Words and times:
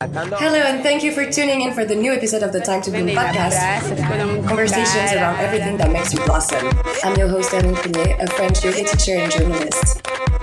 Hello, 0.00 0.60
and 0.60 0.84
thank 0.84 1.02
you 1.02 1.10
for 1.10 1.28
tuning 1.28 1.62
in 1.62 1.74
for 1.74 1.84
the 1.84 1.96
new 1.96 2.12
episode 2.12 2.44
of 2.44 2.52
the 2.52 2.60
Time 2.60 2.80
to 2.82 2.90
Bloom 2.92 3.08
podcast. 3.08 4.46
Conversations 4.46 5.12
around 5.12 5.40
everything 5.40 5.76
that 5.78 5.90
makes 5.90 6.14
you 6.14 6.24
blossom. 6.24 6.70
I'm 7.02 7.16
your 7.16 7.26
host, 7.26 7.52
Erin 7.52 7.74
Prunier, 7.74 8.16
a 8.22 8.28
French 8.28 8.64
yoga 8.64 8.84
teacher 8.84 9.16
and 9.16 9.32
journalist. 9.32 10.37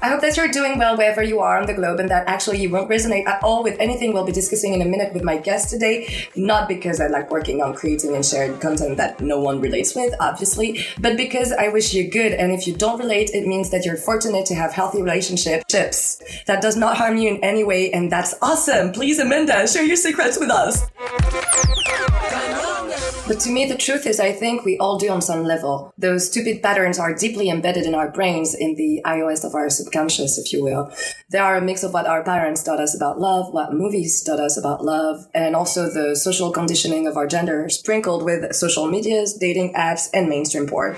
I 0.00 0.08
hope 0.10 0.20
that 0.20 0.36
you're 0.36 0.48
doing 0.48 0.78
well 0.78 0.96
wherever 0.96 1.22
you 1.22 1.40
are 1.40 1.58
on 1.58 1.66
the 1.66 1.74
globe 1.74 1.98
and 1.98 2.08
that 2.08 2.28
actually 2.28 2.58
you 2.58 2.70
won't 2.70 2.88
resonate 2.88 3.26
at 3.26 3.42
all 3.42 3.64
with 3.64 3.76
anything 3.80 4.12
we'll 4.12 4.24
be 4.24 4.30
discussing 4.30 4.72
in 4.72 4.80
a 4.80 4.84
minute 4.84 5.12
with 5.12 5.24
my 5.24 5.36
guest 5.36 5.70
today. 5.70 6.28
Not 6.36 6.68
because 6.68 7.00
I 7.00 7.08
like 7.08 7.32
working 7.32 7.62
on 7.62 7.74
creating 7.74 8.14
and 8.14 8.24
sharing 8.24 8.58
content 8.58 8.96
that 8.98 9.20
no 9.20 9.40
one 9.40 9.60
relates 9.60 9.96
with, 9.96 10.14
obviously, 10.20 10.86
but 11.00 11.16
because 11.16 11.50
I 11.50 11.68
wish 11.68 11.94
you 11.94 12.08
good. 12.08 12.32
And 12.32 12.52
if 12.52 12.66
you 12.68 12.74
don't 12.74 13.00
relate, 13.00 13.30
it 13.34 13.46
means 13.46 13.70
that 13.70 13.84
you're 13.84 13.96
fortunate 13.96 14.46
to 14.46 14.54
have 14.54 14.72
healthy 14.72 15.02
relationships 15.02 16.22
that 16.46 16.62
does 16.62 16.76
not 16.76 16.96
harm 16.96 17.16
you 17.16 17.34
in 17.34 17.42
any 17.42 17.64
way. 17.64 17.90
And 17.90 18.10
that's 18.12 18.34
awesome. 18.40 18.92
Please, 18.92 19.18
Amanda, 19.18 19.66
share 19.66 19.84
your 19.84 19.96
secrets 19.96 20.38
with 20.38 20.50
us. 20.50 20.86
But 23.28 23.40
to 23.40 23.50
me, 23.50 23.66
the 23.66 23.76
truth 23.76 24.06
is, 24.06 24.20
I 24.20 24.32
think 24.32 24.64
we 24.64 24.78
all 24.78 24.96
do 24.96 25.10
on 25.10 25.20
some 25.20 25.44
level. 25.44 25.92
Those 25.98 26.28
stupid 26.28 26.62
patterns 26.62 26.98
are 26.98 27.14
deeply 27.14 27.50
embedded 27.50 27.84
in 27.84 27.94
our 27.94 28.10
brains, 28.10 28.54
in 28.54 28.74
the 28.76 29.02
iOS 29.04 29.44
of 29.44 29.54
our 29.54 29.68
subconscious, 29.68 30.38
if 30.38 30.50
you 30.50 30.64
will. 30.64 30.90
They 31.28 31.38
are 31.38 31.56
a 31.56 31.60
mix 31.60 31.82
of 31.82 31.92
what 31.92 32.06
our 32.06 32.24
parents 32.24 32.62
taught 32.62 32.80
us 32.80 32.96
about 32.96 33.20
love, 33.20 33.52
what 33.52 33.74
movies 33.74 34.22
taught 34.22 34.40
us 34.40 34.56
about 34.56 34.82
love, 34.82 35.26
and 35.34 35.54
also 35.54 35.90
the 35.90 36.16
social 36.16 36.50
conditioning 36.50 37.06
of 37.06 37.18
our 37.18 37.26
gender, 37.26 37.68
sprinkled 37.68 38.24
with 38.24 38.54
social 38.54 38.88
medias, 38.88 39.34
dating 39.34 39.74
apps, 39.74 40.08
and 40.14 40.30
mainstream 40.30 40.66
porn. 40.66 40.96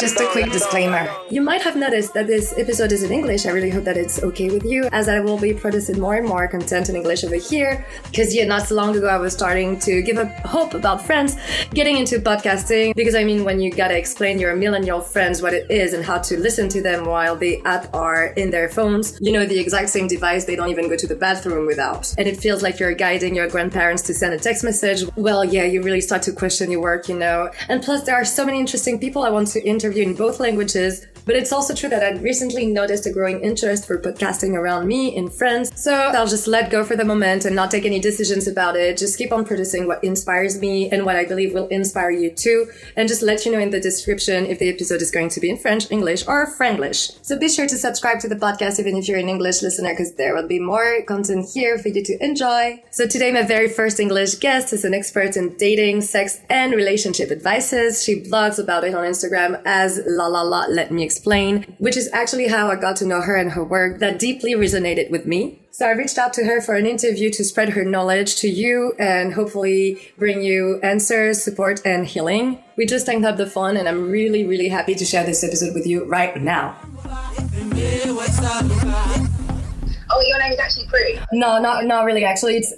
Just 0.00 0.20
a 0.20 0.26
quick 0.28 0.50
disclaimer. 0.52 1.08
You 1.30 1.42
might 1.42 1.62
have 1.62 1.76
noticed 1.76 2.14
that 2.14 2.26
this 2.26 2.54
episode 2.58 2.92
is 2.92 3.02
in 3.02 3.12
English. 3.12 3.46
I 3.46 3.50
really 3.50 3.70
hope 3.70 3.84
that 3.84 3.96
it's 3.96 4.22
okay 4.22 4.48
with 4.48 4.64
you, 4.64 4.84
as 4.92 5.08
I 5.08 5.20
will 5.20 5.38
be 5.38 5.52
producing 5.52 5.98
more 5.98 6.14
and 6.14 6.26
more 6.26 6.48
content 6.48 6.88
in 6.88 6.96
English 6.96 7.24
over 7.24 7.36
here. 7.36 7.86
Because 8.04 8.34
yeah, 8.34 8.44
not 8.44 8.68
so 8.68 8.74
long 8.74 8.96
ago, 8.96 9.08
I 9.08 9.16
was 9.16 9.32
starting 9.32 9.78
to 9.80 10.02
give 10.02 10.18
up 10.18 10.30
hope 10.40 10.74
about 10.74 11.04
friends 11.04 11.25
getting 11.70 11.96
into 11.96 12.18
podcasting. 12.18 12.94
Because 12.94 13.14
I 13.14 13.24
mean, 13.24 13.44
when 13.44 13.60
you 13.60 13.70
gotta 13.70 13.96
explain 13.96 14.38
your 14.38 14.54
millennial 14.54 15.00
friends 15.00 15.42
what 15.42 15.52
it 15.52 15.70
is 15.70 15.92
and 15.92 16.04
how 16.04 16.18
to 16.18 16.38
listen 16.38 16.68
to 16.70 16.82
them 16.82 17.06
while 17.06 17.36
they 17.36 17.62
app 17.62 17.94
are 17.94 18.26
in 18.36 18.50
their 18.50 18.68
phones, 18.68 19.18
you 19.20 19.32
know, 19.32 19.46
the 19.46 19.58
exact 19.58 19.90
same 19.90 20.06
device 20.06 20.44
they 20.44 20.56
don't 20.56 20.70
even 20.70 20.88
go 20.88 20.96
to 20.96 21.06
the 21.06 21.16
bathroom 21.16 21.66
without. 21.66 22.14
And 22.18 22.26
it 22.28 22.36
feels 22.36 22.62
like 22.62 22.78
you're 22.78 22.94
guiding 22.94 23.34
your 23.34 23.48
grandparents 23.48 24.02
to 24.04 24.14
send 24.14 24.34
a 24.34 24.38
text 24.38 24.64
message. 24.64 25.04
Well, 25.16 25.44
yeah, 25.44 25.64
you 25.64 25.82
really 25.82 26.00
start 26.00 26.22
to 26.22 26.32
question 26.32 26.70
your 26.70 26.80
work, 26.80 27.08
you 27.08 27.18
know. 27.18 27.50
And 27.68 27.82
plus, 27.82 28.04
there 28.04 28.14
are 28.14 28.24
so 28.24 28.44
many 28.44 28.60
interesting 28.60 28.98
people 28.98 29.22
I 29.22 29.30
want 29.30 29.48
to 29.48 29.64
interview 29.64 30.02
in 30.02 30.14
both 30.14 30.40
languages. 30.40 31.06
But 31.26 31.34
it's 31.34 31.52
also 31.52 31.74
true 31.74 31.88
that 31.88 32.04
I 32.04 32.16
recently 32.20 32.66
noticed 32.66 33.04
a 33.04 33.12
growing 33.12 33.40
interest 33.40 33.84
for 33.84 33.98
podcasting 33.98 34.54
around 34.54 34.86
me 34.86 35.14
in 35.14 35.28
friends. 35.28 35.72
So 35.74 35.92
I'll 35.92 36.28
just 36.28 36.46
let 36.46 36.70
go 36.70 36.84
for 36.84 36.94
the 36.94 37.04
moment 37.04 37.44
and 37.44 37.56
not 37.56 37.72
take 37.72 37.84
any 37.84 37.98
decisions 37.98 38.46
about 38.46 38.76
it. 38.76 38.96
Just 38.96 39.18
keep 39.18 39.32
on 39.32 39.44
producing 39.44 39.88
what 39.88 40.04
inspires 40.04 40.60
me 40.60 40.88
and 40.88 41.04
what 41.04 41.16
I 41.16 41.24
believe 41.24 41.52
will 41.52 41.66
inspire 41.66 42.12
you 42.12 42.30
too. 42.30 42.70
And 42.94 43.08
just 43.08 43.22
let 43.22 43.44
you 43.44 43.50
know 43.50 43.58
in 43.58 43.70
the 43.70 43.80
description 43.80 44.46
if 44.46 44.60
the 44.60 44.68
episode 44.68 45.02
is 45.02 45.10
going 45.10 45.30
to 45.30 45.40
be 45.40 45.50
in 45.50 45.58
French, 45.58 45.90
English, 45.90 46.26
or 46.28 46.46
Franglish. 46.46 47.18
So 47.22 47.36
be 47.36 47.48
sure 47.48 47.66
to 47.66 47.76
subscribe 47.76 48.20
to 48.20 48.28
the 48.28 48.36
podcast 48.36 48.78
even 48.78 48.96
if 48.96 49.08
you're 49.08 49.18
an 49.18 49.28
English 49.28 49.62
listener 49.62 49.90
because 49.90 50.14
there 50.14 50.32
will 50.32 50.46
be 50.46 50.60
more 50.60 51.02
content 51.08 51.48
here 51.52 51.76
for 51.76 51.88
you 51.88 52.04
to 52.04 52.24
enjoy. 52.24 52.80
So 52.92 53.04
today 53.04 53.32
my 53.32 53.42
very 53.42 53.68
first 53.68 53.98
English 53.98 54.36
guest 54.36 54.72
is 54.72 54.84
an 54.84 54.94
expert 54.94 55.36
in 55.36 55.56
dating, 55.56 56.02
sex, 56.02 56.40
and 56.48 56.72
relationship 56.72 57.32
advices. 57.32 58.04
She 58.04 58.22
blogs 58.22 58.60
about 58.60 58.84
it 58.84 58.94
on 58.94 59.02
Instagram 59.02 59.60
as 59.64 60.00
la 60.06 60.28
la 60.28 60.42
la 60.42 60.66
let 60.66 60.92
me 60.92 61.02
explain, 61.02 61.15
which 61.78 61.96
is 61.96 62.10
actually 62.12 62.48
how 62.48 62.68
I 62.68 62.76
got 62.76 62.96
to 62.96 63.06
know 63.06 63.20
her 63.20 63.36
and 63.36 63.52
her 63.52 63.64
work 63.64 64.00
that 64.00 64.18
deeply 64.18 64.52
resonated 64.52 65.10
with 65.10 65.26
me. 65.26 65.60
So 65.70 65.86
I 65.86 65.90
reached 65.90 66.16
out 66.16 66.32
to 66.34 66.44
her 66.44 66.60
for 66.62 66.74
an 66.74 66.86
interview 66.86 67.30
to 67.30 67.44
spread 67.44 67.70
her 67.70 67.84
knowledge 67.84 68.36
to 68.36 68.48
you 68.48 68.94
and 68.98 69.34
hopefully 69.34 70.12
bring 70.16 70.42
you 70.42 70.80
answers, 70.82 71.42
support, 71.42 71.80
and 71.84 72.06
healing. 72.06 72.62
We 72.76 72.86
just 72.86 73.04
tanked 73.04 73.26
up 73.26 73.36
the 73.36 73.46
fun 73.46 73.76
and 73.76 73.86
I'm 73.86 74.10
really, 74.10 74.46
really 74.46 74.68
happy 74.68 74.94
to 74.94 75.04
share 75.04 75.24
this 75.24 75.44
episode 75.44 75.74
with 75.74 75.86
you 75.86 76.04
right 76.04 76.40
now. 76.40 76.76
Oh, 80.08 80.22
your 80.26 80.38
name 80.38 80.52
is 80.52 80.58
actually 80.58 80.86
Prue? 80.86 81.18
No, 81.32 81.58
not, 81.60 81.84
not 81.84 82.04
really. 82.04 82.24
Actually, 82.24 82.56
it's, 82.56 82.72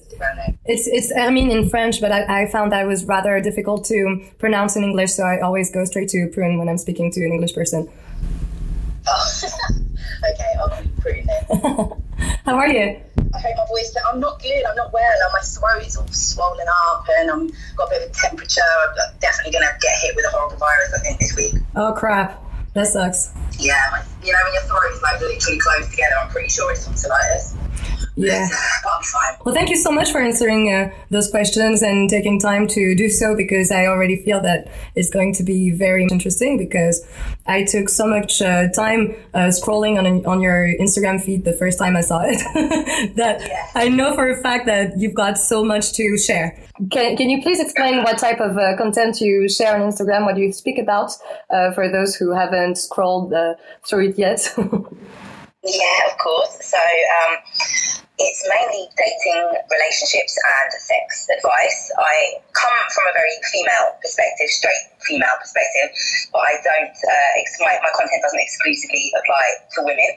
it's, 0.64 0.88
it's, 0.88 1.12
I 1.16 1.30
mean, 1.30 1.50
in 1.50 1.68
French, 1.68 2.00
but 2.00 2.10
I, 2.10 2.42
I 2.42 2.50
found 2.50 2.72
that 2.72 2.82
it 2.82 2.88
was 2.88 3.04
rather 3.04 3.40
difficult 3.40 3.84
to 3.86 4.24
pronounce 4.38 4.74
in 4.74 4.82
English. 4.82 5.12
So 5.12 5.22
I 5.22 5.38
always 5.40 5.70
go 5.70 5.84
straight 5.84 6.08
to 6.08 6.28
Prune 6.32 6.58
when 6.58 6.68
I'm 6.68 6.78
speaking 6.78 7.12
to 7.12 7.24
an 7.24 7.32
English 7.32 7.54
person. 7.54 7.88
Okay, 10.18 10.52
I'll 10.58 10.82
you 10.82 12.02
How 12.44 12.56
are 12.56 12.68
you? 12.68 13.00
I 13.34 13.38
hope 13.40 13.56
my 13.56 13.66
voice. 13.68 13.94
I'm 14.10 14.20
not 14.20 14.42
good. 14.42 14.64
I'm 14.68 14.74
not 14.74 14.92
well. 14.92 15.02
My 15.32 15.40
throat 15.40 15.86
is 15.86 15.96
all 15.96 16.08
swollen 16.08 16.66
up, 16.90 17.06
and 17.18 17.30
I'm 17.30 17.46
got 17.76 17.86
a 17.86 17.90
bit 17.90 18.02
of 18.02 18.10
a 18.10 18.12
temperature. 18.14 18.60
I'm 18.88 19.18
definitely 19.20 19.52
going 19.52 19.66
to 19.66 19.78
get 19.80 19.96
hit 20.02 20.16
with 20.16 20.24
a 20.26 20.30
horrible 20.30 20.56
virus. 20.56 20.94
I 20.94 20.98
think 20.98 21.20
this 21.20 21.36
week. 21.36 21.54
Oh 21.76 21.92
crap! 21.92 22.42
That 22.74 22.88
sucks. 22.88 23.32
Yeah, 23.58 23.80
my, 23.92 24.02
you 24.24 24.32
know 24.32 24.38
when 24.44 24.54
your 24.54 24.62
throat 24.62 24.92
is 24.92 25.02
like 25.02 25.20
literally 25.20 25.58
closed 25.58 25.90
together, 25.90 26.14
I'm 26.20 26.30
pretty 26.30 26.48
sure 26.48 26.72
it's 26.72 26.84
tonsillitis. 26.84 27.54
Yeah. 28.16 28.48
Well, 29.44 29.54
thank 29.54 29.70
you 29.70 29.76
so 29.76 29.90
much 29.90 30.10
for 30.10 30.20
answering 30.20 30.72
uh, 30.72 30.92
those 31.10 31.30
questions 31.30 31.82
and 31.82 32.10
taking 32.10 32.40
time 32.40 32.66
to 32.68 32.94
do 32.94 33.08
so 33.08 33.36
because 33.36 33.70
I 33.70 33.86
already 33.86 34.16
feel 34.22 34.40
that 34.42 34.68
it's 34.94 35.10
going 35.10 35.34
to 35.34 35.42
be 35.42 35.70
very 35.70 36.06
interesting 36.10 36.58
because 36.58 37.06
I 37.46 37.64
took 37.64 37.88
so 37.88 38.06
much 38.06 38.42
uh, 38.42 38.68
time 38.70 39.14
uh, 39.34 39.48
scrolling 39.48 39.98
on 39.98 40.26
on 40.26 40.40
your 40.40 40.66
Instagram 40.80 41.20
feed 41.20 41.44
the 41.44 41.52
first 41.52 41.78
time 41.78 41.96
I 41.96 42.02
saw 42.02 42.20
it 42.24 42.38
that 43.16 43.40
Yeah. 43.40 43.66
I 43.74 43.88
know 43.88 44.14
for 44.14 44.28
a 44.28 44.42
fact 44.42 44.66
that 44.66 44.98
you've 44.98 45.14
got 45.14 45.38
so 45.38 45.64
much 45.64 45.92
to 45.92 46.18
share. 46.18 46.58
Can, 46.90 47.16
can 47.16 47.30
you 47.30 47.42
please 47.42 47.60
explain 47.60 48.02
what 48.04 48.18
type 48.18 48.40
of 48.40 48.56
uh, 48.56 48.76
content 48.76 49.20
you 49.20 49.48
share 49.48 49.74
on 49.76 49.80
Instagram? 49.90 50.24
What 50.24 50.36
do 50.36 50.42
you 50.42 50.52
speak 50.52 50.78
about 50.78 51.12
uh, 51.50 51.72
for 51.72 51.88
those 51.88 52.14
who 52.14 52.32
haven't 52.32 52.76
scrolled 52.78 53.32
uh, 53.32 53.54
through 53.84 54.10
it 54.10 54.18
yet? 54.18 54.54
Yeah, 55.68 56.08
of 56.08 56.16
course. 56.16 56.56
So 56.64 56.80
um, 56.80 57.36
it's 58.16 58.42
mainly 58.48 58.88
dating, 58.96 59.44
relationships, 59.68 60.32
and 60.40 60.68
sex 60.80 61.28
advice. 61.28 61.92
I 62.00 62.40
come 62.56 62.78
from 62.88 63.04
a 63.04 63.14
very 63.14 63.36
female 63.52 63.92
perspective, 64.00 64.48
straight 64.48 64.84
female 65.04 65.36
perspective, 65.36 65.92
but 66.32 66.40
I 66.40 66.52
don't. 66.64 66.96
Uh, 66.96 67.30
my, 67.60 67.76
my 67.84 67.92
content 67.92 68.24
doesn't 68.24 68.40
exclusively 68.40 69.12
apply 69.12 69.44
to 69.76 69.78
women. 69.84 70.08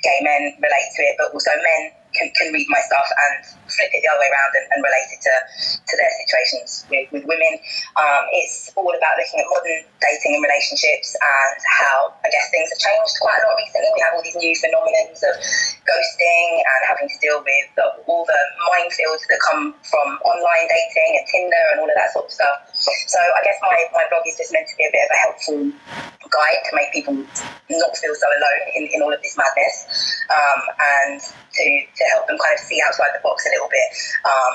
Gay 0.00 0.18
men 0.24 0.56
relate 0.56 0.88
to 0.96 1.00
it, 1.04 1.14
but 1.20 1.36
also 1.36 1.52
men 1.52 1.92
can, 2.14 2.30
can 2.38 2.54
read 2.54 2.66
my 2.70 2.80
stuff 2.86 3.06
and 3.06 3.34
flip 3.68 3.90
it 3.92 4.00
the 4.00 4.08
other 4.08 4.22
way 4.22 4.30
around 4.30 4.52
and, 4.56 4.66
and 4.74 4.80
relate 4.80 5.08
it 5.12 5.20
to, 5.22 5.34
to 5.82 5.94
their 5.98 6.12
situations 6.24 6.86
with, 6.88 7.06
with 7.10 7.24
women. 7.26 7.58
Um, 7.98 8.24
it's 8.32 8.70
all 8.78 8.90
about 8.90 9.14
looking 9.18 9.42
at 9.42 9.48
modern 9.50 9.82
dating 10.00 10.38
and 10.38 10.42
relationships 10.42 11.14
and 11.18 11.58
how 11.82 12.14
I 12.22 12.30
guess 12.30 12.46
things 12.54 12.70
have 12.70 12.80
changed 12.80 13.14
quite 13.20 13.38
a 13.38 13.44
lot 13.46 13.58
recently. 13.58 13.90
We 13.94 14.02
have 14.06 14.14
all 14.14 14.24
these 14.24 14.38
new 14.38 14.54
phenomenons 14.58 15.20
of 15.26 15.34
ghosting 15.84 16.48
and 16.62 16.80
having 16.86 17.08
to 17.10 17.18
deal 17.20 17.38
with 17.42 17.70
all 18.06 18.24
the 18.24 18.40
minefields 18.72 19.26
that 19.28 19.40
come 19.44 19.74
from 19.82 20.08
online 20.22 20.66
dating 20.70 21.10
and 21.18 21.26
Tinder 21.28 21.64
and 21.74 21.82
all 21.82 21.90
of 21.90 21.96
that 21.98 22.10
sort 22.14 22.26
of 22.26 22.32
stuff. 22.32 22.56
So 22.74 23.20
I 23.22 23.40
guess 23.46 23.58
my, 23.62 23.76
my 23.94 24.04
blog 24.10 24.26
is 24.26 24.36
just 24.36 24.52
meant 24.52 24.66
to 24.66 24.76
be 24.76 24.84
a 24.84 24.92
bit 24.92 25.06
of 25.06 25.10
a 25.14 25.18
helpful 25.22 25.60
guide 26.26 26.60
to 26.66 26.72
make 26.74 26.90
people 26.90 27.14
not 27.14 27.92
feel 27.94 28.14
so 28.14 28.26
alone 28.26 28.62
in, 28.74 28.82
in 28.90 28.98
all 29.02 29.12
of 29.14 29.22
this 29.22 29.38
madness 29.38 29.86
um, 30.34 30.60
and 31.06 31.20
to, 31.22 31.64
to 31.94 32.02
help 32.10 32.26
them 32.26 32.34
kind 32.42 32.54
of 32.58 32.60
see 32.66 32.82
outside 32.82 33.14
the 33.14 33.22
box 33.22 33.46
a 33.46 33.50
little 33.54 33.70
bit 33.70 33.88
um, 34.26 34.54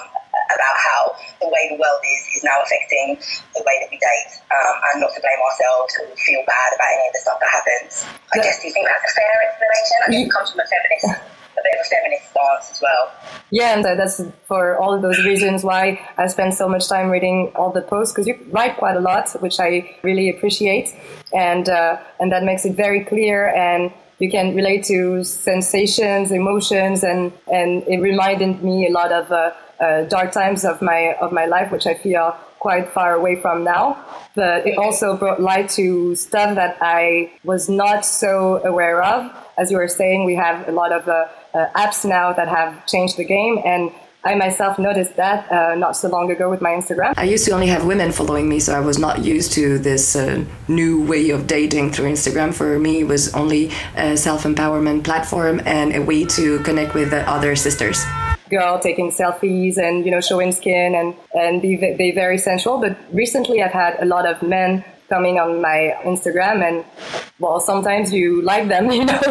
about 0.52 0.76
how 0.76 1.02
the 1.40 1.48
way 1.48 1.72
the 1.72 1.80
world 1.80 2.02
is 2.04 2.22
is 2.36 2.44
now 2.44 2.60
affecting 2.60 3.16
the 3.56 3.64
way 3.64 3.76
that 3.80 3.90
we 3.90 3.98
date 4.02 4.32
um, 4.52 4.76
and 4.92 4.96
not 5.00 5.16
to 5.16 5.22
blame 5.24 5.40
ourselves 5.40 5.96
or 6.04 6.06
feel 6.20 6.44
bad 6.44 6.70
about 6.76 6.90
any 6.92 7.06
of 7.08 7.14
the 7.16 7.22
stuff 7.24 7.40
that 7.40 7.52
happens. 7.54 8.04
I 8.36 8.44
Yeah. 8.44 8.52
guess, 8.52 8.60
do 8.60 8.68
you 8.68 8.74
think 8.76 8.86
that's 8.92 9.08
a 9.08 9.14
fair 9.16 9.36
explanation? 9.48 9.98
I 10.04 10.08
think 10.12 10.22
it 10.28 10.32
comes 10.36 10.52
from 10.52 10.60
a 10.60 10.68
feminist, 10.68 11.08
a 11.58 11.62
bit 11.64 11.74
of 11.80 11.86
a 11.86 11.90
feminist 11.90 12.30
as 12.72 12.82
well. 12.82 13.12
Yeah, 13.52 13.76
and 13.76 13.84
that's 13.84 14.22
for 14.46 14.78
all 14.78 14.94
of 14.94 15.02
those 15.02 15.24
reasons 15.26 15.64
why 15.64 16.00
I 16.18 16.28
spend 16.28 16.54
so 16.54 16.68
much 16.68 16.88
time 16.88 17.10
reading 17.10 17.52
all 17.56 17.72
the 17.72 17.82
posts 17.82 18.14
because 18.14 18.28
you 18.28 18.40
write 18.52 18.78
quite 18.78 18.96
a 18.96 19.00
lot, 19.00 19.30
which 19.42 19.60
I 19.60 19.98
really 20.04 20.30
appreciate, 20.30 20.94
and 21.34 21.68
uh, 21.68 21.98
and 22.20 22.32
that 22.32 22.44
makes 22.44 22.66
it 22.66 22.76
very 22.76 23.04
clear 23.04 23.50
and 23.50 23.92
you 24.20 24.30
can 24.30 24.54
relate 24.54 24.84
to 24.86 25.24
sensations, 25.24 26.32
emotions, 26.32 27.04
and 27.04 27.32
and 27.52 27.84
it 27.88 28.00
reminded 28.00 28.62
me 28.62 28.88
a 28.88 28.92
lot 28.92 29.12
of 29.12 29.32
uh, 29.32 29.52
uh, 29.80 30.04
dark 30.04 30.32
times 30.32 30.66
of 30.66 30.82
my 30.82 31.16
of 31.22 31.32
my 31.32 31.46
life, 31.46 31.72
which 31.72 31.88
I 31.88 31.94
feel 31.94 32.36
quite 32.60 32.90
far 32.90 33.14
away 33.14 33.38
from 33.38 33.64
now. 33.64 33.98
But 34.36 34.68
it 34.68 34.78
also 34.78 35.16
brought 35.16 35.42
light 35.42 35.70
to 35.72 36.16
stuff 36.16 36.56
that 36.56 36.78
I 36.82 37.32
was 37.46 37.70
not 37.70 38.06
so 38.06 38.62
aware 38.66 39.02
of. 39.02 39.32
As 39.58 39.72
you 39.72 39.78
were 39.78 39.88
saying, 39.88 40.26
we 40.26 40.36
have 40.36 40.68
a 40.68 40.72
lot 40.74 40.92
of 40.92 41.08
uh, 41.08 41.28
apps 41.54 42.06
now 42.06 42.34
that 42.34 42.48
have 42.48 42.86
changed 42.86 43.18
the 43.18 43.26
game, 43.26 43.60
and 43.66 43.92
I 44.24 44.36
myself 44.36 44.78
noticed 44.78 45.16
that 45.16 45.50
uh, 45.50 45.76
not 45.76 45.96
so 45.96 46.10
long 46.10 46.30
ago 46.30 46.50
with 46.50 46.62
my 46.62 46.72
Instagram. 46.72 47.14
I 47.16 47.24
used 47.24 47.46
to 47.46 47.52
only 47.52 47.68
have 47.68 47.86
women 47.86 48.12
following 48.12 48.50
me, 48.50 48.60
so 48.60 48.76
I 48.76 48.82
was 48.82 49.00
not 49.00 49.24
used 49.24 49.54
to 49.54 49.80
this 49.80 50.16
uh, 50.16 50.44
new 50.68 51.06
way 51.06 51.30
of 51.30 51.48
dating 51.48 51.92
through 51.92 52.12
Instagram. 52.12 52.54
For 52.54 52.78
me, 52.80 53.02
it 53.02 53.08
was 53.08 53.34
only 53.34 53.72
a 53.96 54.18
self 54.18 54.44
empowerment 54.44 55.06
platform 55.06 55.62
and 55.66 55.96
a 55.96 56.02
way 56.02 56.26
to 56.26 56.60
connect 56.64 56.94
with 56.94 57.14
uh, 57.14 57.24
other 57.28 57.56
sisters. 57.56 58.04
girl 58.50 58.80
taking 58.80 59.12
selfies 59.12 59.78
and 59.78 60.06
you 60.06 60.12
know 60.12 60.22
showing 60.22 60.52
skin 60.52 60.96
and 60.96 61.14
and 61.34 61.62
be 61.62 61.78
be 61.96 62.12
very 62.12 62.38
sensual. 62.38 62.78
But 62.78 62.98
recently, 63.14 63.64
I've 63.64 63.72
had 63.72 63.98
a 64.02 64.06
lot 64.06 64.26
of 64.26 64.42
men 64.44 64.84
coming 65.10 65.40
on 65.40 65.62
my 65.62 65.96
Instagram 66.04 66.64
and 66.64 66.86
well, 67.40 67.60
sometimes 67.60 68.14
you 68.14 68.42
like 68.42 68.68
them, 68.68 68.92
you 68.92 69.06
know. 69.06 69.20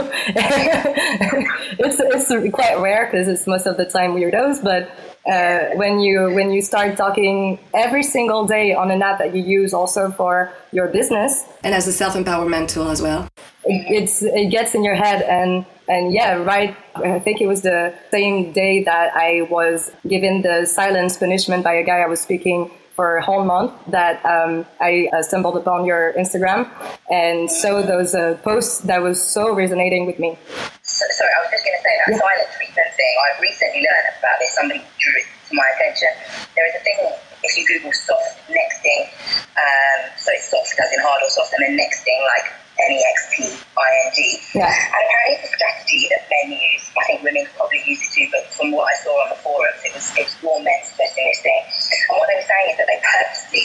it's 1.78 2.00
it's 2.00 2.54
quite 2.54 2.78
rare 2.78 3.06
because 3.06 3.28
it's 3.28 3.46
most 3.46 3.66
of 3.66 3.76
the 3.76 3.84
time 3.84 4.12
weirdos, 4.12 4.62
but 4.62 4.90
uh, 5.30 5.76
when 5.76 6.00
you 6.00 6.32
when 6.34 6.50
you 6.50 6.62
start 6.62 6.96
talking 6.96 7.58
every 7.74 8.02
single 8.02 8.46
day 8.46 8.74
on 8.74 8.90
an 8.90 9.02
app 9.02 9.18
that 9.18 9.34
you 9.34 9.42
use 9.42 9.74
also 9.74 10.10
for 10.10 10.52
your 10.72 10.88
business 10.88 11.44
and 11.62 11.74
as 11.74 11.86
a 11.86 11.92
self 11.92 12.14
empowerment 12.14 12.68
tool 12.68 12.88
as 12.88 13.02
well, 13.02 13.28
it, 13.64 14.02
it's 14.02 14.22
it 14.22 14.50
gets 14.50 14.74
in 14.74 14.82
your 14.82 14.94
head 14.94 15.22
and 15.22 15.66
and 15.88 16.12
yeah, 16.12 16.34
right. 16.34 16.76
I 16.94 17.18
think 17.18 17.40
it 17.40 17.46
was 17.46 17.62
the 17.62 17.94
same 18.10 18.52
day 18.52 18.82
that 18.84 19.14
I 19.14 19.42
was 19.50 19.90
given 20.06 20.42
the 20.42 20.66
silence 20.66 21.16
punishment 21.16 21.64
by 21.64 21.74
a 21.74 21.84
guy 21.84 22.00
I 22.00 22.06
was 22.06 22.20
speaking 22.20 22.70
for 22.98 23.14
a 23.14 23.22
whole 23.22 23.44
month 23.46 23.70
that 23.86 24.18
um, 24.26 24.66
I 24.82 25.06
stumbled 25.22 25.54
upon 25.54 25.86
your 25.86 26.18
Instagram 26.18 26.66
and 27.06 27.46
saw 27.46 27.78
those 27.78 28.10
uh, 28.10 28.34
posts 28.42 28.82
that 28.90 28.98
was 29.06 29.22
so 29.22 29.54
resonating 29.54 30.02
with 30.02 30.18
me. 30.18 30.34
So, 30.82 31.06
sorry, 31.14 31.30
I 31.30 31.40
was 31.46 31.50
just 31.54 31.62
going 31.62 31.78
to 31.78 31.84
say 31.86 31.94
that 31.94 32.06
yeah. 32.10 32.18
silent 32.18 32.50
treatment 32.58 32.90
thing. 32.98 33.12
I've 33.22 33.38
recently 33.38 33.86
learned 33.86 34.08
about 34.18 34.36
this. 34.42 34.50
Somebody 34.50 34.82
drew 34.98 35.14
it 35.14 35.30
to 35.30 35.52
my 35.54 35.68
attention. 35.78 36.10
There 36.58 36.66
is 36.66 36.74
a 36.74 36.82
thing 36.82 36.98
if 37.46 37.54
you 37.54 37.62
Google 37.70 37.94
soft 37.94 38.34
nexting, 38.50 39.06
um, 39.54 40.10
so 40.18 40.34
it's 40.34 40.50
soft 40.50 40.74
as 40.74 40.90
in 40.90 40.98
hard 40.98 41.22
or 41.22 41.30
soft, 41.30 41.54
and 41.54 41.62
then 41.70 41.78
nexting 41.78 42.18
like 42.34 42.50
N-E-X-T-I-N-G. 42.78 44.18
Yeah. 44.54 44.70
And 44.70 45.02
apparently 45.02 45.34
it's 45.42 45.50
a 45.50 45.52
strategy 45.58 46.06
that 46.14 46.22
men 46.30 46.54
use. 46.54 46.84
I 46.94 47.02
think 47.10 47.22
women 47.26 47.46
probably 47.58 47.82
use 47.86 48.02
it 48.02 48.10
too, 48.14 48.26
but 48.30 48.46
from 48.54 48.70
what 48.70 48.86
I 48.86 48.94
saw 49.02 49.14
on 49.26 49.28
the 49.34 49.40
forums, 49.42 49.82
it 49.82 49.92
was, 49.94 50.06
it 50.14 50.24
was 50.30 50.36
more 50.42 50.60
men 50.62 50.78
suggesting 50.86 51.26
this 51.26 51.42
thing. 51.42 51.62
And 52.10 52.14
what 52.18 52.26
they 52.30 52.38
were 52.38 52.48
saying 52.48 52.68
is 52.72 52.76
that 52.78 52.86
they 52.86 53.00
purposely 53.02 53.64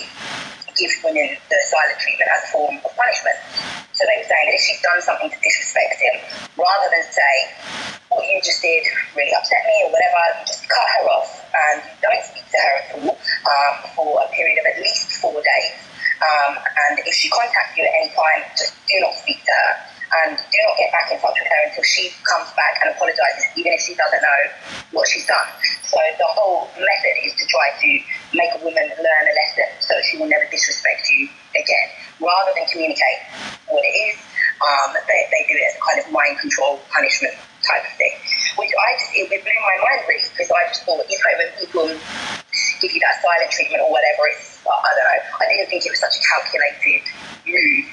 give 0.74 0.92
women 1.06 1.38
the 1.50 1.60
silent 1.70 2.00
treatment 2.02 2.30
as 2.34 2.42
a 2.46 2.50
form 2.50 2.76
of 2.82 2.92
punishment. 2.98 3.38
So 3.94 4.02
they 4.10 4.18
were 4.18 4.26
saying 4.26 4.46
that 4.50 4.56
if 4.58 4.64
she's 4.66 4.82
done 4.82 5.02
something 5.06 5.30
to 5.30 5.40
disrespect 5.46 6.02
him, 6.02 6.16
rather 6.58 6.88
than 6.90 7.06
say, 7.14 7.34
what 8.10 8.26
you 8.26 8.42
just 8.42 8.62
did 8.62 8.86
really 9.14 9.34
upset 9.34 9.62
me 9.70 9.86
or 9.86 9.90
whatever, 9.94 10.42
you 10.42 10.46
just 10.50 10.66
cut 10.70 10.88
her 10.98 11.06
off 11.14 11.30
and 11.54 11.78
don't 12.02 12.24
speak 12.26 12.46
to 12.50 12.58
her 12.58 12.76
at 12.82 12.88
all 12.98 13.14
um, 13.14 13.74
for 13.94 14.10
a 14.22 14.28
period 14.34 14.58
of 14.62 14.66
at 14.74 14.78
least 14.82 15.22
four 15.22 15.38
days. 15.38 15.78
Um, 16.24 16.58
if 17.06 17.14
she 17.16 17.30
contacts 17.30 17.78
you 17.78 17.84
at 17.84 17.94
any 18.02 18.10
time, 18.14 18.42
just 18.58 18.74
do 18.88 18.96
not 19.02 19.14
speak 19.16 19.40
to 19.44 19.52
her 19.52 19.72
and 20.14 20.38
do 20.38 20.58
not 20.62 20.76
get 20.78 20.90
back 20.94 21.08
in 21.10 21.18
touch 21.18 21.38
with 21.42 21.50
her 21.50 21.62
until 21.66 21.84
she 21.84 22.14
comes 22.22 22.50
back 22.54 22.78
and 22.86 22.94
apologizes, 22.94 23.50
even 23.58 23.74
if 23.74 23.82
she 23.82 23.98
doesn't 23.98 24.22
know 24.22 24.42
what 24.94 25.10
she's 25.10 25.26
done. 25.26 25.48
So 25.90 25.98
the 26.18 26.30
whole 26.38 26.70
method 26.78 27.16
is 27.26 27.34
to 27.34 27.46
try 27.50 27.68
to 27.82 27.90
make 28.38 28.52
a 28.54 28.60
woman 28.62 28.86
learn 28.94 29.24
a 29.26 29.34
lesson 29.34 29.70
so 29.82 29.94
she 30.06 30.18
will 30.18 30.30
never 30.30 30.46
disrespect 30.50 31.10
you 31.10 31.30
again. 31.58 31.88
Rather 32.22 32.54
than 32.54 32.66
communicate 32.70 33.20
what 33.70 33.82
it 33.82 33.96
is, 34.14 34.16
um, 34.62 34.94
they, 35.10 35.22
they 35.34 35.44
do 35.50 35.58
it 35.58 35.66
as 35.66 35.76
a 35.76 35.82
kind 35.82 35.98
of 36.00 36.06
mind 36.14 36.38
control 36.40 36.80
punishment 36.94 37.34
type 37.66 37.84
of 37.84 37.94
thing, 37.98 38.14
which 38.58 38.70
I 38.70 38.88
just, 39.00 39.12
it 39.18 39.28
blew 39.30 39.40
my 39.42 39.78
mind 39.82 40.06
really 40.08 40.24
because 40.30 40.52
I 40.52 40.62
just 40.70 40.84
thought, 40.86 41.04
you 41.10 41.18
know, 41.18 41.34
when 41.42 41.50
people 41.58 41.88
give 42.80 42.92
you 42.92 43.02
that 43.02 43.18
silent 43.24 43.50
treatment 43.52 43.82
or 43.82 43.90
whatever, 43.92 44.30
it's 44.30 44.53
I 44.72 44.92
don't 44.96 45.04
know. 45.04 45.38
I 45.42 45.46
didn't 45.52 45.70
think 45.70 45.86
it 45.86 45.92
was 45.92 46.00
such 46.00 46.16
a 46.18 46.24
calculated 46.24 47.04
move, 47.46 47.86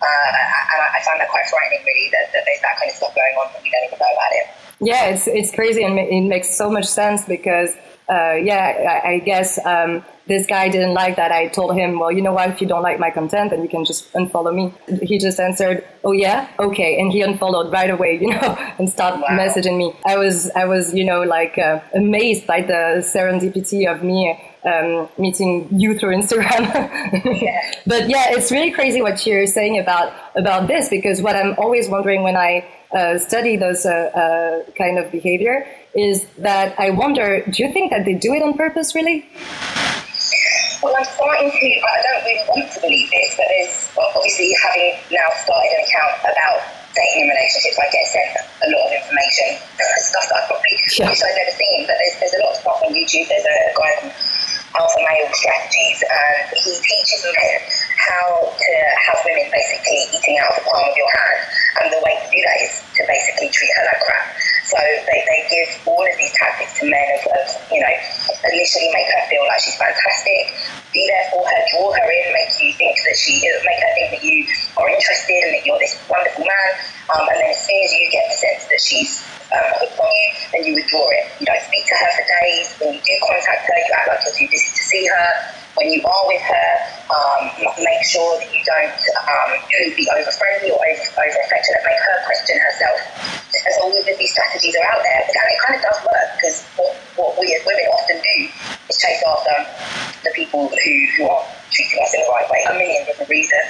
uh, 0.00 0.28
and 0.28 0.80
I, 0.80 0.98
I 0.98 1.00
found 1.04 1.20
that 1.20 1.28
quite 1.28 1.46
frightening, 1.46 1.84
really, 1.84 2.10
that, 2.10 2.32
that, 2.32 2.42
there's 2.46 2.60
that 2.62 2.78
kind 2.78 2.90
of 2.90 2.96
stuff 2.96 3.14
going 3.14 3.34
on, 3.36 3.50
but 3.52 3.62
we 3.62 3.70
don't 3.70 3.84
even 3.86 3.98
know 3.98 4.12
about 4.12 4.32
it. 4.32 4.46
Yeah, 4.80 5.04
it's 5.06 5.26
it's 5.26 5.52
crazy, 5.54 5.82
and 5.84 5.98
it 5.98 6.28
makes 6.28 6.56
so 6.56 6.70
much 6.70 6.86
sense 6.86 7.24
because, 7.24 7.70
uh, 8.08 8.34
yeah, 8.34 9.00
I, 9.04 9.12
I 9.12 9.18
guess. 9.18 9.58
Um, 9.64 10.04
this 10.26 10.46
guy 10.46 10.68
didn't 10.68 10.94
like 10.94 11.16
that. 11.16 11.32
I 11.32 11.48
told 11.48 11.74
him, 11.74 11.98
well, 11.98 12.10
you 12.10 12.22
know 12.22 12.32
what? 12.32 12.48
If 12.48 12.60
you 12.60 12.66
don't 12.66 12.82
like 12.82 12.98
my 12.98 13.10
content, 13.10 13.50
then 13.50 13.62
you 13.62 13.68
can 13.68 13.84
just 13.84 14.10
unfollow 14.14 14.54
me. 14.54 14.72
He 15.02 15.18
just 15.18 15.38
answered, 15.38 15.86
oh 16.02 16.12
yeah, 16.12 16.48
okay, 16.58 16.98
and 16.98 17.12
he 17.12 17.20
unfollowed 17.20 17.70
right 17.72 17.90
away, 17.90 18.18
you 18.20 18.30
know, 18.30 18.56
and 18.78 18.88
stopped 18.88 19.18
wow. 19.18 19.28
messaging 19.30 19.76
me. 19.76 19.94
I 20.06 20.16
was, 20.16 20.50
I 20.52 20.64
was, 20.64 20.94
you 20.94 21.04
know, 21.04 21.22
like 21.22 21.58
uh, 21.58 21.80
amazed 21.94 22.46
by 22.46 22.62
the 22.62 23.04
serendipity 23.04 23.90
of 23.90 24.02
me 24.02 24.40
um, 24.64 25.08
meeting 25.18 25.68
you 25.70 25.98
through 25.98 26.16
Instagram. 26.16 26.62
yeah. 27.40 27.60
But 27.86 28.08
yeah, 28.08 28.26
it's 28.30 28.50
really 28.50 28.70
crazy 28.70 29.02
what 29.02 29.26
you're 29.26 29.46
saying 29.46 29.78
about 29.78 30.12
about 30.36 30.68
this 30.68 30.88
because 30.88 31.20
what 31.20 31.36
I'm 31.36 31.54
always 31.58 31.88
wondering 31.88 32.22
when 32.22 32.36
I 32.36 32.64
uh, 32.92 33.18
study 33.18 33.56
those 33.56 33.84
uh, 33.84 33.90
uh, 33.90 34.70
kind 34.72 34.98
of 34.98 35.10
behavior 35.12 35.66
is 35.94 36.26
that 36.38 36.78
I 36.78 36.90
wonder, 36.90 37.44
do 37.44 37.62
you 37.62 37.72
think 37.72 37.90
that 37.90 38.04
they 38.04 38.14
do 38.14 38.32
it 38.32 38.42
on 38.42 38.54
purpose, 38.54 38.94
really? 38.94 39.28
Well, 40.82 40.94
I'm 40.96 41.04
starting 41.04 41.50
to. 41.50 41.66
I 41.80 42.02
don't 42.02 42.24
really 42.24 42.44
want 42.48 42.72
to 42.72 42.80
believe 42.80 43.10
this, 43.10 43.34
but 43.36 43.46
there's 43.48 43.90
obviously 44.16 44.54
having 44.62 44.96
now 45.10 45.28
started 45.42 45.70
an 45.76 45.84
account 45.84 46.14
about 46.24 46.60
dating 46.94 47.26
and 47.26 47.30
relationships, 47.34 47.78
I 47.78 47.86
get 47.90 48.06
sent 48.06 48.30
a 48.38 48.68
lot 48.70 48.86
of 48.86 48.92
information, 48.94 49.48
stuff 49.98 50.26
that 50.30 50.38
I 50.38 50.46
probably 50.46 50.74
yeah. 50.94 51.10
wish 51.10 51.20
I'd 51.22 51.36
never 51.36 51.54
seen. 51.58 51.78
But 51.86 51.96
there's, 51.98 52.14
there's 52.22 52.36
a 52.38 52.40
lot 52.46 52.52
of 52.54 52.58
stuff 52.62 52.78
on 52.86 52.90
YouTube. 52.94 53.26
There's 53.28 53.44
a 53.44 53.58
guy 53.74 53.92
alpha 54.74 55.00
male 55.00 55.30
strategies, 55.32 56.02
and 56.02 56.50
he 56.58 56.72
teaches 56.82 57.22
men 57.24 57.58
how 57.98 58.50
to 58.50 58.72
have 59.06 59.18
women 59.24 59.46
basically 59.50 60.10
eating 60.10 60.36
out 60.42 60.50
of 60.52 60.62
the 60.62 60.66
palm 60.66 60.84
of 60.84 60.96
your 60.96 61.10
hand. 61.10 61.40
And 61.80 61.84
the 61.90 62.02
way 62.02 62.14
to 62.18 62.26
do 62.30 62.38
that 62.38 62.58
is 62.62 62.72
to 62.98 63.02
basically 63.06 63.50
treat 63.50 63.70
her 63.78 63.84
like 63.86 64.02
crap. 64.02 64.34
So 64.64 64.78
they, 64.78 65.20
they 65.26 65.40
give 65.50 65.68
all 65.86 66.02
of 66.02 66.14
these 66.16 66.32
tactics 66.38 66.78
to 66.80 66.90
men 66.90 67.06
of, 67.18 67.22
of, 67.34 67.46
you 67.70 67.80
know, 67.82 67.94
initially 68.50 68.90
make 68.94 69.06
her 69.10 69.22
feel 69.28 69.44
like 69.46 69.60
she's 69.60 69.76
fantastic, 69.76 70.54
be 70.94 71.02
there 71.06 71.26
for 71.30 71.42
her, 71.42 71.60
draw 71.74 71.92
her 71.92 72.06
in, 72.10 72.32
make 72.32 72.54
you 72.62 72.72
think 72.74 72.96
that 73.06 73.16
she, 73.18 73.42
make 73.42 73.80
her 73.82 73.92
think 73.94 74.08
that 74.18 74.22
you 74.24 74.46
are 74.78 74.88
interested 74.88 75.38
and 75.46 75.52
that 75.58 75.62
you're 75.66 75.78
this 75.78 75.98
wonderful 76.08 76.46
man. 76.46 76.68
Um, 77.12 77.26
and 77.28 77.36
then 77.42 77.50
as 77.50 77.60
soon 77.62 77.78
as 77.84 77.92
you 77.92 78.10
get 78.10 78.24
the 78.30 78.36
sense 78.38 78.62
that 78.70 78.80
she's 78.80 79.22
um, 79.52 79.68
hooked 79.80 79.98
on 80.00 80.08
you, 80.08 80.28
then 80.52 80.60
you 80.64 80.72
withdraw 80.78 81.04
it. 81.12 81.24
You 81.40 81.46
don't 81.46 81.64
speak 81.68 81.84
to 81.90 81.96
her 81.98 82.10
for 82.16 82.24
days. 82.24 82.66
When 82.80 82.88
you 82.96 83.00
do 83.02 83.14
contact 83.28 83.68
her, 83.68 83.76
you 83.76 83.92
act 83.92 84.06
like 84.08 84.20
you're 84.24 84.38
too 84.38 84.48
busy 84.48 84.70
to 84.72 84.82
see 84.88 85.04
her. 85.04 85.28
When 85.74 85.90
you 85.90 86.00
are 86.06 86.24
with 86.30 86.44
her, 86.46 86.68
um, 87.10 87.50
make 87.82 88.02
sure 88.06 88.38
that 88.38 88.48
you 88.48 88.62
don't 88.62 89.00
um, 89.26 89.50
be 89.74 90.06
over 90.14 90.30
friendly 90.30 90.70
or 90.70 90.78
over, 90.78 91.04
over 91.18 91.38
affectionate. 91.44 91.82
Make 91.82 91.98
her 91.98 92.16
question 92.24 92.56
herself. 92.62 92.98
As 93.64 93.74
all 93.82 93.90
of 93.90 94.04
these 94.04 94.32
strategies 94.32 94.76
are 94.76 94.88
out 94.92 95.02
there, 95.02 95.20
and 95.24 95.46
it 95.50 95.60
kind 95.66 95.76
of 95.78 95.82
does 95.82 96.00
work 96.04 96.28
because 96.36 96.56
what, 96.76 96.92
what 97.16 97.32
we 97.40 97.48
as 97.56 97.64
women 97.66 97.86
often 97.96 98.18
do 98.20 98.36
is 98.90 98.96
chase 99.00 99.22
after 99.24 99.56
the 100.22 100.32
people 100.36 100.68
who, 100.68 100.94
who 101.16 101.22
are 101.28 101.44
treating 101.70 101.98
us 102.02 102.12
in 102.14 102.20
the 102.20 102.30
right 102.30 102.48
way, 102.50 102.60
a 102.68 102.74
million 102.74 103.04
different 103.06 103.30
reasons. 103.30 103.68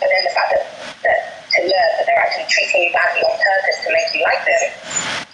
But 0.00 0.08
then 0.08 0.22
the 0.24 0.34
fact 0.34 0.50
that, 0.56 0.64
that 1.04 1.35
to 1.56 1.62
learn 1.64 1.90
that 1.96 2.04
they're 2.04 2.20
actually 2.20 2.48
treating 2.52 2.88
you 2.88 2.92
badly 2.92 3.24
on 3.24 3.34
purpose 3.40 3.78
to 3.84 3.88
make 3.92 4.08
you 4.12 4.22
like 4.22 4.42
them 4.44 4.64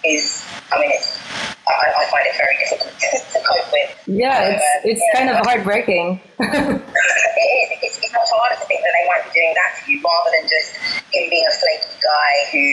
is, 0.06 0.46
I 0.70 0.78
mean, 0.78 0.90
it's, 0.94 1.18
I, 1.66 1.94
I 1.98 2.04
find 2.10 2.26
it 2.26 2.34
very 2.38 2.56
difficult 2.58 2.94
to 3.34 3.38
cope 3.42 3.68
with. 3.70 3.90
Yeah, 4.06 4.38
so, 4.38 4.42
it's, 4.54 4.62
uh, 4.62 4.90
it's 4.90 5.04
kind 5.14 5.28
of 5.30 5.36
heartbreaking. 5.46 6.20
it 6.38 7.48
is. 7.50 7.66
It's, 7.82 7.98
it's 7.98 8.12
much 8.14 8.30
harder 8.30 8.58
to 8.58 8.66
think 8.66 8.82
that 8.82 8.94
they 8.94 9.06
might 9.10 9.22
be 9.26 9.30
doing 9.34 9.54
that 9.54 9.70
to 9.78 9.82
you 9.90 9.98
rather 10.02 10.30
than 10.38 10.46
just 10.46 10.78
him 11.10 11.26
being 11.30 11.46
a 11.46 11.54
flaky 11.54 11.94
guy 12.02 12.32
who, 12.50 12.64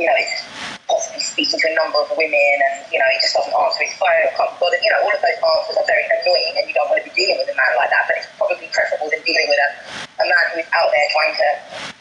you 0.00 0.04
know, 0.08 0.16
is 0.16 0.32
possibly 0.88 1.20
speaking 1.20 1.60
to 1.60 1.66
a 1.68 1.76
number 1.76 2.00
of 2.00 2.08
women 2.16 2.56
and, 2.72 2.84
you 2.88 2.96
know, 3.00 3.08
he 3.12 3.18
just 3.20 3.36
doesn't 3.36 3.52
answer 3.52 3.84
his 3.84 3.96
phone 3.96 4.12
or 4.24 4.32
can't 4.36 4.52
bother. 4.60 4.80
You 4.80 4.92
know, 4.92 5.08
all 5.08 5.12
of 5.12 5.20
those 5.20 5.40
answers 5.40 5.76
are 5.76 5.88
very 5.88 6.04
annoying 6.08 6.54
and 6.56 6.64
you 6.68 6.74
don't 6.76 6.88
want 6.88 7.00
to 7.00 7.06
be 7.08 7.12
dealing 7.16 7.36
with 7.40 7.48
a 7.52 7.56
man 7.56 7.72
like 7.76 7.92
that, 7.92 8.04
but 8.08 8.14
it's 8.20 8.28
probably 8.36 8.68
preferable 8.72 9.08
than 9.08 9.20
dealing 9.24 9.48
with 9.48 9.60
a, 9.60 9.70
a 10.20 10.26
man 10.28 10.44
who's 10.56 10.68
out 10.72 10.88
there 10.92 11.06
trying 11.12 11.34
to 11.36 11.48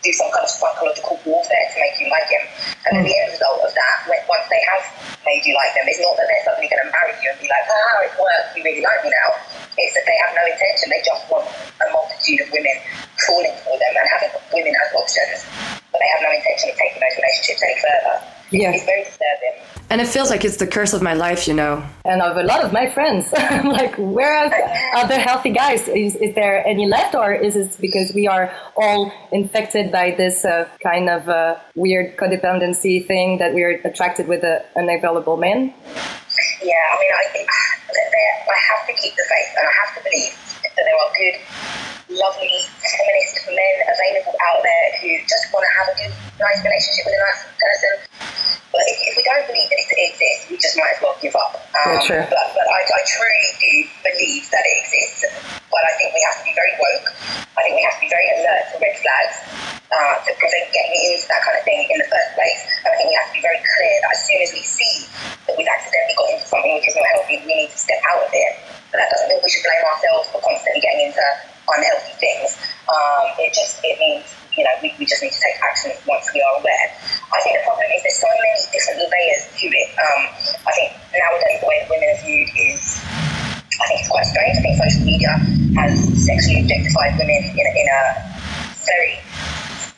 do 0.07 0.15
some 0.15 0.31
kind 0.31 0.47
of 0.47 0.51
psychological 0.51 1.19
warfare 1.27 1.67
to 1.75 1.77
make 1.83 1.99
you 1.99 2.07
like 2.07 2.31
him. 2.31 2.43
And 2.87 2.91
then 2.95 3.03
the 3.03 3.11
hmm. 3.11 3.23
end 3.27 3.35
result 3.35 3.59
of 3.59 3.71
that, 3.75 3.95
once 4.07 4.47
they 4.47 4.63
have 4.71 4.83
made 5.27 5.43
you 5.43 5.51
like 5.59 5.75
them, 5.75 5.83
it's 5.91 5.99
not 5.99 6.15
that 6.15 6.31
they're 6.31 6.45
suddenly 6.47 6.71
going 6.71 6.83
to 6.87 6.91
marry 6.95 7.11
you 7.19 7.27
and 7.27 7.39
be 7.43 7.51
like, 7.51 7.67
ah, 7.67 7.75
oh, 7.75 8.07
it 8.07 8.13
worked, 8.15 8.55
you 8.55 8.63
really 8.63 8.79
like 8.79 9.03
me 9.03 9.11
now. 9.11 9.35
It's 9.75 9.93
that 9.99 10.07
they 10.07 10.15
have 10.23 10.31
no 10.31 10.43
intention. 10.47 10.87
They 10.87 11.03
just 11.03 11.27
want 11.27 11.43
a 11.43 11.85
multitude 11.91 12.39
of 12.41 12.47
women 12.55 12.75
falling 13.27 13.55
for 13.67 13.75
them 13.75 13.93
and 13.99 14.07
having 14.07 14.31
women 14.55 14.71
as 14.71 14.89
options, 14.95 15.43
but 15.91 15.99
they 15.99 16.09
have 16.15 16.23
no 16.23 16.31
intention 16.31 16.71
of 16.71 16.75
taking 16.79 17.03
those 17.03 17.15
relationships 17.19 17.61
any 17.67 17.77
further. 17.83 18.15
Yeah. 18.49 18.71
It's 18.71 18.87
very 18.87 19.03
disturbing. 19.03 19.67
And 19.89 20.01
it 20.01 20.07
feels 20.07 20.29
like 20.29 20.43
it's 20.43 20.57
the 20.57 20.67
curse 20.67 20.93
of 20.93 21.01
my 21.01 21.13
life, 21.13 21.47
you 21.47 21.53
know. 21.53 21.83
And 22.03 22.21
of 22.21 22.35
a 22.35 22.43
lot 22.43 22.63
of 22.63 22.73
my 22.73 22.89
friends. 22.89 23.33
I'm 23.37 23.69
like, 23.69 23.95
where 23.95 24.35
are 24.35 25.01
other 25.01 25.17
healthy 25.17 25.51
guys? 25.51 25.87
Is, 25.87 26.15
is 26.15 26.35
there 26.35 26.65
any 26.67 26.87
left, 26.87 27.15
or 27.15 27.33
is 27.33 27.55
it 27.55 27.77
because 27.79 28.11
we 28.13 28.27
are 28.27 28.53
all 28.75 29.11
infected 29.31 29.91
by 29.97 30.11
this 30.11 30.45
uh, 30.45 30.69
kind 30.83 31.09
of 31.09 31.27
uh, 31.27 31.57
weird 31.73 32.15
codependency 32.17 32.95
thing 33.03 33.39
that 33.39 33.51
we're 33.57 33.81
attracted 33.83 34.27
with 34.27 34.43
an 34.43 34.89
available 34.97 35.37
man? 35.37 35.73
Yeah, 36.61 36.83
I 36.93 36.95
mean, 37.01 37.13
I 37.23 37.25
think 37.33 37.47
I 37.49 38.59
have 38.69 38.85
to 38.85 38.93
keep 39.01 39.15
the 39.15 39.25
faith 39.33 39.51
and 39.57 39.65
I 39.67 39.73
have 39.81 39.91
to 39.97 40.01
believe 40.07 40.33
that 40.61 40.73
there 40.77 40.97
are 41.01 41.11
good, 41.17 41.35
lovely, 42.09 42.55
feminist 42.79 43.35
men 43.51 43.75
available 43.91 44.35
out 44.51 44.63
there 44.63 44.87
who 45.03 45.09
just 45.27 45.51
want 45.51 45.63
to 45.67 45.71
have 45.75 45.87
a 45.91 45.95
good, 45.99 46.13
nice 46.39 46.59
relationship 46.63 47.03
with 47.03 47.19
a 47.19 47.23
nice 47.27 47.41
person 47.59 47.93
But 48.71 48.83
if, 48.87 48.97
if 49.11 49.13
we 49.19 49.23
don't 49.27 49.43
believe 49.47 49.67
that 49.67 49.79
it 49.81 49.91
exists, 50.11 50.43
we 50.47 50.55
just 50.59 50.75
might 50.79 50.95
as 50.95 50.99
well 51.03 51.15
give 51.19 51.35
up. 51.35 51.55
Um, 51.83 51.99
yeah, 52.07 52.27
But, 52.31 52.47
but 52.55 52.67
I, 52.67 52.79
I 52.83 53.01
truly 53.07 53.47
do 53.59 53.71
believe 54.07 54.43
that 54.55 54.63
it 54.63 54.75
exists. 54.87 55.23
But 55.67 55.83
I 55.83 55.91
think 55.99 56.15
we 56.15 56.21
have 56.31 56.37
to 56.39 56.45
be 56.47 56.55
very 56.55 56.73
woke. 56.79 57.07
I 57.57 57.59
think 57.67 57.75
we 57.75 57.83
have 57.83 57.95
to 57.99 58.03
be 58.07 58.11
very 58.11 58.27
alert 58.39 58.63
to 58.71 58.75
red 58.79 58.95
flags 59.03 59.35
uh, 59.91 60.15
to 60.23 60.31
prevent 60.39 60.67
getting 60.71 60.95
into 61.11 61.27
that 61.27 61.43
kind 61.43 61.59
of 61.59 61.63
thing 61.67 61.79
in 61.91 61.97
the 61.99 62.07
first 62.07 62.29
place. 62.39 62.61
And 62.87 62.91
I 62.91 62.95
think 62.95 63.07
we 63.11 63.17
have 63.19 63.29
to 63.31 63.35
be 63.35 63.43
very 63.43 63.59
clear 63.59 63.93
that 64.03 64.11
as 64.15 64.21
soon 64.23 64.39
as 64.43 64.51
we 64.55 64.63
see 64.63 64.95
that 65.47 65.55
we've 65.59 65.67
accidentally 65.67 66.15
got 66.15 66.27
into 66.31 66.45
something 66.47 66.71
which 66.71 66.87
is 66.87 66.95
not 66.95 67.07
healthy, 67.19 67.35
we 67.43 67.67
need 67.67 67.71
to 67.71 67.79
step 67.79 67.99
out 68.15 68.23
of 68.23 68.31
it. 68.31 68.51
But 68.95 69.03
that 69.03 69.09
doesn't 69.11 69.27
mean 69.27 69.39
we 69.43 69.51
should 69.51 69.65
blame 69.67 69.83
ourselves 69.83 70.31
for 70.31 70.39
constantly 70.39 70.79
getting 70.79 71.11
into 71.11 71.23
unhealthy 71.67 72.15
things. 72.19 72.55
Um, 72.87 73.35
it 73.39 73.51
just 73.53 73.83
it 73.83 73.99
means 73.99 74.31
you 74.55 74.63
know 74.63 74.73
we, 74.81 74.93
we 74.97 75.05
just 75.05 75.21
need 75.21 75.31
to 75.31 75.41
take 75.41 75.57
action 75.63 75.91
once 76.07 76.31
we 76.33 76.41
are 76.41 76.53
aware. 76.59 76.87
I 77.33 77.39
think 77.43 77.59
the 77.59 77.63
problem 77.67 77.87
is 77.91 78.03
there's 78.03 78.19
so 78.19 78.31
many 78.31 78.55
different 78.71 78.99
layers 79.03 79.43
to 79.59 79.65
it. 79.67 79.89
Um, 79.99 80.21
I 80.65 80.71
think 80.75 80.89
nowadays 81.11 81.59
the 81.61 81.67
way 81.67 81.77
women 81.91 82.07
are 82.15 82.21
viewed 82.23 82.49
is 82.55 83.03
I 83.77 83.85
think 83.91 84.01
it's 84.01 84.11
quite 84.11 84.25
strange. 84.25 84.55
I 84.57 84.61
think 84.63 84.75
social 84.79 85.03
media 85.05 85.33
has 85.77 85.93
sexually 86.17 86.63
objectified 86.63 87.19
women 87.19 87.41
in 87.53 87.65
in 87.67 87.87
a 87.87 88.01
very 88.87 89.19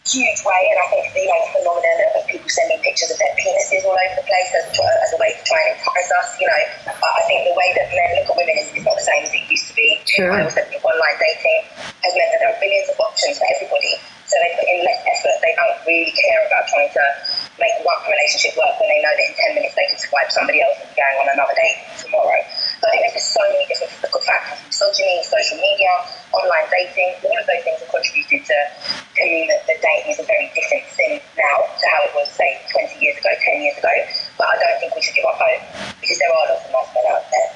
huge 0.09 0.41
way, 0.41 0.61
and 0.73 0.77
I 0.81 0.85
think 0.89 1.05
the 1.13 1.23
like 1.29 1.45
phenomenon 1.53 1.97
of 2.17 2.25
people 2.25 2.49
sending 2.49 2.81
pictures 2.81 3.13
of 3.13 3.17
their 3.21 3.33
penises 3.37 3.85
all 3.85 3.93
over 3.93 4.15
the 4.17 4.25
place 4.25 4.49
as, 4.57 4.65
as 4.73 5.11
a 5.13 5.19
way 5.21 5.37
to 5.37 5.41
try 5.45 5.61
and 5.69 5.77
entice 5.77 6.09
us. 6.17 6.33
You 6.41 6.49
know, 6.49 6.61
I 6.89 7.21
think 7.29 7.45
the 7.45 7.53
way 7.53 7.69
that 7.77 7.93
men 7.93 8.09
look 8.17 8.33
at 8.33 8.35
women 8.35 8.55
is, 8.57 8.73
is 8.73 8.83
not 8.85 8.97
the 8.97 9.05
same 9.05 9.21
as 9.21 9.31
it 9.31 9.45
used 9.45 9.69
to 9.69 9.75
be. 9.77 10.01
Sure. 10.09 10.33
I 10.33 10.41
also 10.41 10.65
think 10.65 10.81
online 10.81 11.17
dating 11.21 11.61
has 11.77 12.13
meant 12.17 12.29
that 12.33 12.39
there 12.41 12.51
are 12.51 12.59
billions 12.59 12.89
of 12.89 12.97
options 13.05 13.37
for 13.37 13.45
everybody, 13.53 13.93
so 14.25 14.33
they 14.41 14.51
put 14.57 14.65
in 14.65 14.81
less 14.81 15.01
effort. 15.05 15.37
They 15.45 15.53
don't 15.53 15.77
really 15.85 16.13
care 16.17 16.41
about 16.49 16.65
trying 16.73 16.89
to 16.89 17.05
make 17.61 17.75
one 17.85 18.01
relationship 18.09 18.57
work 18.57 18.73
when 18.81 18.89
they 18.89 19.01
know 19.05 19.13
that 19.13 19.25
in 19.29 19.33
10 19.53 19.61
minutes 19.61 19.75
they 19.77 19.87
can 19.93 19.99
swipe 20.01 20.31
somebody 20.33 20.63
else 20.65 20.79
and 20.81 20.89
be 20.89 20.97
going 20.97 21.17
on 21.21 21.27
another 21.37 21.53
date 21.53 21.77
tomorrow. 22.01 22.39
I 22.89 22.97
think 22.97 23.13
there's 23.13 23.29
so 23.29 23.45
many 23.53 23.65
different 23.69 23.93
factors 24.25 24.59
misogyny, 24.79 25.21
social 25.23 25.57
media, 25.57 25.91
online 26.31 26.67
dating, 26.71 27.11
all 27.25 27.35
of 27.35 27.45
those 27.45 27.63
things 27.67 27.79
have 27.83 27.91
contributed 27.91 28.45
to, 28.47 28.57
to 29.17 29.25
that 29.51 29.61
the 29.67 29.75
dating 29.75 30.11
is 30.15 30.19
a 30.19 30.27
very 30.29 30.47
different 30.55 30.85
thing 30.95 31.19
now 31.35 31.57
to 31.67 31.85
how 31.89 31.99
it 32.07 32.13
was, 32.15 32.29
say, 32.31 32.47
20 32.71 32.95
years 33.03 33.17
ago, 33.19 33.29
10 33.43 33.61
years 33.61 33.77
ago. 33.77 33.91
But 34.37 34.47
I 34.47 34.55
don't 34.55 34.79
think 34.79 34.95
we 34.95 35.01
should 35.01 35.15
give 35.15 35.25
up 35.25 35.35
hope 35.35 35.61
because 35.99 36.17
there 36.19 36.31
are 36.31 36.45
lots 36.47 36.65
of 36.65 36.71
nice 36.71 36.89
men 36.95 37.05
out 37.11 37.25
there. 37.27 37.49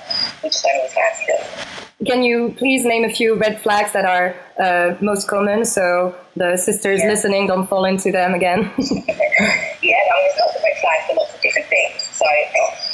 We 0.43 0.49
just 0.49 0.63
don't 0.63 0.75
always 0.75 0.93
fancy 0.93 1.25
them. 1.31 1.92
Can 2.05 2.23
you 2.23 2.53
please 2.57 2.85
name 2.85 3.03
a 3.05 3.13
few 3.13 3.35
red 3.35 3.61
flags 3.61 3.93
that 3.93 4.05
are 4.05 4.35
uh, 4.59 4.95
most 4.99 5.27
common 5.27 5.63
so 5.63 6.15
the 6.35 6.57
sisters 6.57 6.99
yeah. 7.01 7.09
listening 7.09 7.47
don't 7.47 7.67
fall 7.67 7.85
into 7.85 8.11
them 8.11 8.33
again? 8.33 8.59
yeah, 8.77 8.89
I 8.89 8.99
mean, 8.99 10.23
there's 10.25 10.39
lots 10.39 10.55
of 10.57 10.63
red 10.63 10.77
flags 10.81 11.03
for 11.07 11.15
lots 11.15 11.33
of 11.35 11.41
different 11.41 11.67
things. 11.69 12.01
So 12.01 12.25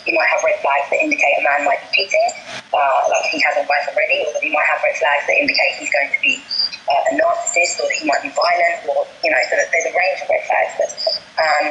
you 0.06 0.14
might 0.14 0.30
have 0.30 0.44
red 0.44 0.60
flags 0.62 0.90
that 0.90 1.00
indicate 1.02 1.38
a 1.40 1.44
man 1.46 1.66
might 1.66 1.80
be 1.90 2.04
cheating, 2.04 2.30
uh, 2.74 3.02
like 3.10 3.26
he 3.32 3.40
has 3.42 3.58
a 3.58 3.66
wife 3.66 3.86
already, 3.94 4.26
or 4.26 4.34
that 4.34 4.44
he 4.44 4.52
might 4.52 4.68
have 4.68 4.82
red 4.84 4.98
flags 4.98 5.24
that 5.26 5.38
indicate 5.38 5.72
he's 5.80 5.94
going 5.94 6.10
to 6.10 6.22
be 6.22 6.42
uh, 6.90 7.10
a 7.10 7.12
narcissist, 7.18 7.78
or 7.80 7.88
that 7.88 7.98
he 7.98 8.06
might 8.10 8.22
be 8.26 8.34
violent, 8.34 8.78
or 8.90 9.06
you 9.24 9.30
know, 9.30 9.42
so 9.50 9.58
that 9.58 9.70
there's 9.70 9.88
a 9.90 9.94
range 9.94 10.20
of 10.22 10.28
red 10.34 10.44
flags. 10.50 10.74
But 10.82 10.92
um, 11.40 11.64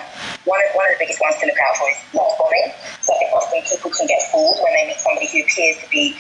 one 0.47 0.61
of 0.65 0.69
one 0.79 0.87
of 0.87 0.95
the 0.97 1.01
biggest 1.03 1.21
ones 1.21 1.37
to 1.43 1.51
look 1.51 1.61
out 1.61 1.75
for 1.77 1.91
is 1.91 1.99
love 2.15 2.33
bombing. 2.39 2.71
So 3.03 3.11
I 3.13 3.17
think 3.21 3.31
often 3.35 3.59
people 3.67 3.91
can 3.91 4.07
get 4.07 4.23
fooled 4.31 4.59
when 4.63 4.73
they 4.79 4.87
meet 4.89 5.03
somebody 5.03 5.27
who 5.29 5.43
appears 5.43 5.77
to 5.83 5.89
be 5.91 6.15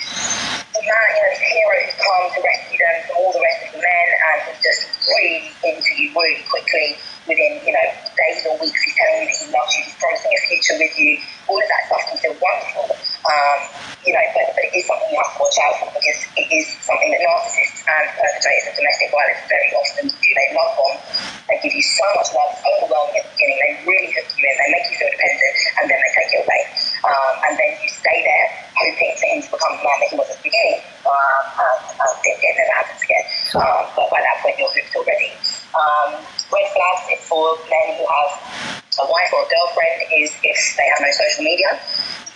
the 0.88 0.96
you 0.96 1.20
know, 1.20 1.28
this 1.28 1.42
hero 1.44 1.74
who's 1.84 1.96
come 2.00 2.24
to 2.32 2.40
rescue 2.40 2.78
them 2.80 2.96
from 3.04 3.14
all 3.20 3.32
the 3.36 3.42
rest 3.44 3.58
of 3.68 3.70
the 3.76 3.80
men, 3.84 4.08
and 4.08 4.36
who's 4.48 4.60
just 4.64 4.82
really 5.04 5.52
into 5.64 5.90
you 6.00 6.06
really 6.16 6.40
quickly 6.48 6.96
within, 7.28 7.60
you 7.60 7.72
know, 7.76 7.86
days 8.16 8.40
or 8.48 8.56
weeks. 8.56 8.80
He's 8.80 8.96
telling 8.96 9.20
you 9.20 9.26
that 9.28 9.36
he 9.36 9.46
loves 9.52 9.72
you, 9.76 9.82
he's 9.84 9.98
promising 10.00 10.32
a 10.32 10.40
future 10.48 10.76
with 10.80 10.94
you. 10.96 11.10
All 11.48 11.60
of 11.60 11.68
that 11.68 11.82
stuff 11.92 12.02
can 12.08 12.16
feel 12.24 12.36
wonderful. 12.40 12.88
Um, 13.28 13.58
you 14.08 14.12
know, 14.16 14.24
but, 14.32 14.46
but 14.56 14.64
it 14.64 14.72
is 14.72 14.84
something 14.88 15.08
you 15.12 15.20
have 15.20 15.32
to 15.36 15.40
watch 15.44 15.58
out 15.60 15.74
for 15.84 15.88
because 15.92 16.20
it 16.40 16.48
is 16.48 16.64
something 16.80 17.10
that 17.12 17.20
narcissists 17.20 17.84
and 17.84 18.04
perpetrators 18.16 18.64
of 18.72 18.74
domestic 18.80 19.08
violence 19.12 19.42
very 19.52 19.70
often 19.76 20.04
do. 20.08 20.28
They 20.32 20.48
love 20.56 20.72
bomb. 20.80 20.96
They 21.52 21.56
give 21.64 21.72
you 21.72 21.84
so 21.84 22.06
much 22.16 22.28
love, 22.32 22.52
it's 22.56 22.64
overwhelming 22.64 23.20
at 23.20 23.24
the 23.28 23.32
beginning. 23.36 23.58
They 23.60 23.72
really 23.84 24.10
hook 24.12 24.28
you 24.36 24.44
in. 24.44 24.54
They 24.56 24.68
make 24.72 24.86
you 24.92 24.96
feel 25.00 25.12
dependent, 25.12 25.56
and 25.80 25.84
then 25.88 25.98
they 26.00 26.12
take 26.12 26.30
it 26.36 26.40
away. 26.44 26.62
Um, 27.08 27.32
and 27.48 27.52
then 27.56 27.70
you 27.80 27.88
stay 27.88 28.18
there 28.20 28.67
hoping 28.78 29.12
for 29.18 29.26
him 29.26 29.38
to 29.42 29.50
become 29.50 29.74
the 29.76 29.82
that 29.82 30.08
he 30.08 30.16
was 30.16 30.30
at 30.30 30.38
the 30.38 30.46
beginning. 30.46 30.80
Um, 31.02 31.42
and, 31.58 31.78
and 31.98 32.12
it, 32.22 32.36
it 32.38 32.54
never 32.54 32.74
happens 32.78 33.02
again. 33.02 33.24
Um, 33.58 33.82
but 33.98 34.06
by 34.14 34.20
that 34.22 34.36
point, 34.40 34.56
you're 34.58 34.70
hooked 34.70 34.94
already. 34.94 35.34
Um, 35.74 36.22
red 36.54 36.68
flags 36.72 37.02
for 37.28 37.58
men 37.68 38.00
who 38.00 38.04
have 38.08 38.32
a 38.98 39.06
wife 39.06 39.30
or 39.30 39.46
a 39.46 39.48
girlfriend 39.48 39.98
is 40.16 40.32
if 40.42 40.58
they 40.74 40.86
have 40.90 41.00
no 41.00 41.12
social 41.12 41.44
media. 41.44 41.70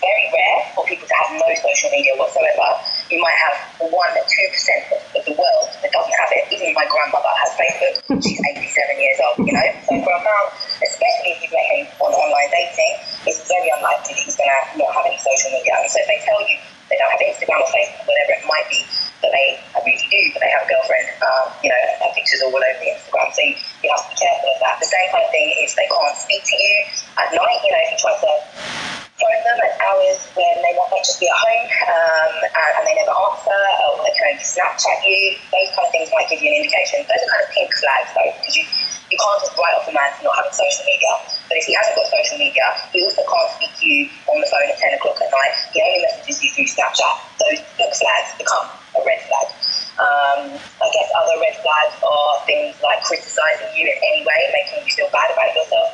Very 0.03 0.27
rare 0.35 0.61
for 0.75 0.83
people 0.87 1.07
to 1.07 1.15
have 1.15 1.31
no 1.39 1.47
social 1.63 1.91
media 1.95 2.11
whatsoever. 2.19 2.67
You 3.07 3.23
might 3.23 3.39
have 3.39 3.57
one 3.87 4.11
to 4.19 4.23
two 4.27 4.47
percent 4.51 4.83
of 5.15 5.23
the 5.23 5.35
world 5.39 5.67
that 5.79 5.95
doesn't 5.95 6.17
have 6.19 6.31
it. 6.35 6.51
Even 6.51 6.75
my 6.75 6.87
grandmother 6.91 7.31
has 7.39 7.55
Facebook. 7.55 8.19
She's 8.19 8.43
87 8.43 8.99
years 8.99 9.19
old, 9.23 9.47
you 9.47 9.55
know. 9.55 9.69
So 9.87 9.95
for 10.03 10.11
a 10.11 10.21
especially 10.83 11.31
if 11.35 11.39
you've 11.47 11.55
met 11.55 11.67
him 11.71 11.87
on 12.03 12.11
online 12.11 12.51
dating, 12.51 12.95
it's 13.31 13.47
very 13.47 13.71
unlikely 13.79 14.19
that 14.19 14.23
he's 14.27 14.35
going 14.35 14.51
to 14.51 14.83
not 14.83 14.91
have 14.91 15.07
any 15.07 15.19
social 15.23 15.55
media. 15.55 15.79
And 15.79 15.87
so 15.87 16.03
if 16.03 16.07
they 16.11 16.19
tell 16.27 16.43
you 16.51 16.59
they 16.91 16.99
don't 16.99 17.11
have 17.15 17.23
Instagram 17.23 17.63
or 17.63 17.71
Facebook, 17.71 18.03
whatever 18.11 18.33
it 18.37 18.45
might 18.51 18.67
be, 18.67 18.83
but 19.23 19.31
they 19.31 19.63
really 19.87 20.09
do, 20.11 20.21
but 20.35 20.41
they 20.43 20.51
have 20.51 20.67
a 20.67 20.71
girlfriend, 20.71 21.07
um, 21.23 21.47
you 21.63 21.71
know, 21.71 21.81
have 22.03 22.15
pictures 22.15 22.43
all 22.43 22.55
over 22.55 22.59
the 22.59 22.89
Instagram. 22.91 23.29
So 23.35 23.41
you, 23.43 23.55
you 23.83 23.89
have 23.91 24.03
to 24.07 24.11
be 24.11 24.19
careful 24.19 24.51
of 24.51 24.59
that. 24.63 24.77
The 24.83 24.91
same 24.91 25.09
kind 25.15 25.25
of 25.25 25.31
thing 25.31 25.49
is 25.63 25.75
they 25.75 25.89
can't 25.91 26.17
speak 26.19 26.43
to 26.43 26.57
you 26.59 26.75
at 27.19 27.29
night. 27.31 27.61
You 27.63 27.71
know, 27.71 27.81
if 27.87 27.89
you 27.95 27.99
try 28.03 28.13
to 28.13 28.21
phone 28.21 29.41
them 29.47 29.59
at 29.63 29.75
hours 29.79 30.19
when 30.35 30.55
they 30.59 30.75
might 30.75 31.03
just 31.07 31.23
be 31.23 31.31
at 31.31 31.39
home 31.39 31.67
um, 31.71 32.33
and, 32.43 32.71
and, 32.79 32.85
they 32.91 32.95
never 32.99 33.15
answer, 33.15 33.63
or 33.87 34.03
they 34.03 34.15
can 34.19 34.35
only 34.35 34.43
Snapchat 34.43 34.99
you, 35.07 35.39
those 35.55 35.71
kind 35.79 35.87
of 35.87 35.93
things 35.95 36.11
might 36.11 36.27
give 36.27 36.43
you 36.43 36.51
an 36.51 36.59
indication. 36.59 37.07
Those 37.07 37.23
are 37.23 37.31
kind 37.31 37.45
of 37.47 37.51
pink 37.55 37.71
flags, 37.79 38.11
though, 38.19 38.31
because 38.35 38.55
you 38.59 38.65
you 39.13 39.21
can't 39.21 39.41
just 39.45 39.53
write 39.61 39.77
off 39.77 39.85
a 39.85 39.93
man 39.93 40.09
for 40.17 40.25
not 40.25 40.41
having 40.41 40.57
social 40.57 40.89
media. 40.89 41.13
But 41.45 41.61
if 41.61 41.69
he 41.69 41.77
hasn't 41.77 42.01
got 42.01 42.09
social 42.09 42.41
media, 42.41 42.65
he 42.97 43.05
also 43.05 43.21
can't 43.21 43.51
speak 43.61 43.73
to 43.77 43.85
you 43.85 44.09
on 44.33 44.41
the 44.41 44.49
phone 44.49 44.65
at 44.65 44.81
10 44.81 44.97
o'clock 44.97 45.21
at 45.21 45.29
night. 45.29 45.53
He 45.77 45.85
only 45.85 46.01
messages 46.01 46.41
you 46.41 46.49
through 46.57 46.73
Snapchat. 46.73 47.15
Those 47.37 47.61
pink 47.77 47.93
flags 47.93 48.33
become 48.41 48.73
a 48.97 49.01
red 49.05 49.21
flag. 49.29 49.47
Um, 50.01 50.41
I 50.57 50.89
guess 50.97 51.09
other 51.13 51.37
red 51.45 51.61
flags 51.61 51.95
are 52.01 52.33
things 52.49 52.81
like 52.81 53.05
criticizing 53.05 53.69
you 53.77 53.85
in 53.93 53.97
any 54.01 54.25
way, 54.25 54.41
making 54.57 54.81
you 54.89 54.93
feel 54.97 55.13
bad 55.13 55.29
about 55.29 55.53
yourself, 55.53 55.93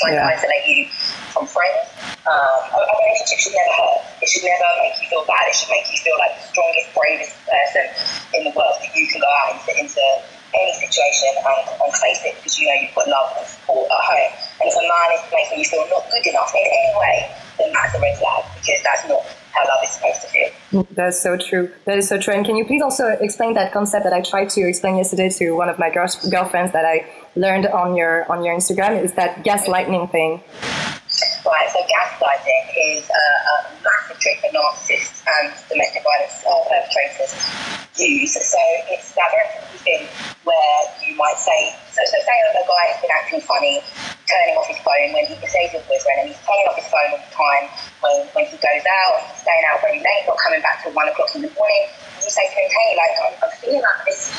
trying 0.00 0.16
yeah. 0.16 0.24
to 0.24 0.32
isolate 0.32 0.64
you 0.64 0.88
from 1.36 1.44
friends. 1.44 1.92
Um, 2.24 2.58
a, 2.72 2.80
a, 2.80 2.94
relationship 3.04 3.38
should 3.38 3.54
never 3.54 3.74
hurt. 3.76 4.00
It 4.24 4.28
should 4.32 4.48
never 4.48 4.66
make 4.80 4.96
you 5.04 5.12
feel 5.12 5.28
bad. 5.28 5.44
It 5.46 5.54
should 5.54 5.68
make 5.68 5.84
you 5.92 6.00
feel 6.00 6.16
like 6.16 6.40
the 6.40 6.44
strongest, 6.48 6.88
bravest 6.96 7.36
person 7.44 7.84
in 8.32 8.48
the 8.48 8.52
world 8.56 8.80
that 8.80 8.90
you 8.96 9.04
can 9.06 9.20
go 9.20 9.28
out 9.44 9.54
into, 9.54 9.70
into 9.76 10.02
any 10.56 10.74
situation 10.80 11.28
face 11.94 12.22
it 12.24 12.34
because 12.36 12.58
you 12.58 12.66
know 12.66 12.74
you've 12.80 12.94
got 12.94 13.08
love 13.08 13.32
and 13.38 13.46
support 13.46 13.86
at 13.90 14.02
home. 14.02 14.32
And 14.60 14.66
if 14.70 14.74
a 14.74 14.84
man 14.84 15.08
is 15.14 15.22
making 15.32 15.58
you 15.58 15.64
feel 15.64 15.86
not 15.90 16.04
good 16.10 16.26
enough 16.26 16.52
in 16.54 16.64
any 16.66 16.92
way, 16.98 17.16
then 17.58 17.72
that's 17.72 17.94
a 17.94 18.00
red 18.00 18.16
flag 18.18 18.44
because 18.56 18.80
that's 18.82 19.08
not 19.08 19.22
how 19.52 19.62
love 19.68 19.82
is 19.84 19.90
supposed 19.90 20.22
to 20.22 20.28
feel. 20.28 20.50
Mm, 20.72 20.86
that's 20.94 21.20
so 21.20 21.36
true. 21.36 21.70
That 21.84 21.98
is 21.98 22.08
so 22.08 22.18
true. 22.18 22.34
And 22.34 22.44
can 22.44 22.56
you 22.56 22.64
please 22.64 22.82
also 22.82 23.08
explain 23.20 23.54
that 23.54 23.72
concept 23.72 24.04
that 24.04 24.12
I 24.12 24.20
tried 24.20 24.50
to 24.50 24.68
explain 24.68 24.96
yesterday 24.96 25.30
to 25.30 25.52
one 25.52 25.68
of 25.68 25.78
my 25.78 25.90
girl- 25.90 26.12
girlfriends 26.30 26.72
that 26.72 26.84
I 26.84 27.06
learned 27.34 27.66
on 27.66 27.96
your 27.96 28.30
on 28.30 28.44
your 28.44 28.54
Instagram? 28.54 29.02
Is 29.02 29.14
that 29.14 29.44
gaslighting 29.44 30.10
thing? 30.10 30.42
Right. 31.46 31.68
So 31.72 31.80
gaslighting 31.86 32.62
is 32.88 33.08
a, 33.08 33.24
a 33.52 33.54
massive 33.84 34.18
trick 34.18 34.42
that 34.42 34.52
narcissists 34.52 35.15
and 35.26 35.50
domestic 35.66 36.02
violence 36.06 36.38
uh, 36.46 36.54
perpetrators 36.70 37.34
use. 37.98 38.38
So 38.38 38.60
it's 38.94 39.10
that 39.18 39.30
reference 39.34 39.82
thing 39.82 40.06
where 40.46 40.78
you 41.02 41.18
might 41.18 41.38
say, 41.38 41.74
so, 41.90 42.00
so 42.06 42.16
say 42.22 42.36
a 42.54 42.62
guy 42.62 42.84
has 42.92 42.98
been 43.02 43.10
acting 43.10 43.42
funny, 43.42 43.82
turning 44.30 44.54
off 44.54 44.70
his 44.70 44.78
phone 44.86 45.10
when 45.10 45.26
he 45.26 45.34
says 45.42 45.74
his 45.74 45.82
boyfriend, 45.90 46.22
and 46.22 46.28
he's 46.30 46.40
turning 46.46 46.66
off 46.70 46.78
his 46.78 46.86
phone 46.86 47.10
all 47.10 47.22
the 47.22 47.32
time 47.34 47.64
when, 48.02 48.16
when 48.38 48.44
he 48.46 48.56
goes 48.58 48.84
out, 48.86 49.14
he's 49.32 49.42
staying 49.42 49.64
out 49.70 49.82
very 49.82 49.98
late, 49.98 50.22
not 50.30 50.38
coming 50.38 50.62
back 50.62 50.82
till 50.82 50.94
one 50.94 51.08
o'clock 51.10 51.30
in 51.34 51.42
the 51.42 51.50
morning. 51.58 51.84
You 52.22 52.30
say 52.30 52.46
to 52.46 52.54
him, 52.54 52.70
hey, 52.70 52.88
like, 52.94 53.14
I'm, 53.22 53.34
I'm 53.42 53.52
feeling 53.58 53.82
like 53.82 54.02
this 54.06 54.30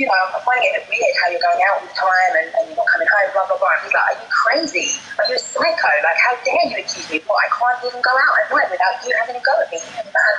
you 0.00 0.08
know, 0.08 0.16
I'm 0.16 0.40
finding 0.48 0.72
it 0.72 0.80
a 0.80 0.88
bit 0.88 0.96
weird 0.96 1.12
how 1.20 1.28
you're 1.28 1.44
going 1.44 1.60
out 1.60 1.76
all 1.76 1.84
the 1.84 1.92
time 1.92 2.32
and, 2.40 2.48
and 2.56 2.62
you're 2.72 2.80
not 2.80 2.88
coming 2.88 3.04
home, 3.04 3.28
blah, 3.36 3.44
blah, 3.52 3.60
blah. 3.60 3.68
And 3.68 3.84
he's 3.84 3.92
like, 3.92 4.08
are 4.08 4.16
you 4.16 4.28
crazy? 4.32 4.88
Are 5.20 5.28
you 5.28 5.36
a 5.36 5.42
psycho? 5.44 5.92
Like, 6.00 6.20
how 6.24 6.32
dare 6.40 6.64
you 6.72 6.76
accuse 6.80 7.04
me? 7.12 7.20
What, 7.28 7.36
I 7.36 7.52
can't 7.52 7.84
even 7.84 8.00
go 8.00 8.16
out 8.16 8.34
at 8.40 8.48
night 8.48 8.68
without 8.72 8.96
you 9.04 9.12
having 9.20 9.36
a 9.36 9.44
go 9.44 9.52
at 9.60 9.68
me. 9.68 9.76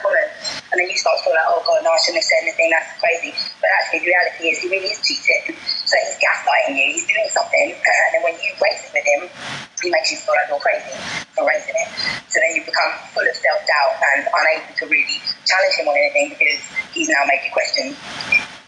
Woman. 0.04 0.28
And 0.72 0.76
then 0.80 0.88
you 0.88 0.98
start 0.98 1.20
to 1.20 1.22
feel 1.28 1.36
like, 1.36 1.48
oh, 1.48 1.62
God, 1.64 1.84
no, 1.84 1.92
I 1.92 2.00
shouldn't 2.04 2.24
have 2.24 2.28
said 2.28 2.42
anything. 2.48 2.70
That's 2.72 2.92
crazy. 3.00 3.32
But 3.60 3.70
actually, 3.80 4.08
the 4.08 4.10
reality 4.12 4.44
is 4.52 4.56
he 4.60 4.68
really 4.72 4.92
is 4.92 5.00
cheating. 5.04 5.56
So 5.60 5.94
he's 6.00 6.18
gaslighting 6.20 6.76
you. 6.80 6.86
He's 6.96 7.08
doing 7.08 7.30
something. 7.32 7.68
And 7.76 8.10
then 8.16 8.22
when 8.24 8.36
you 8.40 8.52
raise 8.60 8.82
it 8.84 8.92
with 8.96 9.06
him, 9.06 9.22
he 9.84 9.88
makes 9.92 10.12
you 10.12 10.18
feel 10.22 10.36
like 10.38 10.48
you're 10.48 10.62
crazy 10.62 10.96
for 11.36 11.44
raising 11.48 11.76
it. 11.76 11.90
So 12.32 12.40
then 12.40 12.56
you 12.56 12.64
become 12.64 12.92
full 13.12 13.26
of 13.26 13.36
self-doubt 13.36 13.94
and 14.16 14.20
unable 14.30 14.74
to 14.78 14.86
really 14.88 15.18
challenge 15.44 15.76
him 15.76 15.90
on 15.90 15.96
anything 15.98 16.38
because 16.38 16.62
he's 16.94 17.10
now 17.10 17.24
made 17.28 17.42
you 17.44 17.52
question 17.52 17.92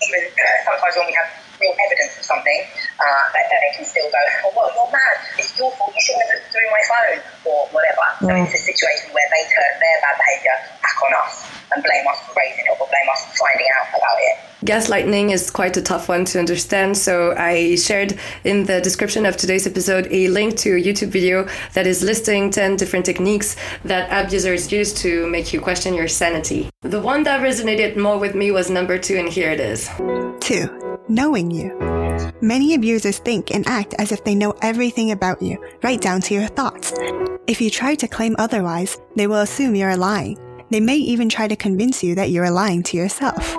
even 0.04 0.22
uh, 0.36 0.58
sometimes 0.68 0.96
when 1.00 1.08
we 1.08 1.16
have 1.16 1.30
real 1.64 1.76
evidence 1.88 2.20
of 2.20 2.28
something, 2.28 2.60
uh, 3.00 3.24
they, 3.32 3.44
they, 3.48 3.72
can 3.80 3.86
still 3.88 4.08
go, 4.12 4.22
oh, 4.44 4.52
well, 4.52 4.70
you're 4.76 4.92
mad. 4.92 5.16
It's 5.40 5.56
your 5.56 5.72
fault. 5.80 5.96
You 5.96 6.04
shouldn't 6.04 6.28
have 6.28 6.32
looked 6.36 6.52
through 6.52 6.70
my 6.70 6.84
phone 6.92 7.18
or 7.48 7.60
whatever. 7.72 8.06
Mm. 8.20 8.28
So 8.28 8.32
it's 8.44 8.56
a 8.60 8.64
situation 8.76 9.16
where 9.16 9.28
they 9.32 9.44
turn 9.48 9.72
their 9.80 9.98
bad 10.04 10.16
behaviour 10.20 10.56
back 10.84 10.98
on 11.08 11.12
us 11.24 11.48
and 11.74 11.80
blame 11.84 12.06
us 12.12 12.20
for 12.28 12.36
raising 12.36 12.66
it 12.68 12.76
or 12.76 12.86
blame 12.86 13.10
us 13.12 13.26
for 13.32 13.48
finding 13.48 13.68
out 13.80 13.88
about 13.96 14.20
it. 14.20 14.36
Gaslighting 14.66 15.32
is 15.32 15.52
quite 15.52 15.76
a 15.76 15.82
tough 15.82 16.08
one 16.08 16.24
to 16.26 16.40
understand, 16.40 16.98
so 16.98 17.36
I 17.36 17.76
shared 17.76 18.18
in 18.46 18.64
the 18.64 18.80
description 18.80 19.26
of 19.26 19.36
today's 19.36 19.68
episode 19.68 20.08
a 20.10 20.30
link 20.30 20.56
to 20.60 20.78
a 20.78 20.82
YouTube 20.82 21.10
video 21.10 21.50
that 21.74 21.86
is 21.86 22.02
listing 22.02 22.50
10 22.50 22.78
different 22.78 23.06
techniques 23.06 23.58
that 23.84 24.08
abusers 24.10 24.72
use 24.72 24.94
to 25.02 25.28
make 25.28 25.52
you 25.52 25.60
question 25.60 25.94
your 25.94 26.08
sanity. 26.08 26.70
The 26.82 27.02
one 27.02 27.24
that 27.24 27.42
resonated 27.42 27.98
more 27.98 28.18
with 28.18 28.36
me 28.36 28.52
was 28.52 28.70
number 28.70 28.98
two, 28.98 29.18
and 29.18 29.28
here 29.28 29.52
it 29.52 29.60
is. 29.60 29.90
Two, 30.40 30.93
knowing 31.10 31.52
you. 31.52 31.78
Many 32.42 32.76
abusers 32.76 33.20
think 33.20 33.52
and 33.52 33.68
act 33.68 33.96
as 34.00 34.12
if 34.12 34.24
they 34.24 34.36
know 34.36 34.54
everything 34.62 35.12
about 35.12 35.42
you, 35.42 35.64
right 35.82 36.00
down 36.00 36.22
to 36.22 36.34
your 36.34 36.48
thoughts. 36.48 36.94
If 37.48 37.62
you 37.62 37.70
try 37.70 37.96
to 37.96 38.08
claim 38.08 38.36
otherwise, 38.40 39.00
they 39.16 39.28
will 39.28 39.42
assume 39.42 39.76
you're 39.76 39.98
lying. 39.98 40.38
They 40.70 40.80
may 40.80 40.98
even 40.98 41.30
try 41.30 41.48
to 41.48 41.56
convince 41.56 42.04
you 42.04 42.16
that 42.16 42.30
you're 42.30 42.50
lying 42.50 42.84
to 42.84 42.98
yourself. 42.98 43.56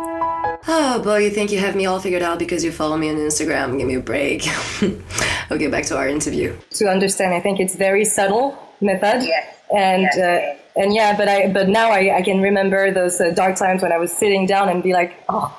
Ah, 0.66 0.96
oh, 0.96 1.02
boy, 1.02 1.18
you 1.18 1.30
think 1.30 1.52
you 1.52 1.58
have 1.58 1.76
me 1.76 1.84
all 1.84 2.00
figured 2.00 2.22
out 2.22 2.38
because 2.38 2.64
you 2.64 2.72
follow 2.72 2.96
me 2.96 3.10
on 3.10 3.16
Instagram. 3.16 3.76
Give 3.78 3.86
me 3.86 3.96
a 3.96 4.00
break. 4.00 4.48
okay, 5.50 5.66
back 5.66 5.84
to 5.86 5.96
our 5.96 6.08
interview. 6.08 6.56
To 6.70 6.88
understand, 6.88 7.34
I 7.34 7.40
think 7.40 7.60
it's 7.60 7.76
very 7.76 8.04
subtle 8.04 8.58
method. 8.84 9.22
Yeah. 9.22 9.44
And 9.74 10.08
uh, 10.20 10.54
and 10.76 10.94
yeah, 10.94 11.16
but 11.16 11.28
I 11.28 11.52
but 11.52 11.68
now 11.68 11.90
I, 11.90 12.18
I 12.18 12.22
can 12.22 12.40
remember 12.40 12.90
those 12.92 13.20
uh, 13.20 13.30
dark 13.30 13.56
times 13.56 13.82
when 13.82 13.92
I 13.92 13.98
was 13.98 14.12
sitting 14.12 14.46
down 14.46 14.68
and 14.68 14.82
be 14.82 14.92
like, 14.92 15.24
oh, 15.28 15.56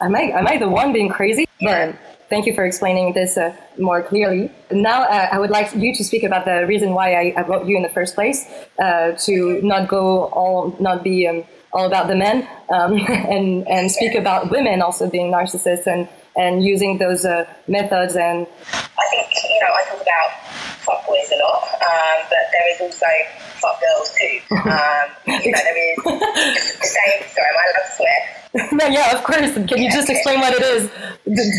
am 0.00 0.14
I 0.14 0.22
am 0.22 0.46
I 0.46 0.58
the 0.58 0.68
one 0.68 0.92
being 0.92 1.08
crazy? 1.08 1.46
Yeah. 1.60 1.92
But 1.92 1.98
thank 2.30 2.46
you 2.46 2.54
for 2.54 2.64
explaining 2.64 3.12
this 3.12 3.36
uh, 3.36 3.54
more 3.78 4.02
clearly. 4.02 4.50
Now 4.70 5.02
uh, 5.02 5.28
I 5.32 5.38
would 5.38 5.50
like 5.50 5.74
you 5.74 5.94
to 5.94 6.04
speak 6.04 6.22
about 6.22 6.44
the 6.44 6.66
reason 6.66 6.94
why 6.94 7.14
I, 7.14 7.34
I 7.36 7.42
wrote 7.42 7.66
you 7.66 7.76
in 7.76 7.82
the 7.82 7.88
first 7.88 8.14
place 8.14 8.46
uh, 8.78 9.12
to 9.26 9.60
not 9.62 9.88
go 9.88 10.24
all 10.26 10.76
not 10.80 11.04
be 11.04 11.26
um, 11.28 11.44
all 11.72 11.86
about 11.86 12.06
the 12.06 12.16
men 12.16 12.48
um, 12.70 12.96
and 13.08 13.66
and 13.68 13.90
speak 13.90 14.14
about 14.14 14.50
women 14.50 14.82
also 14.82 15.08
being 15.10 15.32
narcissists 15.32 15.86
and 15.86 16.08
and 16.36 16.64
using 16.64 16.98
those 16.98 17.24
uh, 17.24 17.44
methods 17.68 18.16
and 18.16 18.46
I 18.72 19.06
think 19.10 19.28
you 19.50 19.60
know 19.60 19.74
I 19.74 19.82
talk 19.84 20.02
about 20.02 20.43
fuck 20.84 21.00
boys 21.08 21.28
a 21.32 21.38
lot 21.40 21.64
um, 21.80 22.18
but 22.28 22.44
there 22.52 22.66
is 22.72 22.78
also 22.80 23.10
fuck 23.58 23.76
girls 23.80 24.08
too 24.14 24.36
um, 24.70 25.06
you 25.42 25.50
know 25.50 25.62
there 25.64 25.78
is 25.82 25.98
the 26.04 26.88
same 26.88 27.18
sorry 27.32 27.48
am 27.48 27.58
I 27.58 27.64
allowed 27.72 27.88
to 27.88 27.96
swear 27.96 28.20
no, 28.70 28.86
yeah, 28.86 29.18
of 29.18 29.24
course. 29.26 29.50
Can 29.66 29.82
you 29.82 29.90
just 29.90 30.06
explain 30.06 30.38
what 30.38 30.54
it 30.54 30.62
is? 30.62 30.86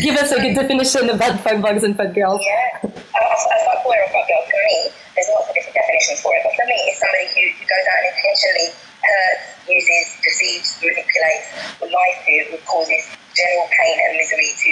Give 0.00 0.16
us 0.16 0.32
a 0.32 0.40
good 0.40 0.56
definition 0.56 1.10
about 1.10 1.38
fuck 1.44 1.60
bugs 1.60 1.84
and 1.84 1.92
fuck 1.92 2.14
girls. 2.16 2.40
Yeah, 2.40 2.88
a, 2.88 2.88
a 2.88 3.58
fuck 3.68 3.84
boy 3.84 3.92
or 4.00 4.08
a 4.08 4.12
fuck 4.16 4.24
girl 4.24 4.40
for 4.48 4.62
me, 4.64 4.88
there's 5.12 5.28
lots 5.28 5.48
of 5.48 5.54
different 5.56 5.76
definitions 5.76 6.24
for 6.24 6.32
it, 6.32 6.40
but 6.40 6.56
for 6.56 6.64
me, 6.64 6.76
it's 6.88 6.96
somebody 6.96 7.28
who, 7.36 7.44
who 7.52 7.64
goes 7.68 7.84
out 7.84 8.00
and 8.00 8.08
intentionally 8.16 8.68
hurts, 9.04 9.44
uses, 9.68 10.06
deceives, 10.24 10.68
manipulates, 10.80 11.48
or 11.84 11.88
lies 11.92 12.16
to, 12.24 12.32
or 12.56 12.60
causes 12.64 13.04
general 13.36 13.68
pain 13.76 13.96
and 14.00 14.16
misery 14.16 14.52
to 14.56 14.70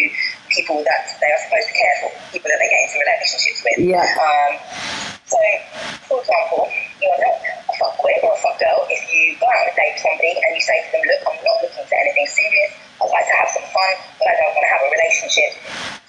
people 0.54 0.78
that 0.86 1.02
they 1.18 1.28
are 1.28 1.42
supposed 1.42 1.68
to 1.68 1.74
care 1.74 1.96
for, 2.00 2.10
people 2.30 2.48
that 2.48 2.58
they 2.62 2.70
get 2.70 2.80
into 2.86 2.98
relationships 3.02 3.60
with. 3.66 3.78
Yeah. 3.90 4.06
Um, 4.06 4.52
so, 5.26 5.38
for 6.06 6.16
example, 6.22 6.70
you 7.02 7.08
are 7.10 7.20
not 7.26 7.36
a 7.42 7.74
fuck 7.74 7.98
boy 7.98 8.14
or 8.22 8.32
a 8.32 8.40
fuck 8.40 8.56
girl 8.62 8.86
if 8.94 9.02
you 9.10 9.34
go 9.42 9.50
out 9.50 9.66
on 9.66 9.72
a 9.72 9.74
date 9.74 9.98
somebody 9.98 10.32
and 10.38 10.50
you 10.54 10.62
say 10.62 10.78
to 10.78 10.88
them, 10.94 11.02
look, 11.02 11.20
I'm 11.26 11.38
not 11.42 11.58
looking 11.66 11.82
for 11.82 11.96
anything 11.98 12.28
serious, 12.30 12.70
I'd 13.02 13.10
like 13.10 13.26
to 13.26 13.36
have 13.42 13.50
some 13.50 13.66
fun, 13.74 13.92
but 14.22 14.26
I 14.30 14.34
don't 14.38 14.54
want 14.54 14.64
to 14.64 14.72
have 14.72 14.82
a 14.86 14.90
relationship. 14.94 15.50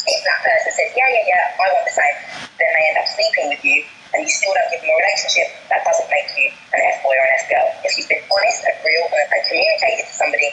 If 0.06 0.22
that 0.22 0.40
person 0.46 0.70
says, 0.70 0.92
yeah, 0.94 1.10
yeah, 1.10 1.26
yeah, 1.34 1.58
I 1.58 1.66
want 1.74 1.86
the 1.90 1.96
same, 1.98 2.18
then 2.62 2.70
they 2.70 2.84
end 2.94 2.98
up 3.02 3.08
sleeping 3.10 3.48
with 3.50 3.64
you 3.66 3.82
and 4.14 4.22
you 4.22 4.32
still 4.32 4.54
don't 4.54 4.70
give 4.72 4.80
them 4.86 4.94
a 4.94 4.98
relationship, 5.02 5.48
that 5.68 5.82
doesn't 5.84 6.08
make 6.08 6.30
you 6.38 6.48
an 6.72 6.80
F 6.94 7.04
boy 7.04 7.12
or 7.12 7.26
an 7.26 7.34
F 7.36 7.46
girl. 7.52 7.68
If 7.84 7.92
you've 8.00 8.08
been 8.08 8.24
honest 8.32 8.64
and 8.64 8.78
real 8.86 9.06
and, 9.12 9.28
and 9.34 9.42
communicated 9.50 10.08
to 10.08 10.14
somebody, 10.16 10.50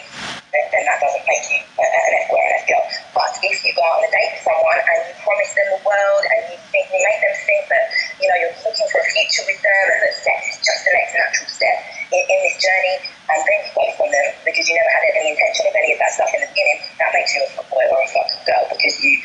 then, 0.50 0.64
then, 0.74 0.82
that 0.88 0.98
doesn't 0.98 1.24
make 1.28 1.46
you 1.46 1.60
an 1.62 2.16
F 2.16 2.26
boy 2.26 2.42
or 2.42 2.48
an 2.48 2.58
F 2.58 2.66
girl. 2.66 2.84
But 3.14 3.30
if 3.38 3.60
you 3.62 3.70
go 3.76 3.86
out 3.86 4.02
on 4.02 4.08
a 4.08 4.10
date 4.10 4.34
with 4.34 4.42
someone 4.42 4.80
and 4.82 4.98
you 5.06 5.14
promise 5.22 5.52
them 5.54 5.68
the 5.78 5.82
world 5.86 6.22
and 6.26 6.40
you 6.50 6.58
think 6.74 6.90
you 6.90 7.00
make 7.06 7.20
them 7.22 7.34
think 7.38 7.62
that 7.70 7.84
you 8.18 8.26
know 8.26 8.36
you're 8.40 8.56
looking 8.66 8.88
for 8.90 8.98
a 8.98 9.06
future 9.14 9.44
with 9.46 9.60
them 9.62 9.84
and 9.94 9.98
that 10.10 10.14
sex 10.16 10.38
is 10.48 10.58
just 10.58 10.82
the 10.82 10.92
next 10.96 11.12
natural 11.14 11.50
step 11.52 11.78
in, 12.12 12.22
in 12.28 12.38
this 12.44 12.56
journey, 12.60 12.96
and 13.32 13.40
then 13.40 13.58
you 13.64 13.72
go 13.72 13.84
from 13.96 14.08
them 14.12 14.28
because 14.44 14.68
you 14.68 14.76
never 14.76 14.92
had 14.92 15.02
any 15.16 15.32
intention 15.32 15.64
of 15.66 15.74
any 15.74 15.96
of 15.96 15.98
that 15.98 16.12
stuff 16.12 16.30
in 16.36 16.40
the 16.44 16.50
beginning, 16.52 16.78
that 17.00 17.10
makes 17.16 17.32
you 17.32 17.40
a 17.40 17.48
fuck 17.56 17.68
boy 17.72 17.84
or 17.88 17.98
a 18.04 18.08
fuck 18.12 18.28
girl 18.44 18.64
because 18.68 18.94
you 19.00 19.16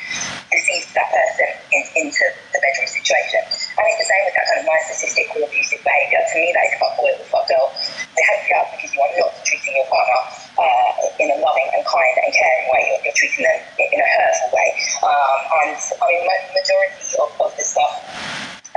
deceived 0.50 0.88
that 0.96 1.12
person 1.12 1.50
in, 1.76 1.84
into 2.00 2.24
the 2.56 2.60
bedroom 2.63 2.88
situation. 2.88 3.44
And 3.44 3.84
it's 3.91 4.00
the 4.00 4.08
same 4.08 4.24
with 4.24 4.36
that 4.39 4.48
kind 4.48 4.60
of 4.63 4.65
narcissistic 4.72 5.28
or 5.36 5.44
abusive 5.44 5.84
behaviour. 5.84 6.24
To 6.24 6.36
me, 6.39 6.50
that 6.56 6.65
is 6.72 6.74
fuck 6.80 6.96
boy 6.96 7.12
or 7.12 7.28
fuck 7.28 7.46
girl. 7.52 7.68
They 8.15 8.24
have 8.24 8.39
you 8.48 8.56
up 8.56 8.68
because 8.72 8.91
you 8.96 9.00
are 9.04 9.13
not 9.20 9.32
treating 9.44 9.76
your 9.76 9.88
partner 9.91 10.22
uh, 10.58 11.20
in 11.20 11.28
a 11.28 11.38
loving 11.44 11.70
and 11.76 11.84
kind 11.84 12.15
and 12.24 12.32
caring 12.32 12.65
way. 12.72 12.82
You're, 12.88 13.02
you're 13.12 13.20
treating 13.20 13.44
them 13.44 13.60
in 13.78 14.00
a 14.00 14.10
hurtful 14.15 14.50
way. 14.56 14.70
Um, 15.04 15.39
and 15.68 15.76
I 15.76 16.06
mean, 16.08 16.24
majority 16.56 17.06
of, 17.20 17.30
of 17.44 17.52
the 17.60 17.65
stuff 17.68 17.94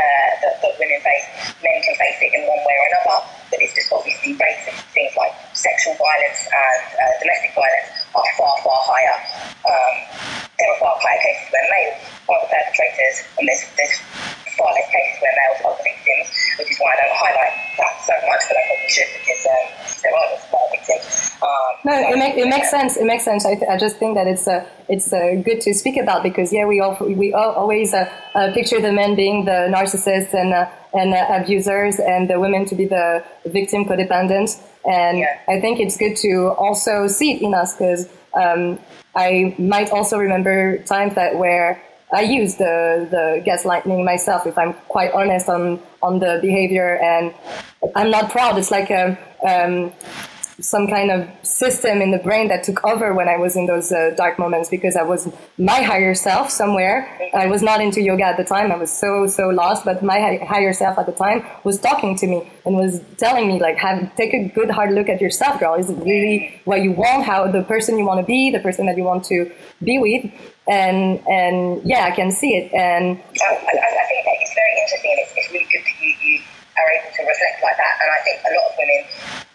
uh, 0.00 0.30
that, 0.40 0.54
that 0.64 0.72
women 0.80 1.00
face, 1.04 1.26
men 1.60 1.76
can 1.84 1.94
face 1.96 2.18
it 2.24 2.32
in 2.32 2.42
one 2.48 2.60
way 2.64 2.76
or 2.80 2.86
another, 2.92 3.20
but 3.52 3.58
it's 3.60 3.74
just 3.76 3.92
obviously 3.92 4.32
rates 4.36 4.64
of 4.68 4.76
things 4.96 5.12
like 5.16 5.32
sexual 5.52 5.92
violence 6.00 6.48
and 6.48 6.82
uh, 6.96 7.12
domestic 7.20 7.52
violence 7.52 7.88
are 8.16 8.30
far, 8.38 8.54
far 8.64 8.69
higher. 8.82 9.16
Um, 9.64 9.94
there 10.58 10.68
are 10.72 10.78
far 10.80 10.94
higher 11.00 11.20
cases 11.20 11.46
where 11.52 11.66
males 11.68 12.00
are 12.28 12.40
the 12.44 12.48
perpetrators, 12.52 13.16
and 13.38 13.44
there's, 13.48 13.62
there's 13.76 13.96
far 14.60 14.72
less 14.76 14.88
cases 14.92 15.16
where 15.24 15.32
males 15.32 15.60
are 15.64 15.74
the 15.76 15.84
victims, 15.88 16.28
which 16.60 16.70
is 16.70 16.78
why 16.80 16.92
I 16.92 16.96
don't 17.00 17.16
highlight 17.16 17.54
that 17.80 17.94
so 18.04 18.14
much, 18.28 18.42
but 18.48 18.56
I 18.56 18.62
probably 18.68 18.90
should 18.92 19.10
because 19.16 19.42
um, 19.48 19.64
there 20.04 20.12
are 20.12 20.28
more 20.52 20.68
victims. 20.70 21.32
Um, 21.40 21.72
no, 21.84 21.92
it, 21.96 22.18
make, 22.18 22.36
it 22.36 22.48
makes 22.48 22.70
sense. 22.70 22.96
It 22.96 23.06
makes 23.06 23.24
sense. 23.24 23.46
I, 23.46 23.54
th- 23.54 23.68
I 23.68 23.78
just 23.78 23.96
think 23.96 24.14
that 24.16 24.26
it's 24.26 24.46
uh, 24.46 24.66
it's 24.88 25.12
uh, 25.12 25.40
good 25.42 25.60
to 25.62 25.72
speak 25.72 25.96
about 25.96 26.22
because 26.22 26.52
yeah, 26.52 26.66
we 26.66 26.80
all 26.80 26.96
we 27.00 27.32
all 27.32 27.52
always 27.52 27.94
uh, 27.94 28.10
uh 28.34 28.52
picture 28.52 28.80
the 28.80 28.92
men 28.92 29.16
being 29.16 29.46
the 29.46 29.72
narcissists 29.72 30.34
and 30.34 30.52
uh, 30.52 30.68
and 30.92 31.14
uh, 31.14 31.40
abusers, 31.40 31.98
and 31.98 32.28
the 32.28 32.38
women 32.38 32.66
to 32.66 32.74
be 32.74 32.84
the 32.84 33.24
victim 33.46 33.86
codependent. 33.86 34.60
And 34.84 35.18
yeah. 35.18 35.40
I 35.48 35.60
think 35.60 35.80
it's 35.80 35.96
good 35.96 36.16
to 36.18 36.54
also 36.58 37.06
see 37.06 37.32
it 37.32 37.42
in 37.42 37.54
us 37.54 37.72
because 37.74 38.08
um, 38.34 38.78
I 39.14 39.54
might 39.58 39.90
also 39.90 40.18
remember 40.18 40.78
times 40.78 41.14
that 41.14 41.36
where 41.36 41.82
I 42.12 42.22
use 42.22 42.56
the, 42.56 43.06
the 43.10 43.42
gaslighting 43.46 44.04
myself 44.04 44.46
if 44.46 44.58
I'm 44.58 44.74
quite 44.88 45.12
honest 45.12 45.48
on, 45.48 45.80
on 46.02 46.18
the 46.18 46.38
behavior 46.40 46.98
and 46.98 47.32
I'm 47.94 48.10
not 48.10 48.30
proud. 48.30 48.58
It's 48.58 48.70
like 48.70 48.90
a, 48.90 49.16
um, 49.46 49.92
some 50.60 50.86
kind 50.88 51.10
of 51.10 51.28
system 51.42 52.02
in 52.02 52.10
the 52.10 52.18
brain 52.18 52.48
that 52.48 52.62
took 52.62 52.84
over 52.84 53.14
when 53.14 53.28
I 53.28 53.36
was 53.36 53.56
in 53.56 53.66
those 53.66 53.92
uh, 53.92 54.12
dark 54.16 54.38
moments 54.38 54.68
because 54.68 54.96
I 54.96 55.02
was 55.02 55.28
my 55.58 55.82
higher 55.82 56.14
self 56.14 56.50
somewhere. 56.50 57.08
I 57.34 57.46
was 57.46 57.62
not 57.62 57.80
into 57.80 58.00
yoga 58.00 58.24
at 58.24 58.36
the 58.36 58.44
time. 58.44 58.70
I 58.70 58.76
was 58.76 58.90
so, 58.90 59.26
so 59.26 59.48
lost, 59.48 59.84
but 59.84 60.02
my 60.02 60.38
higher 60.44 60.72
self 60.72 60.98
at 60.98 61.06
the 61.06 61.12
time 61.12 61.44
was 61.64 61.78
talking 61.78 62.16
to 62.16 62.26
me 62.26 62.50
and 62.64 62.76
was 62.76 63.00
telling 63.16 63.48
me 63.48 63.60
like, 63.60 63.76
have, 63.78 64.14
take 64.16 64.34
a 64.34 64.48
good 64.48 64.70
hard 64.70 64.92
look 64.92 65.08
at 65.08 65.20
yourself, 65.20 65.60
girl. 65.60 65.74
Is 65.74 65.90
it 65.90 65.98
really 65.98 66.60
what 66.64 66.82
you 66.82 66.92
want? 66.92 67.24
How 67.24 67.50
the 67.50 67.62
person 67.62 67.98
you 67.98 68.04
want 68.04 68.20
to 68.20 68.26
be, 68.26 68.50
the 68.50 68.60
person 68.60 68.86
that 68.86 68.96
you 68.96 69.04
want 69.04 69.24
to 69.24 69.50
be 69.82 69.98
with? 69.98 70.30
And, 70.68 71.20
and 71.26 71.82
yeah, 71.84 72.04
I 72.04 72.10
can 72.10 72.30
see 72.30 72.54
it. 72.54 72.72
And 72.72 73.18
I, 73.18 73.44
I, 73.44 73.56
I 73.56 74.06
think 74.06 74.24
that 74.24 74.36
it's 74.40 74.54
very 74.54 74.74
interesting. 74.82 75.14
It's, 75.18 75.32
it's 75.36 75.52
really 75.52 75.66
good 75.72 75.89
are 76.80 76.90
able 76.96 77.12
to 77.12 77.22
reflect 77.28 77.60
like 77.60 77.76
that. 77.76 77.94
And 78.00 78.08
I 78.08 78.20
think 78.24 78.40
a 78.48 78.52
lot 78.56 78.64
of 78.72 78.74
women 78.80 79.00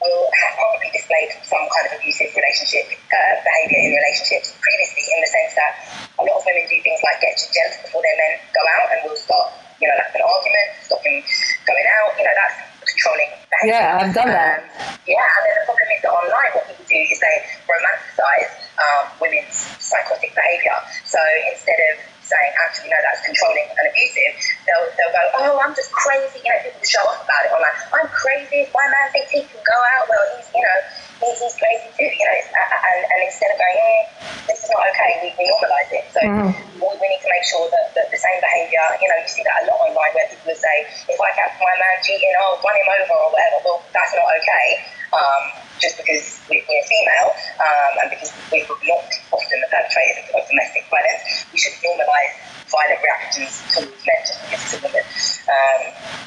will 0.02 0.30
have 0.30 0.54
probably 0.62 0.90
displayed 0.94 1.34
some 1.42 1.66
kind 1.74 1.86
of 1.90 1.98
abusive 1.98 2.30
relationship 2.38 2.86
uh, 3.10 3.36
behaviour 3.42 3.82
in 3.82 3.92
relationships 3.98 4.54
previously, 4.62 5.04
in 5.10 5.20
the 5.26 5.30
sense 5.30 5.54
that 5.58 5.74
a 6.22 6.24
lot 6.24 6.38
of 6.38 6.44
women 6.46 6.64
do 6.70 6.78
things 6.86 7.02
like 7.02 7.18
get 7.20 7.34
gentle 7.50 7.82
before 7.82 8.02
their 8.06 8.18
men 8.22 8.34
go 8.54 8.62
out 8.78 8.88
and 8.94 9.00
will 9.10 9.18
start, 9.18 9.50
you 9.82 9.90
know, 9.90 9.98
like 9.98 10.14
an 10.14 10.24
argument, 10.24 10.68
stop 10.86 11.02
him 11.02 11.18
going 11.66 11.88
out. 11.98 12.14
You 12.16 12.24
know, 12.30 12.36
that's 12.38 12.58
controlling 12.86 13.32
behaviour. 13.50 13.74
Yeah, 13.74 14.00
I've 14.00 14.14
done 14.14 14.32
that. 14.32 14.62
Um, 14.62 15.02
yeah, 15.10 15.22
and 15.22 15.42
then 15.50 15.56
the 15.58 15.66
problem 15.66 15.90
is 15.90 16.02
that 16.06 16.14
online, 16.14 16.52
what 16.54 16.64
people 16.70 16.86
do 16.86 17.00
is 17.02 17.18
they 17.18 17.38
romanticise 17.66 18.52
um, 18.78 19.04
women's 19.18 19.58
psychotic 19.82 20.32
behaviour. 20.34 20.78
So 21.06 21.20
instead 21.54 21.80
of 21.92 22.15
saying, 22.26 22.52
actually, 22.66 22.90
no, 22.90 22.98
that's 23.06 23.22
controlling 23.22 23.70
and 23.70 23.86
abusive, 23.86 24.34
they'll, 24.66 24.86
they'll 24.98 25.14
go, 25.14 25.24
oh, 25.46 25.54
I'm 25.62 25.78
just 25.78 25.94
crazy. 25.94 26.42
You 26.42 26.50
know, 26.50 26.60
people 26.66 26.82
show 26.82 27.06
off 27.06 27.22
about 27.22 27.42
it 27.46 27.52
online. 27.54 27.78
I'm 27.94 28.10
crazy. 28.10 28.66
My 28.74 28.86
man 28.90 29.14
thinks 29.14 29.30
he 29.30 29.46
can 29.46 29.62
go 29.62 29.78
out, 29.98 30.10
well, 30.10 30.26
he's, 30.34 30.50
you 30.50 30.64
know, 30.66 30.78
he's, 31.22 31.38
he's 31.38 31.56
crazy 31.62 31.90
too. 31.94 32.10
You 32.10 32.26
know, 32.26 32.38
and, 32.42 33.00
and 33.06 33.20
instead 33.30 33.54
of 33.54 33.58
going, 33.62 33.78
mm, 33.78 34.04
this 34.50 34.66
is 34.66 34.70
not 34.74 34.82
okay, 34.90 35.10
we, 35.22 35.28
we 35.38 35.44
normalise 35.46 35.92
it. 35.94 36.06
So 36.10 36.22
mm. 36.26 36.50
we, 36.82 36.90
we 36.98 37.06
need 37.14 37.22
to 37.22 37.30
make 37.30 37.46
sure 37.46 37.70
that, 37.70 37.94
that 37.94 38.10
the 38.10 38.18
same 38.18 38.40
behaviour, 38.42 38.86
you 38.98 39.08
know, 39.10 39.18
you 39.22 39.30
see 39.30 39.46
that 39.46 39.62
a 39.62 39.70
lot 39.70 39.86
online 39.86 40.12
where 40.18 40.26
people 40.26 40.50
will 40.50 40.58
say, 40.58 40.90
if 41.06 41.20
I 41.22 41.30
catch 41.38 41.54
my 41.62 41.76
man 41.78 41.96
cheating, 42.02 42.34
I'll 42.42 42.58
run 42.66 42.74
him 42.74 42.90
over 42.90 43.16
or 43.22 43.30
whatever. 43.38 43.58
Well, 43.62 43.80
that's 43.94 44.14
not 44.18 44.26
okay. 44.26 44.68
Um, 45.14 45.65
just 45.80 45.98
because 45.98 46.40
we, 46.50 46.62
are 46.62 46.86
female 46.88 47.30
um, 47.60 47.92
and 48.04 48.08
because 48.12 48.32
we're 48.52 48.64
not 48.88 49.06
often 49.32 49.58
the 49.60 49.70
perpetrators 49.72 50.28
of 50.32 50.42
domestic 50.48 50.84
violence, 50.88 51.46
we 51.52 51.58
should 51.60 51.76
normalise 51.84 52.34
violent 52.72 53.00
reactions 53.04 53.62
towards 53.72 54.02
men 54.08 54.20
just 54.24 54.40
because 54.46 54.62
it's 54.64 54.76
a 54.76 54.82
woman. 54.82 55.06
Um, 55.52 55.82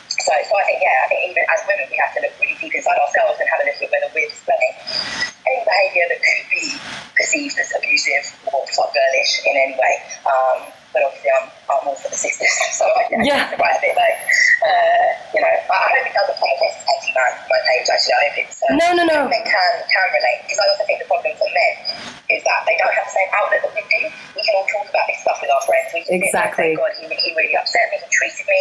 so, 0.08 0.32
so 0.32 0.52
I 0.60 0.64
think, 0.68 0.78
yeah, 0.84 1.04
I 1.04 1.06
think 1.08 1.20
even 1.32 1.42
as 1.48 1.60
women, 1.64 1.86
we 1.88 1.96
have 1.96 2.12
to 2.16 2.20
look 2.20 2.34
really 2.36 2.56
deep 2.60 2.74
inside 2.76 2.98
ourselves 3.00 3.40
and 3.40 3.48
have 3.48 3.60
a 3.62 3.66
look 3.66 3.78
at 3.80 3.88
whether 3.88 4.10
we're 4.12 4.28
displaying 4.28 4.76
any 5.48 5.60
behaviour 5.64 6.06
that 6.12 6.20
could 6.20 6.44
be 6.52 6.64
perceived 7.16 7.56
as 7.56 7.72
abusive 7.72 8.24
or 8.52 8.62
girlish 8.68 9.32
in 9.48 9.54
any 9.56 9.74
way. 9.74 9.94
Um, 10.28 10.68
but 10.92 11.04
obviously, 11.04 11.30
I'm, 11.32 11.46
I'm 11.68 11.84
all 11.88 11.98
for 11.98 12.08
the 12.08 12.16
sisters, 12.16 12.52
so 12.78 12.84
I 12.84 13.08
know, 13.12 13.24
yeah. 13.24 13.52
quite 13.56 13.76
a 13.76 13.82
bit 13.82 13.94
like, 13.96 14.18
uh, 14.64 15.08
you 15.36 15.40
know, 15.40 15.48
I, 15.48 15.76
hope 15.94 16.06
it 16.06 16.14
doesn't 16.16 16.38
across 16.38 16.74
as 16.76 16.86
anti-man, 16.88 17.32
my 17.48 17.60
page, 17.68 17.86
actually. 17.92 18.16
I 18.16 18.22
hope 18.28 18.36
it's, 18.40 18.58
uh, 18.64 18.72
no, 18.76 18.88
no, 18.96 19.04
no. 19.04 19.18
men 19.28 19.44
can, 19.44 19.72
can 19.88 20.06
relate, 20.12 20.38
because 20.48 20.58
I 20.60 20.64
also 20.72 20.84
think 20.88 20.98
the 21.04 21.08
problem 21.08 21.32
for 21.36 21.48
men 21.52 21.72
is 22.28 22.44
that 22.44 22.60
they 22.68 22.76
don't 22.76 22.92
have 22.92 23.08
the 23.08 23.16
same 23.16 23.30
outlet 23.36 23.60
that 23.64 23.72
we 23.72 23.82
do. 23.88 24.00
We 24.36 24.40
can 24.44 24.52
all 24.56 24.68
talk 24.68 24.84
about 24.88 25.06
this 25.08 25.20
stuff 25.24 25.38
with 25.40 25.52
our 25.52 25.64
friends. 25.64 25.88
We 25.96 26.04
can 26.04 26.20
exactly. 26.38 26.76
Think, 26.76 26.78
God, 26.78 26.94
he, 26.98 27.04
he 27.10 27.30
really 27.34 27.56
upset 27.58 27.90
me, 27.90 27.98
he 27.98 28.08
treated 28.14 28.46
me 28.46 28.60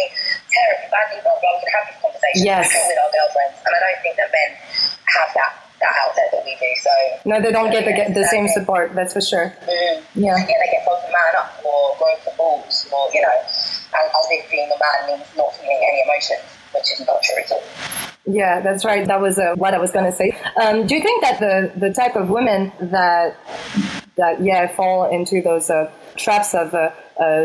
terribly 0.50 0.88
badly, 0.90 1.18
blah, 1.22 1.38
blah. 1.38 1.52
We 1.54 1.60
can 1.62 1.70
have 1.78 1.86
this 1.86 1.98
conversation 2.02 2.42
yes. 2.42 2.66
with 2.74 2.98
our 2.98 3.10
girlfriends, 3.14 3.56
and 3.62 3.72
I 3.72 3.78
don't 3.78 4.00
think 4.02 4.14
that 4.18 4.30
men 4.34 4.50
have 4.58 5.30
that 5.34 5.52
that 5.78 5.94
outlet 6.02 6.28
that 6.32 6.42
we 6.44 6.54
do. 6.58 6.70
So 6.82 6.92
no, 7.24 7.40
they 7.40 7.52
don't 7.52 7.70
get 7.70 7.84
the, 7.84 7.94
get 7.94 8.14
the 8.14 8.26
same 8.26 8.48
support. 8.48 8.94
That's 8.94 9.14
for 9.14 9.20
sure. 9.22 9.54
Mm. 9.62 10.02
Yeah, 10.14 10.34
yeah, 10.34 10.58
they 10.58 10.70
get 10.74 10.82
told 10.84 10.98
to 11.06 11.10
man 11.10 11.34
up 11.38 11.54
or 11.64 11.94
grow 11.98 12.14
the 12.24 12.34
balls, 12.36 12.86
or 12.90 13.08
you 13.14 13.22
know, 13.22 13.38
and 13.38 14.06
as 14.10 14.26
if 14.30 14.50
being 14.50 14.70
a 14.70 14.78
man 14.78 15.18
means 15.18 15.28
not 15.36 15.54
feeling 15.54 15.78
any 15.78 16.02
emotions, 16.02 16.42
which 16.74 16.90
is 16.92 17.06
not 17.06 17.22
true 17.22 17.42
at 17.42 17.50
all. 17.52 17.62
Yeah, 18.26 18.60
that's 18.60 18.84
right. 18.84 19.06
That 19.06 19.20
was 19.20 19.38
uh, 19.38 19.54
what 19.56 19.72
I 19.72 19.78
was 19.78 19.90
going 19.90 20.04
to 20.04 20.12
say. 20.12 20.36
Um, 20.60 20.86
do 20.86 20.94
you 20.94 21.02
think 21.02 21.22
that 21.22 21.40
the 21.40 21.72
the 21.78 21.92
type 21.92 22.16
of 22.16 22.28
women 22.28 22.72
that 22.80 23.36
that 24.16 24.42
yeah 24.42 24.66
fall 24.74 25.08
into 25.10 25.40
those 25.40 25.70
uh, 25.70 25.90
traps 26.16 26.54
of 26.54 26.74
uh 26.74 26.90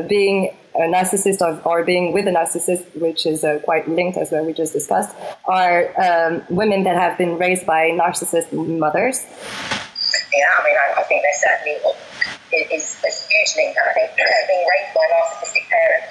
being 0.07 0.55
a 0.75 0.81
narcissist 0.81 1.41
or, 1.41 1.62
or 1.65 1.83
being 1.83 2.13
with 2.13 2.27
a 2.27 2.31
narcissist, 2.31 2.83
which 2.99 3.25
is 3.25 3.43
uh, 3.43 3.59
quite 3.63 3.88
linked 3.88 4.17
as 4.17 4.31
well, 4.31 4.45
we 4.45 4.53
just 4.53 4.73
discussed, 4.73 5.15
are 5.45 5.93
um, 6.01 6.43
women 6.49 6.83
that 6.83 6.95
have 6.95 7.17
been 7.17 7.38
raised 7.38 7.65
by 7.65 7.91
narcissist 7.91 8.51
mothers. 8.51 9.25
Yeah, 10.33 10.45
I 10.59 10.63
mean, 10.63 10.75
I, 10.75 11.01
I 11.01 11.03
think 11.03 11.21
there's 11.21 11.41
certainly 11.41 11.77
is 12.53 12.97
a 13.01 13.11
huge 13.11 13.51
link. 13.57 13.73
And 13.73 13.85
I 13.89 13.93
think 13.93 14.09
being 14.15 14.65
raised 14.69 14.91
by 14.93 15.03
a 15.03 15.11
narcissistic 15.17 15.65
parent 15.69 16.03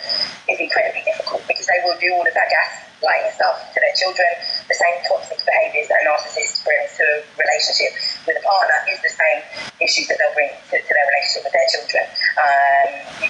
is 0.50 0.58
incredibly 0.58 1.02
difficult 1.06 1.46
because 1.46 1.66
they 1.66 1.80
will 1.86 1.98
do 2.02 2.10
all 2.14 2.26
of 2.26 2.34
that 2.34 2.48
gaslighting 2.50 3.32
stuff 3.34 3.56
to 3.74 3.78
their 3.78 3.94
children. 3.94 4.30
The 4.66 4.74
same 4.74 4.96
toxic 5.06 5.38
behaviours 5.46 5.88
that 5.88 6.02
a 6.02 6.04
narcissist 6.10 6.64
brings 6.66 6.90
to 6.98 7.04
a 7.04 7.38
relationship 7.38 7.92
with 8.26 8.36
a 8.38 8.44
partner 8.44 8.78
is 8.90 8.98
the 9.02 9.14
same 9.14 9.38
issues 9.78 10.10
that 10.10 10.18
they'll 10.18 10.34
bring 10.34 10.50
to, 10.50 10.76
to 10.82 10.92
their 10.92 11.06
relationship 11.14 11.42
with 11.46 11.54
their 11.54 11.68
children. 11.70 12.04
Um, 12.38 12.88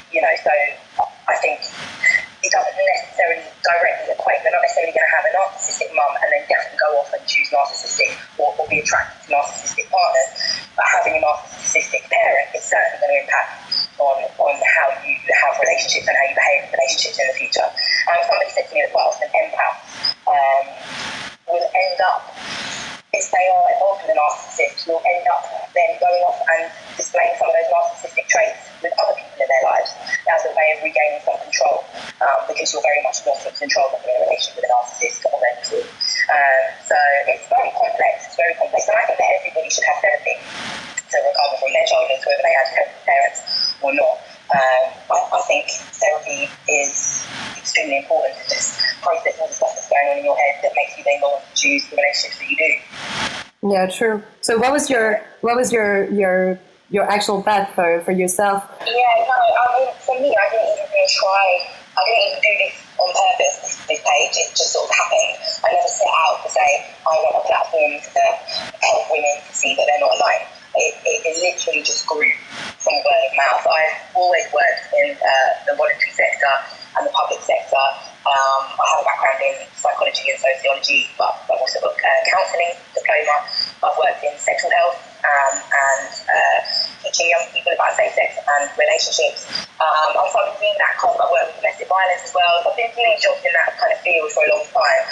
you 0.09 0.21
know, 0.25 0.35
so 0.41 0.53
I 1.29 1.37
think 1.41 1.61
it 2.43 2.51
doesn't 2.51 2.75
necessarily 2.75 3.43
directly 3.63 4.19
equate. 4.19 4.43
They're 4.43 4.51
not 4.51 4.67
necessarily 4.67 4.91
going 4.91 5.07
to 5.07 5.15
have 5.15 5.25
a 5.25 5.33
narcissistic 5.39 5.91
mum 5.95 6.13
and 6.19 6.29
then 6.35 6.43
definitely 6.51 6.79
go 6.83 6.91
off 6.99 7.11
and 7.15 7.23
choose 7.27 7.49
narcissistic 7.55 8.19
or, 8.35 8.51
or 8.59 8.67
be 8.67 8.83
attracted 8.83 9.31
to 9.31 9.39
narcissistic 9.39 9.87
partners. 9.95 10.31
But 10.75 10.87
having 10.91 11.15
a 11.19 11.23
narcissistic 11.23 12.03
parent 12.11 12.51
is 12.59 12.67
certainly 12.67 12.99
going 12.99 13.15
to 13.15 13.21
impact 13.23 13.51
on, 14.03 14.17
on 14.43 14.55
how 14.59 14.87
you 15.07 15.15
have 15.23 15.55
relationships 15.63 16.11
and 16.11 16.17
how 16.19 16.27
you 16.27 16.35
behave 16.35 16.67
in 16.67 16.71
relationships 16.75 17.17
in 17.23 17.27
the 17.31 17.37
future. 17.39 17.69
Um, 18.11 18.19
somebody 18.27 18.51
said 18.51 18.67
to 18.67 18.73
me 18.75 18.83
as 18.83 18.91
well, 18.91 19.15
an 19.23 19.31
empath 19.31 19.79
um, 20.27 20.65
will 21.47 21.63
end 21.63 21.99
up 22.03 22.27
if 23.13 23.29
they 23.29 23.45
are 23.53 23.69
involved 23.77 24.09
with 24.09 24.17
a 24.17 24.17
narcissist, 24.17 24.89
will 24.89 25.05
end 25.05 25.29
up 25.29 25.45
then 25.77 26.01
going 26.01 26.23
off 26.25 26.41
and 26.57 26.65
displaying 26.97 27.37
some 27.37 27.45
of 27.45 27.53
those 27.53 27.69
narcissistic 27.69 28.25
traits 28.25 28.73
with 28.81 28.89
other 28.97 29.13
people 29.13 29.37
in 29.37 29.49
their 29.53 29.65
lives 29.69 29.93
as 30.33 30.41
a 30.49 30.53
way 30.57 30.73
of 30.73 30.81
regaining 30.81 31.21
some 31.21 31.37
control 31.45 31.85
um, 32.25 32.41
because 32.49 32.73
you're 32.73 32.81
very 32.81 33.05
much 33.05 33.21
not 33.29 33.37
in 33.45 33.53
control 33.53 33.85
of 33.93 34.01
a 34.01 34.13
relationship 34.25 34.57
with 34.57 34.65
a 34.65 34.73
narcissist 34.73 35.21
or 35.29 35.37
mentor. 35.45 35.85
Um, 35.85 36.65
so 36.89 36.97
it's 37.29 37.45
very 37.53 37.69
complex, 37.77 38.33
it's 38.33 38.39
very 38.41 38.57
complex. 38.57 38.89
And 38.89 38.97
I 38.97 39.05
think 39.05 39.21
that 39.21 39.29
everybody 39.29 39.69
should 39.69 39.85
have 39.93 40.01
therapy 40.01 40.37
to 40.41 41.17
recover 41.21 41.55
from 41.61 41.71
their 41.77 41.85
childhood, 41.85 42.17
whether 42.25 42.45
they 42.49 42.57
had 42.57 42.69
parents 43.05 43.41
or 43.85 43.93
not. 43.93 44.25
Um, 44.57 44.85
I, 45.13 45.17
I 45.37 45.41
think 45.45 45.69
therapy 46.01 46.49
is 46.65 47.29
extremely 47.61 48.01
important 48.01 48.41
to 48.41 48.45
just 48.49 48.81
process 49.05 49.37
all 49.37 49.49
the 49.49 49.57
stuff 49.57 49.77
that's 49.77 49.93
going 49.93 50.09
on 50.13 50.19
in 50.19 50.25
your 50.25 50.37
head 50.37 50.65
that 50.65 50.73
makes 50.73 50.97
you 50.97 51.05
then 51.05 51.21
go 51.21 51.37
on 51.37 51.45
to 51.45 51.53
choose 51.53 51.85
the 51.93 51.97
relationships. 52.01 52.42
Yeah, 53.83 53.91
true. 53.91 54.23
So, 54.47 54.59
what 54.63 54.71
was 54.71 54.87
your 54.87 55.19
what 55.43 55.57
was 55.59 55.73
your 55.75 56.07
your 56.15 56.55
your 56.95 57.03
actual 57.11 57.43
path 57.43 57.75
for, 57.75 58.01
for 58.07 58.13
yourself? 58.13 58.63
Yeah, 58.87 59.27
no, 59.27 59.39
I 59.59 59.67
mean, 59.75 59.91
for 60.07 60.15
me, 60.23 60.31
I 60.31 60.47
didn't 60.55 60.87
even 60.87 61.07
try. 61.11 61.47
I 61.99 62.01
didn't 62.07 62.23
even 62.31 62.41
do 62.47 62.53
this 62.63 62.75
on 63.03 63.11
purpose. 63.11 63.55
This, 63.59 63.75
this 63.91 64.01
page, 64.07 64.35
it 64.39 64.55
just 64.55 64.71
sort 64.71 64.87
of 64.87 64.95
happened. 64.95 65.35
I 65.67 65.75
never 65.75 65.91
set 65.91 66.15
out 66.15 66.47
to 66.47 66.49
say 66.55 66.95
I 67.03 67.11
want 67.11 67.43
a 67.43 67.45
platform 67.51 67.99
to 67.99 68.23
help 68.87 69.03
women 69.11 69.35
to 69.51 69.51
see 69.51 69.75
that 69.75 69.83
they're 69.83 70.05
not 70.07 70.15
alone. 70.15 70.47
It, 70.79 70.95
it, 71.03 71.19
it 71.27 71.35
literally 71.43 71.83
just 71.83 72.07
grew 72.07 72.31
from 72.79 72.95
word 73.03 73.23
of 73.29 73.35
mouth 73.35 73.67
always 74.15 74.47
worked 74.55 74.87
in 74.95 75.13
uh, 75.19 75.51
the 75.67 75.75
voluntary 75.75 76.15
sector 76.15 76.53
and 76.97 77.03
the 77.07 77.13
public 77.13 77.43
sector. 77.43 77.85
Um, 78.23 78.63
I 78.71 78.85
have 78.95 79.03
a 79.03 79.07
background 79.07 79.41
in 79.43 79.55
psychology 79.75 80.31
and 80.31 80.39
sociology, 80.39 81.11
but 81.19 81.35
I've 81.51 81.59
also 81.59 81.83
got 81.83 81.99
a 81.99 82.15
counselling 82.31 82.73
diploma. 82.95 83.37
I've 83.83 83.99
worked 83.99 84.23
in 84.23 84.33
sexual 84.39 84.71
health 84.71 85.03
um, 85.27 85.55
and 85.59 86.07
uh, 86.31 86.59
teaching 87.03 87.35
young 87.35 87.43
people 87.51 87.75
about 87.75 87.99
safe 87.99 88.15
sex 88.15 88.39
and 88.39 88.71
relationships. 88.79 89.67
Um, 89.83 90.15
also, 90.15 90.39
I've 90.39 90.55
been 90.55 90.71
doing 90.71 90.79
that 90.79 90.95
because 90.95 91.19
I 91.19 91.27
work 91.27 91.47
with 91.51 91.59
domestic 91.59 91.91
violence 91.91 92.23
as 92.23 92.33
well. 92.33 92.63
So 92.63 92.71
I've 92.71 92.79
been 92.79 92.95
doing 92.95 93.19
jobs 93.19 93.43
in 93.43 93.51
that 93.59 93.75
kind 93.75 93.91
of 93.91 93.99
field 94.07 94.31
for 94.31 94.47
a 94.47 94.49
long 94.55 94.65
time. 94.71 95.03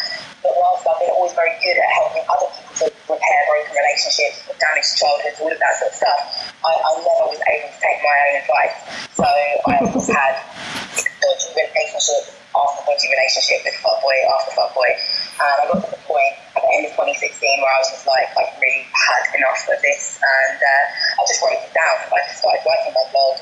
But 0.40 0.54
whilst 0.56 0.86
I've 0.86 0.96
been 1.02 1.12
always 1.12 1.34
very 1.36 1.52
good 1.60 1.76
at 1.76 1.90
helping 1.98 2.24
other 2.30 2.48
people 2.54 2.74
to 2.80 2.86
repair 3.10 3.40
broken 3.50 3.74
relationships, 3.76 4.46
damaged 4.56 4.96
childhoods, 4.96 5.36
all 5.42 5.52
of 5.52 5.60
that 5.60 5.74
sort 5.82 5.90
of 5.92 5.96
stuff, 5.98 6.20
I, 6.64 6.72
I 6.72 6.90
never 6.96 7.26
was 7.28 7.42
able 7.44 7.68
to 7.68 7.69
take 7.80 7.98
my 8.04 8.16
own 8.28 8.34
advice. 8.44 8.76
So 9.16 9.24
I 9.24 9.72
always 9.80 10.08
had 10.20 10.34
dodgy 11.00 11.48
relationship 11.56 12.36
after 12.52 12.80
dodgy 12.84 13.08
relationship 13.08 13.58
with 13.64 13.76
fuckboy 13.80 14.16
after 14.28 14.52
fuckboy. 14.54 14.90
And 15.40 15.56
I 15.56 15.64
got 15.72 15.80
to 15.80 15.90
the 15.90 16.02
point 16.04 16.34
at 16.56 16.60
the 16.60 16.70
end 16.76 16.84
of 16.86 16.92
2016 17.00 17.64
where 17.64 17.72
I 17.72 17.78
was 17.80 17.90
just 17.90 18.06
like, 18.06 18.28
I've 18.36 18.52
really 18.60 18.84
had 18.92 19.22
enough 19.32 19.60
of 19.72 19.80
this. 19.80 20.20
And 20.20 20.58
uh, 20.60 20.84
I 21.16 21.20
just 21.24 21.40
wrote 21.40 21.56
it 21.56 21.72
down. 21.72 21.96
I 22.12 22.18
just 22.28 22.44
started 22.44 22.62
writing 22.68 22.92
my 22.92 23.06
blog. 23.08 23.36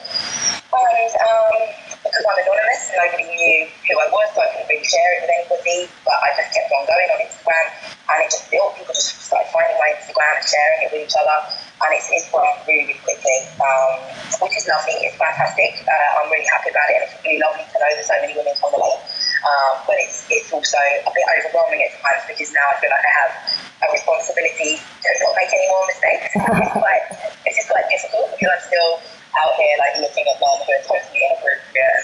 And 0.69 1.13
um, 1.19 1.88
because 2.03 2.25
I'm 2.25 2.39
anonymous, 2.39 2.83
and 2.91 2.99
nobody 3.03 3.27
knew 3.27 3.59
who 3.89 3.95
I 3.99 4.09
was, 4.11 4.27
so 4.35 4.39
I 4.43 4.49
couldn't 4.55 4.69
really 4.71 4.87
share 4.87 5.11
it 5.19 5.19
with 5.27 5.33
anybody. 5.35 5.79
But 6.07 6.19
I 6.23 6.29
just 6.39 6.51
kept 6.55 6.71
on 6.71 6.83
going 6.87 7.09
on 7.15 7.19
Instagram, 7.25 7.67
and 7.95 8.17
it 8.23 8.29
just 8.31 8.47
built. 8.51 8.79
People 8.79 8.95
just 8.95 9.19
started 9.27 9.51
finding 9.51 9.79
my 9.79 9.91
Instagram 9.99 10.33
and 10.39 10.47
sharing 10.47 10.79
it 10.87 10.89
with 10.95 11.03
each 11.11 11.17
other, 11.19 11.39
and 11.51 11.91
it's, 11.95 12.09
it's 12.11 12.27
grown 12.31 12.55
really, 12.67 12.95
quickly, 13.03 13.39
um, 13.59 13.99
which 14.43 14.55
is 14.55 14.67
lovely. 14.71 14.97
It's 15.03 15.19
fantastic. 15.19 15.83
Uh, 15.83 16.19
I'm 16.23 16.31
really 16.31 16.47
happy 16.47 16.71
about 16.71 16.87
it, 16.91 16.95
and 16.99 17.05
it's 17.11 17.17
really 17.23 17.41
lovely 17.43 17.67
to 17.67 17.77
know 17.79 17.91
that 17.91 18.05
so 18.07 18.15
many 18.23 18.35
women 18.35 18.55
can 18.55 18.71
relate. 18.71 19.03
Um, 19.39 19.75
but 19.87 19.97
it's 20.03 20.27
it's 20.29 20.51
also 20.51 20.79
a 20.79 21.11
bit 21.15 21.25
overwhelming 21.39 21.87
at 21.87 21.95
times 22.03 22.27
because 22.27 22.51
now 22.51 22.67
I 22.69 22.75
feel 22.83 22.91
like 22.91 23.07
I 23.07 23.15
have 23.23 23.33
a 23.81 23.87
responsibility 23.95 24.83
to 24.83 25.09
not 25.23 25.33
make 25.39 25.51
any 25.55 25.69
more 25.71 25.85
mistakes. 25.87 26.31
it's 26.35 26.75
quite 26.75 27.05
it's 27.47 27.57
just 27.63 27.71
quite 27.71 27.87
difficult 27.87 28.35
because 28.35 28.51
I'm 28.51 28.65
still 28.67 28.93
out 29.45 29.55
here 29.55 29.77
like 29.79 29.95
looking 30.01 30.27
at 30.27 30.37
men 30.41 30.57
who 30.65 30.71
are 30.73 30.85
totally 30.87 31.21
inappropriate, 31.23 31.99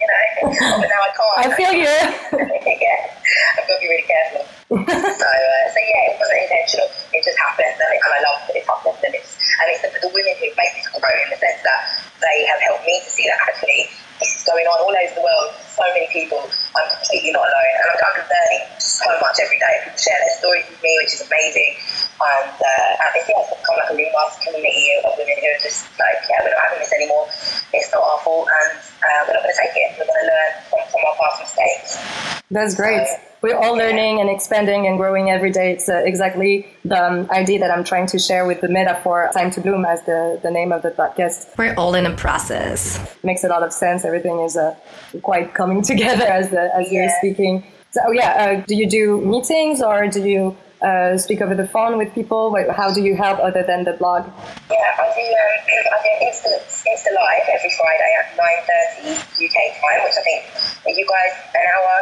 you 0.00 0.06
know. 0.06 0.80
but 0.80 0.88
now 0.88 1.02
I 1.02 1.10
can't. 1.14 1.36
I 1.38 1.56
feel 1.56 1.72
you. 1.72 1.84
yeah, 2.82 3.10
I've 3.58 3.68
got 3.68 3.74
to 3.74 3.80
be 3.80 3.88
really 3.88 4.06
careful. 4.06 4.55
So, 4.66 4.74
uh, 4.74 5.64
so 5.70 5.78
yeah, 5.78 6.10
it 6.10 6.18
wasn't 6.18 6.42
intentional. 6.42 6.90
It 7.14 7.22
just 7.22 7.38
happened, 7.38 7.78
and, 7.78 7.86
and 7.86 8.12
I 8.12 8.20
love 8.26 8.42
that 8.50 8.56
it 8.58 8.66
happened. 8.66 8.98
And 9.06 9.14
it's 9.14 9.38
and 9.62 9.66
it's 9.70 9.82
the, 9.86 9.90
the 10.02 10.10
women 10.10 10.34
who've 10.42 10.58
made 10.58 10.74
this 10.74 10.90
grow 10.90 11.06
in 11.06 11.30
the 11.30 11.38
sense 11.38 11.62
that 11.62 11.80
they 12.18 12.42
have 12.50 12.58
helped 12.66 12.82
me 12.82 12.98
to 12.98 13.10
see 13.10 13.30
that 13.30 13.38
actually 13.46 13.86
this 14.18 14.34
is 14.34 14.42
going 14.42 14.66
on 14.66 14.78
all 14.82 14.90
over 14.90 15.14
the 15.14 15.22
world. 15.22 15.54
So 15.70 15.86
many 15.94 16.10
people. 16.10 16.42
I'm 16.74 16.88
completely 16.98 17.30
not 17.30 17.46
alone, 17.46 17.72
and 17.78 17.86
I'm, 17.94 17.98
I'm 18.10 18.26
learning 18.26 18.64
so 18.82 19.06
much 19.22 19.38
every 19.38 19.60
day. 19.62 19.86
People 19.86 20.02
share 20.02 20.18
their 20.18 20.34
stories 20.34 20.66
with 20.66 20.82
me, 20.82 20.92
which 20.98 21.14
is 21.14 21.22
amazing. 21.22 21.78
And, 22.16 22.56
uh, 22.58 23.02
and 23.06 23.10
it's, 23.16 23.28
yeah, 23.28 23.44
it's 23.44 23.52
become 23.54 23.76
like 23.76 23.92
a 23.92 23.96
really 23.96 24.10
nice 24.10 24.34
community 24.40 24.98
of 25.04 25.14
women 25.14 25.36
who 25.36 25.46
are 25.46 25.62
just 25.62 25.86
like, 26.00 26.16
yeah, 26.26 26.42
we're 26.42 26.50
not 26.50 26.64
having 26.64 26.80
this 26.82 26.92
anymore. 26.96 27.28
It's 27.76 27.92
not 27.94 28.02
our 28.02 28.18
fault, 28.24 28.48
and 28.50 28.82
uh, 28.82 29.20
we're 29.30 29.36
not 29.36 29.44
going 29.46 29.54
to 29.54 29.60
take 29.62 29.76
it. 29.78 29.94
We're 30.00 30.10
going 30.10 30.20
to 30.24 30.28
learn 30.32 30.52
from, 30.74 30.82
from 30.90 31.00
our 31.06 31.16
past 31.22 31.36
mistakes. 31.44 32.35
That's 32.50 32.74
great. 32.74 33.06
We're 33.42 33.56
all 33.56 33.74
learning 33.74 34.20
and 34.20 34.30
expanding 34.30 34.86
and 34.86 34.98
growing 34.98 35.30
every 35.30 35.50
day. 35.50 35.72
It's 35.72 35.88
uh, 35.88 36.02
exactly 36.04 36.66
the 36.84 37.04
um, 37.04 37.30
idea 37.30 37.58
that 37.58 37.70
I'm 37.70 37.84
trying 37.84 38.06
to 38.08 38.18
share 38.18 38.46
with 38.46 38.60
the 38.60 38.68
metaphor 38.68 39.30
"Time 39.34 39.50
to 39.52 39.60
Bloom" 39.60 39.84
as 39.84 40.02
the, 40.02 40.40
the 40.42 40.50
name 40.50 40.72
of 40.72 40.82
the 40.82 40.90
podcast. 40.90 41.56
We're 41.58 41.74
all 41.74 41.94
in 41.94 42.06
a 42.06 42.14
process. 42.16 42.98
Makes 43.22 43.44
a 43.44 43.48
lot 43.48 43.62
of 43.62 43.72
sense. 43.72 44.04
Everything 44.04 44.40
is 44.40 44.56
uh, 44.56 44.74
quite 45.22 45.54
coming 45.54 45.82
together 45.92 46.24
as 46.24 46.50
the, 46.50 46.74
as 46.74 46.90
yeah. 46.90 47.02
you're 47.02 47.12
speaking. 47.18 47.64
So 47.90 48.10
yeah, 48.12 48.60
uh, 48.60 48.64
do 48.66 48.76
you 48.76 48.88
do 48.88 49.20
meetings 49.20 49.82
or 49.82 50.06
do 50.08 50.22
you 50.22 50.56
uh, 50.82 51.16
speak 51.18 51.40
over 51.40 51.54
the 51.54 51.66
phone 51.66 51.98
with 51.98 52.14
people? 52.14 52.54
How 52.72 52.92
do 52.92 53.02
you 53.02 53.16
help 53.16 53.38
other 53.40 53.62
than 53.62 53.84
the 53.84 53.92
blog? 53.92 54.26
Yeah, 54.70 54.76
I 54.76 55.06
do. 55.14 55.24
Um, 55.24 55.86
I 55.92 55.98
do 56.02 56.10
Insta, 56.26 56.52
Insta 56.84 57.10
Live 57.14 57.46
every 57.52 57.72
Friday 57.76 58.10
at 58.20 58.36
nine 58.36 58.60
thirty 58.68 59.46
UK 59.46 59.56
time, 59.80 60.00
which 60.04 60.16
I 60.18 60.22
think 60.22 60.40
are 60.86 60.96
you 60.98 61.06
guys 61.06 61.34
an 61.54 61.64
hour, 61.64 61.94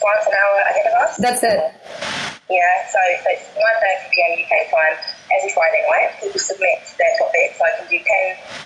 France 0.00 0.26
an 0.26 0.34
hour 0.34 0.56
ahead 0.64 0.86
of 0.86 0.94
us. 1.02 1.16
That's 1.18 1.42
it. 1.42 1.60
Yeah, 2.46 2.86
so, 2.86 3.02
so 3.26 3.28
it's 3.34 3.50
9.30 3.58 4.06
p.m. 4.14 4.32
UK 4.46 4.70
time 4.70 4.94
every 5.34 5.50
Friday 5.50 5.82
night. 5.90 6.14
People 6.22 6.38
submit 6.38 6.78
their 6.94 7.10
topics. 7.18 7.58
I 7.58 7.74
can 7.74 7.90
do 7.90 7.98
10 7.98 8.06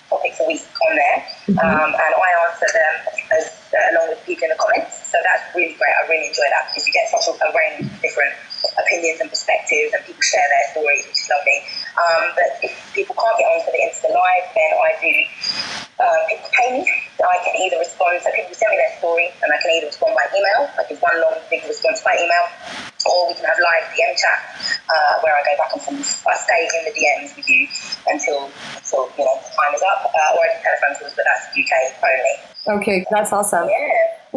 topics 0.05 0.37
a 0.37 0.45
week 0.45 0.61
on 0.85 0.93
there. 0.93 1.17
Mm-hmm. 1.49 1.57
Um, 1.57 1.89
and 1.89 2.13
I 2.13 2.29
answer 2.45 2.69
them 2.69 2.93
as, 3.33 3.45
uh, 3.73 3.81
along 3.97 4.13
with 4.13 4.21
people 4.29 4.45
in 4.45 4.53
the 4.53 4.61
comments. 4.61 5.09
So 5.09 5.17
that's 5.25 5.49
really 5.57 5.73
great. 5.81 5.97
I 5.97 6.05
really 6.13 6.29
enjoy 6.29 6.45
that 6.53 6.69
because 6.69 6.85
you 6.85 6.93
get 6.93 7.09
such 7.09 7.25
a, 7.25 7.33
a 7.41 7.49
range 7.57 7.89
of 7.89 7.89
different 8.05 8.37
opinions 8.91 9.23
and 9.23 9.31
perspectives 9.31 9.95
and 9.95 10.03
people 10.03 10.19
share 10.19 10.43
their 10.43 10.65
stories, 10.75 11.07
which 11.07 11.23
is 11.23 11.29
lovely. 11.31 11.59
Um, 11.95 12.23
but 12.35 12.49
if 12.59 12.75
people 12.91 13.15
can't 13.15 13.37
get 13.39 13.47
onto 13.47 13.71
the 13.71 13.79
Insta 13.87 14.11
Live, 14.11 14.45
then 14.51 14.71
I 14.75 14.91
do 14.99 15.13
um, 16.03 16.19
people 16.27 16.49
pay 16.51 16.67
me. 16.75 16.81
I 17.21 17.37
can 17.45 17.55
either 17.61 17.77
respond, 17.79 18.19
so 18.19 18.33
people 18.35 18.51
send 18.51 18.73
me 18.73 18.77
their 18.81 18.97
story 18.99 19.29
and 19.29 19.47
I 19.53 19.57
can 19.61 19.69
either 19.77 19.87
respond 19.87 20.17
by 20.17 20.25
email, 20.33 20.67
like 20.75 20.89
give 20.89 20.99
one 20.99 21.15
long 21.21 21.37
big 21.47 21.63
response 21.63 22.01
by 22.01 22.17
email, 22.17 22.45
or 23.05 23.29
we 23.29 23.37
can 23.37 23.45
have 23.45 23.55
live 23.61 23.85
DM 23.93 24.11
chat 24.17 24.39
uh, 24.89 25.21
where 25.21 25.31
I 25.37 25.41
go 25.45 25.53
back 25.61 25.71
and 25.71 25.81
forth. 25.85 26.25
I 26.27 26.35
stay 26.41 26.61
in 26.65 26.83
the 26.89 26.93
DMs 26.97 27.37
with 27.37 27.47
you 27.47 27.69
until 28.09 28.49
until 28.75 29.07
you 29.15 29.23
know 29.23 29.37
time 29.37 29.71
is 29.77 29.85
up, 29.85 30.09
uh, 30.09 30.35
or 30.35 30.41
I 30.41 30.49
do 30.51 30.65
telephone 30.65 30.93
calls, 30.99 31.13
but 31.13 31.25
that's 31.29 31.53
UK 31.53 31.71
only. 32.01 32.35
Okay, 32.81 33.05
that's 33.13 33.31
awesome. 33.31 33.69
Yeah. 33.69 33.80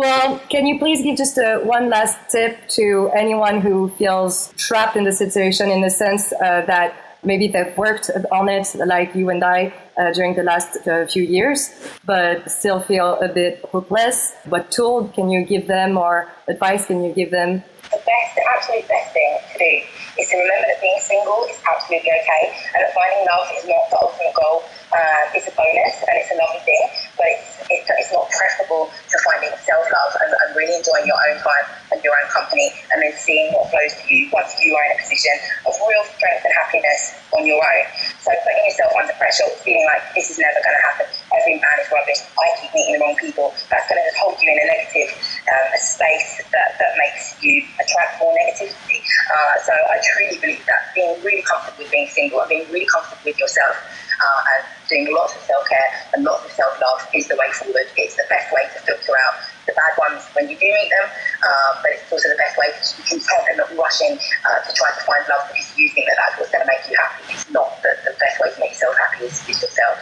Well, 0.04 0.38
can 0.50 0.66
you 0.66 0.78
please 0.78 1.00
give 1.00 1.16
just 1.16 1.38
a, 1.38 1.60
one 1.64 1.88
last 1.88 2.18
tip 2.28 2.68
to 2.76 3.10
anyone 3.16 3.62
who 3.62 3.88
feels 3.96 4.52
trapped 4.58 4.96
in 4.98 5.04
the 5.04 5.12
situation 5.12 5.70
in 5.70 5.80
the 5.80 5.88
sense 5.88 6.30
uh, 6.34 6.60
that 6.66 7.16
maybe 7.22 7.48
they've 7.48 7.74
worked 7.78 8.10
on 8.30 8.50
it 8.50 8.68
like 8.84 9.14
you 9.14 9.30
and 9.30 9.42
I 9.42 9.72
uh, 9.96 10.12
during 10.12 10.34
the 10.34 10.42
last 10.42 10.76
uh, 10.86 11.06
few 11.06 11.22
years, 11.22 11.70
but 12.04 12.50
still 12.50 12.80
feel 12.80 13.18
a 13.22 13.28
bit 13.28 13.64
hopeless? 13.72 14.34
What 14.44 14.70
tool 14.70 15.08
can 15.14 15.30
you 15.30 15.42
give 15.42 15.68
them 15.68 15.96
or 15.96 16.28
advice 16.48 16.84
can 16.84 17.02
you 17.02 17.14
give 17.14 17.30
them? 17.30 17.64
The 17.84 17.96
best, 18.04 18.34
the 18.36 18.44
absolute 18.54 18.86
best 18.86 19.14
thing 19.14 19.38
to 19.54 19.58
do 19.58 19.72
is 20.20 20.28
to 20.28 20.36
remember 20.36 20.66
that 20.68 20.80
being 20.82 21.00
single 21.00 21.48
is 21.48 21.56
absolutely 21.64 22.12
okay 22.12 22.52
and 22.76 22.84
that 22.84 22.92
finding 22.92 23.24
love 23.24 23.48
is 23.56 23.64
not 23.64 23.88
the 23.88 23.98
ultimate 24.04 24.34
goal. 24.36 24.64
Uh, 24.92 25.32
it's 25.32 25.48
a 25.48 25.54
bonus 25.56 25.96
and 26.04 26.14
it's 26.20 26.30
a 26.30 26.36
lovely 26.36 26.60
thing, 26.68 26.84
it's, 27.24 27.64
it's, 27.70 27.88
it's 27.88 28.12
not 28.12 28.28
preferable 28.28 28.90
to 28.92 29.16
finding 29.24 29.52
self 29.64 29.84
love 29.88 30.12
and, 30.20 30.30
and, 30.32 30.50
really 30.54 30.76
enjoying 30.76 31.06
your 31.06 31.18
own 31.18 31.36
time 31.42 31.66
and 31.90 31.98
your 32.04 32.14
own 32.14 32.28
company 32.30 32.70
and 32.94 33.02
then 33.02 33.10
seeing 33.18 33.50
what 33.52 33.66
flows 33.70 33.90
to 33.98 34.04
you 34.06 34.30
once 34.30 34.54
you 34.62 34.70
are 34.76 34.84
in 34.86 34.92
a 34.94 35.00
position 35.02 35.34
of 35.66 35.74
real 35.82 36.04
strength 36.14 36.46
and 36.46 36.54
happiness 36.54 37.18
on 37.34 37.42
your 37.42 37.58
own. 37.58 37.84
So 38.22 38.30
putting 38.46 38.64
yourself 38.70 38.94
under 38.94 39.14
pressure, 39.18 39.50
feeling 39.66 39.82
like 39.90 40.14
this 40.14 40.30
is 40.30 40.38
never 40.38 40.58
going 40.62 40.78
to 40.78 40.84
happen, 40.86 41.06
every 41.34 41.58
man 41.58 41.76
is 41.82 41.90
rubbish, 41.90 42.20
I 42.38 42.46
keep 42.62 42.70
meeting 42.70 42.94
the 42.94 43.00
wrong 43.02 43.16
people, 43.18 43.50
that's 43.66 43.86
going 43.90 43.98
to 43.98 44.06
hold 44.14 44.38
you 44.38 44.48
in 44.54 44.58
a 44.62 44.66
negative 44.70 45.10
um, 45.50 45.68
space 45.80 46.38
that, 46.54 46.78
that 46.78 46.92
makes 46.96 47.34
you 47.42 47.66
attract 47.82 48.22
more 48.22 48.30
negativity. 48.38 49.02
Uh, 49.02 49.54
so 49.66 49.74
I 49.74 49.98
truly 50.00 50.38
believe 50.38 50.62
that 50.70 50.94
being 50.94 51.18
really 51.26 51.42
comfortable 51.42 51.82
with 51.82 51.90
being 51.90 52.08
single 52.08 52.40
and 52.40 52.48
being 52.48 52.66
really 52.70 52.86
comfortable 52.86 53.26
with 53.26 53.38
yourself 53.38 53.74
uh, 54.20 54.52
and 54.54 54.62
doing 54.88 55.08
lots 55.14 55.34
of 55.34 55.42
self 55.42 55.66
care 55.68 55.90
and 56.14 56.24
lots 56.24 56.44
of 56.44 56.52
self 56.52 56.74
love 56.80 57.00
is 57.14 57.28
the 57.28 57.36
way 57.36 57.50
forward. 57.52 57.86
It's 57.96 58.16
the 58.16 58.26
best 58.28 58.52
way 58.52 58.62
to 58.74 58.78
filter 58.84 59.14
out 59.26 59.34
the 59.66 59.72
bad 59.72 59.94
ones 59.96 60.22
when 60.36 60.48
you 60.48 60.56
do 60.56 60.68
meet 60.68 60.90
them, 60.92 61.06
uh, 61.08 61.80
but 61.80 61.90
it's 61.96 62.04
also 62.12 62.28
the 62.28 62.36
best 62.36 62.56
way 62.60 62.68
to 62.68 62.90
be 63.00 63.02
content 63.08 63.44
and 63.48 63.56
not 63.58 63.70
rushing 63.76 64.14
uh, 64.14 64.60
to 64.60 64.70
try 64.76 64.90
to 64.92 65.02
find 65.08 65.24
love 65.28 65.48
because 65.48 65.72
you 65.76 65.88
think 65.96 66.06
that 66.08 66.18
that's 66.20 66.36
what's 66.38 66.52
going 66.52 66.64
to 66.64 66.68
make 66.68 66.84
you 66.90 66.96
happy. 67.00 67.32
It's 67.32 67.48
not 67.50 67.80
the, 67.82 67.96
the 68.04 68.12
best 68.20 68.36
way 68.40 68.48
to 68.52 68.58
make 68.60 68.72
yourself 68.76 68.94
happy 68.96 69.24
is, 69.24 69.40
is 69.48 69.62
yourself. 69.62 69.96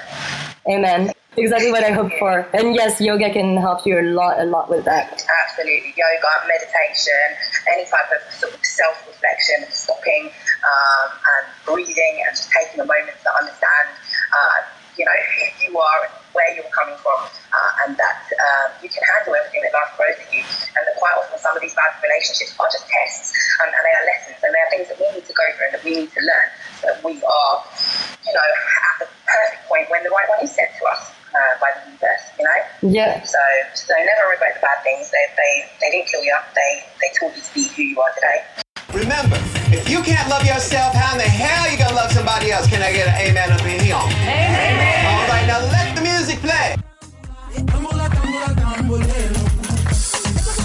Amen. 0.67 1.13
Exactly 1.37 1.73
what 1.73 1.83
I 1.83 1.93
hope 1.93 2.13
for. 2.19 2.47
And 2.53 2.75
yes, 2.75 3.01
yoga 3.01 3.33
can 3.33 3.57
help 3.57 3.87
you 3.87 3.99
a 3.99 4.05
lot, 4.05 4.39
a 4.39 4.45
lot 4.45 4.69
with 4.69 4.85
that. 4.85 5.25
Absolutely. 5.49 5.95
Yoga, 5.97 6.33
meditation, 6.45 7.25
any 7.73 7.85
type 7.89 8.13
of 8.13 8.21
sort 8.35 8.53
of 8.53 8.61
self 8.65 9.01
reflection, 9.09 9.65
stopping 9.71 10.29
um, 10.29 11.09
and 11.09 11.45
breathing 11.65 12.21
and 12.27 12.37
just 12.37 12.51
taking 12.53 12.81
a 12.81 12.85
moment 12.85 13.17
to 13.25 13.31
understand, 13.41 13.89
uh, 14.33 14.59
you 14.99 15.05
know, 15.05 15.19
who 15.37 15.45
you 15.65 15.73
are 15.79 16.01
where 16.33 16.49
you're 16.57 16.73
coming 16.73 16.97
from, 17.05 17.29
uh, 17.29 17.85
and 17.85 17.97
that 18.01 18.25
um, 18.33 18.73
you 18.81 18.89
can 18.89 19.05
handle 19.05 19.37
everything 19.37 19.61
that 19.65 19.73
life 19.77 19.93
throws 19.97 20.17
at 20.17 20.29
you. 20.33 20.41
And 20.41 20.83
that 20.89 20.97
quite 20.97 21.13
often 21.21 21.37
some 21.37 21.53
of 21.53 21.61
these 21.61 21.77
bad 21.77 21.93
relationships 22.01 22.57
are 22.57 22.69
just 22.73 22.89
tests, 22.89 23.37
and, 23.61 23.69
and 23.69 23.83
they 23.85 23.95
are 23.97 24.07
lessons, 24.09 24.41
and 24.41 24.51
they 24.53 24.63
are 24.65 24.71
things 24.73 24.87
that 24.89 24.97
we 24.97 25.07
need 25.13 25.27
to 25.29 25.35
go 25.37 25.45
through 25.57 25.67
and 25.69 25.75
that 25.77 25.85
we 25.85 25.93
need 26.05 26.11
to 26.13 26.23
learn, 26.25 26.49
so 26.81 26.83
that 26.89 27.01
we 27.05 27.21
are, 27.21 27.55
you 28.25 28.33
know, 28.33 28.49
at 28.49 28.97
the 29.05 29.09
perfect 29.29 29.63
point 29.69 29.87
when 29.93 30.01
the 30.05 30.13
right 30.13 30.29
one 30.33 30.41
is 30.41 30.53
sent 30.53 30.73
to 30.81 30.85
us. 30.89 31.13
Uh, 31.33 31.59
by 31.63 31.73
the 31.81 31.89
universe, 31.89 32.29
you 32.39 32.45
know. 32.45 32.93
Yeah. 32.93 33.23
So, 33.23 33.39
so 33.73 33.95
never 33.97 34.29
regret 34.29 34.53
the 34.53 34.61
bad 34.61 34.83
things. 34.85 35.11
They, 35.11 35.25
they, 35.35 35.65
they 35.81 35.91
didn't 35.97 36.11
kill 36.11 36.23
you. 36.23 36.37
They, 36.55 36.85
they 37.01 37.09
taught 37.19 37.35
you 37.35 37.41
to 37.41 37.55
be 37.55 37.69
who 37.75 37.83
you 37.85 38.01
are 38.03 38.13
today. 38.13 38.45
Remember, 38.93 39.52
if 39.73 39.89
you 39.89 40.03
can't 40.03 40.29
love 40.29 40.45
yourself, 40.45 40.95
how 40.95 41.13
in 41.13 41.19
the 41.19 41.25
hell 41.25 41.67
are 41.67 41.71
you 41.71 41.79
gonna 41.79 41.95
love 41.95 42.13
somebody 42.13 42.53
else? 42.53 42.67
Can 42.67 42.83
I 42.83 42.93
get 42.93 43.09
an 43.09 43.15
amen 43.15 43.53
up 43.53 43.63
in 43.63 43.81
here? 43.81 43.97
Amen. 43.97 44.97
All 44.97 45.02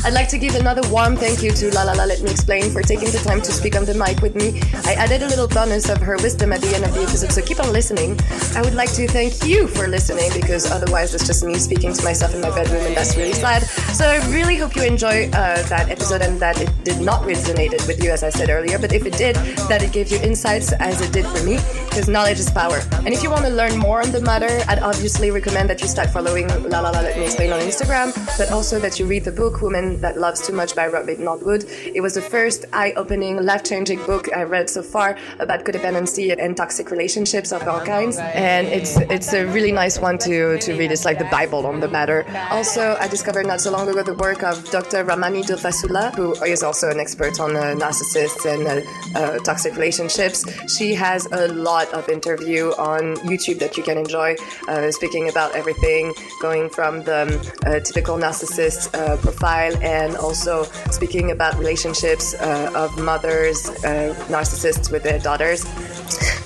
I'd 0.07 0.13
like 0.13 0.29
to 0.29 0.37
give 0.37 0.55
another 0.55 0.87
warm 0.89 1.17
thank 1.17 1.43
you 1.43 1.51
to 1.51 1.69
La 1.75 1.83
La 1.83 1.91
La 1.91 2.05
Let 2.05 2.21
Me 2.21 2.31
Explain 2.31 2.71
for 2.71 2.81
taking 2.81 3.11
the 3.11 3.17
time 3.17 3.41
to 3.41 3.51
speak 3.51 3.75
on 3.75 3.83
the 3.83 3.93
mic 3.93 4.21
with 4.21 4.35
me. 4.35 4.61
I 4.85 4.93
added 4.93 5.21
a 5.21 5.27
little 5.27 5.49
bonus 5.49 5.89
of 5.89 5.97
her 5.97 6.15
wisdom 6.15 6.53
at 6.53 6.61
the 6.61 6.73
end 6.73 6.85
of 6.85 6.93
the 6.93 7.01
episode, 7.01 7.33
so 7.33 7.41
keep 7.41 7.59
on 7.59 7.73
listening. 7.73 8.17
I 8.55 8.61
would 8.61 8.73
like 8.73 8.93
to 8.93 9.05
thank 9.09 9.43
you 9.43 9.67
for 9.67 9.89
listening 9.89 10.31
because 10.33 10.71
otherwise 10.71 11.13
it's 11.13 11.27
just 11.27 11.43
me 11.43 11.55
speaking 11.55 11.91
to 11.91 12.01
myself 12.05 12.33
in 12.33 12.39
my 12.39 12.51
bedroom 12.51 12.85
and 12.85 12.95
that's 12.95 13.17
really 13.17 13.33
sad. 13.33 13.63
So 13.99 14.07
I 14.07 14.25
really 14.31 14.55
hope 14.55 14.77
you 14.77 14.83
enjoy 14.83 15.27
uh, 15.27 15.61
that 15.67 15.89
episode 15.89 16.21
and 16.21 16.39
that 16.39 16.61
it 16.61 16.71
did 16.85 17.01
not 17.01 17.23
resonate 17.23 17.73
with 17.85 18.01
you 18.01 18.11
as 18.11 18.23
I 18.23 18.29
said 18.29 18.49
earlier, 18.49 18.79
but 18.79 18.93
if 18.93 19.05
it 19.05 19.17
did, 19.17 19.35
that 19.67 19.83
it 19.83 19.91
gave 19.91 20.09
you 20.09 20.19
insights 20.19 20.71
as 20.71 21.01
it 21.01 21.11
did 21.11 21.25
for 21.25 21.43
me 21.43 21.57
because 21.89 22.07
knowledge 22.07 22.39
is 22.39 22.49
power. 22.49 22.79
And 23.03 23.09
if 23.09 23.23
you 23.23 23.29
want 23.29 23.43
to 23.43 23.51
learn 23.51 23.77
more 23.77 24.01
on 24.01 24.13
the 24.13 24.21
matter, 24.21 24.63
I'd 24.69 24.79
obviously 24.79 25.31
recommend 25.31 25.69
that 25.69 25.81
you 25.81 25.89
start 25.89 26.11
following 26.11 26.47
La 26.47 26.79
La 26.79 26.91
La 26.91 27.01
Let 27.01 27.17
Me 27.17 27.25
Explain 27.25 27.51
on 27.51 27.59
Instagram, 27.59 28.15
but 28.37 28.53
also 28.53 28.79
that 28.79 28.99
you 28.99 29.05
read 29.05 29.25
the 29.25 29.33
book 29.33 29.61
Woman 29.61 29.96
that 30.01 30.17
Loves 30.17 30.45
Too 30.45 30.53
Much 30.53 30.75
by 30.75 30.88
Robin 30.88 31.23
Norwood. 31.23 31.65
It 31.93 32.01
was 32.01 32.15
the 32.15 32.21
first 32.21 32.65
eye-opening, 32.73 33.43
life-changing 33.43 34.05
book 34.05 34.29
I 34.36 34.43
read 34.43 34.69
so 34.69 34.81
far 34.81 35.17
about 35.39 35.65
codependency 35.65 36.36
and 36.38 36.55
toxic 36.55 36.91
relationships 36.91 37.51
of 37.51 37.67
all 37.67 37.81
kinds, 37.81 38.17
and 38.17 38.67
it's 38.67 38.97
it's 39.15 39.33
a 39.33 39.45
really 39.45 39.71
nice 39.71 39.99
one 39.99 40.17
to 40.19 40.57
to 40.60 40.73
read. 40.77 40.91
It's 40.91 41.05
like 41.05 41.19
the 41.19 41.31
Bible 41.31 41.65
on 41.65 41.79
the 41.79 41.88
matter. 41.88 42.25
Also, 42.49 42.95
I 42.99 43.07
discovered 43.07 43.45
not 43.45 43.62
so 43.62 43.71
long 43.71 43.88
ago 43.89 44.03
the 44.03 44.15
work 44.15 44.43
of 44.43 44.69
Dr. 44.71 45.03
Ramani 45.03 45.43
Durvasula, 45.43 46.13
who 46.15 46.33
is 46.43 46.63
also 46.63 46.89
an 46.89 46.99
expert 46.99 47.39
on 47.39 47.55
uh, 47.55 47.75
narcissists 47.83 48.45
and 48.45 48.63
uh, 48.67 49.19
uh, 49.19 49.39
toxic 49.39 49.73
relationships. 49.75 50.45
She 50.75 50.93
has 50.95 51.27
a 51.31 51.47
lot 51.47 51.88
of 51.93 52.10
interview 52.10 52.71
on 52.77 53.15
YouTube 53.31 53.60
that 53.60 53.77
you 53.77 53.83
can 53.83 53.97
enjoy, 53.97 54.36
uh, 54.67 54.91
speaking 54.91 55.29
about 55.29 55.55
everything, 55.55 56.13
going 56.41 56.69
from 56.69 57.03
the 57.03 57.21
um, 57.65 57.81
typical 57.83 58.17
narcissist 58.17 58.93
uh, 58.93 59.17
profile 59.17 59.73
and 59.88 60.17
also 60.17 60.63
speaking 60.91 61.32
about 61.32 61.58
relationships 61.58 62.34
uh, 62.34 62.71
of 62.76 62.89
mothers, 63.00 63.69
uh, 63.86 64.13
narcissists 64.28 64.91
with 64.91 65.04
their 65.04 65.19
daughters. 65.19 65.63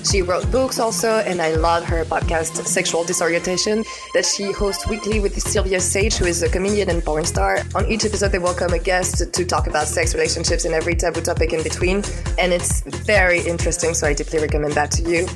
She 0.04 0.20
wrote 0.20 0.50
books 0.50 0.78
also, 0.78 1.18
and 1.20 1.40
I 1.40 1.54
love 1.54 1.84
her 1.84 2.04
podcast, 2.04 2.66
Sexual 2.66 3.04
Disorientation, 3.04 3.84
that 4.14 4.24
she 4.26 4.52
hosts 4.52 4.86
weekly 4.86 5.20
with 5.20 5.40
Sylvia 5.40 5.80
Sage, 5.80 6.14
who 6.14 6.26
is 6.26 6.42
a 6.42 6.48
comedian 6.48 6.90
and 6.90 7.02
porn 7.04 7.24
star. 7.24 7.58
On 7.74 7.86
each 7.86 8.04
episode, 8.04 8.32
they 8.32 8.38
welcome 8.38 8.72
a 8.72 8.78
guest 8.78 9.32
to 9.32 9.44
talk 9.44 9.68
about 9.68 9.86
sex, 9.86 10.14
relationships, 10.14 10.64
and 10.64 10.74
every 10.74 10.94
taboo 10.94 11.20
topic 11.20 11.52
in 11.52 11.62
between. 11.62 12.02
And 12.38 12.52
it's 12.52 12.82
very 13.06 13.40
interesting, 13.40 13.94
so 13.94 14.06
I 14.06 14.14
deeply 14.14 14.40
recommend 14.40 14.74
that 14.74 14.90
to 14.92 15.02
you. 15.08 15.26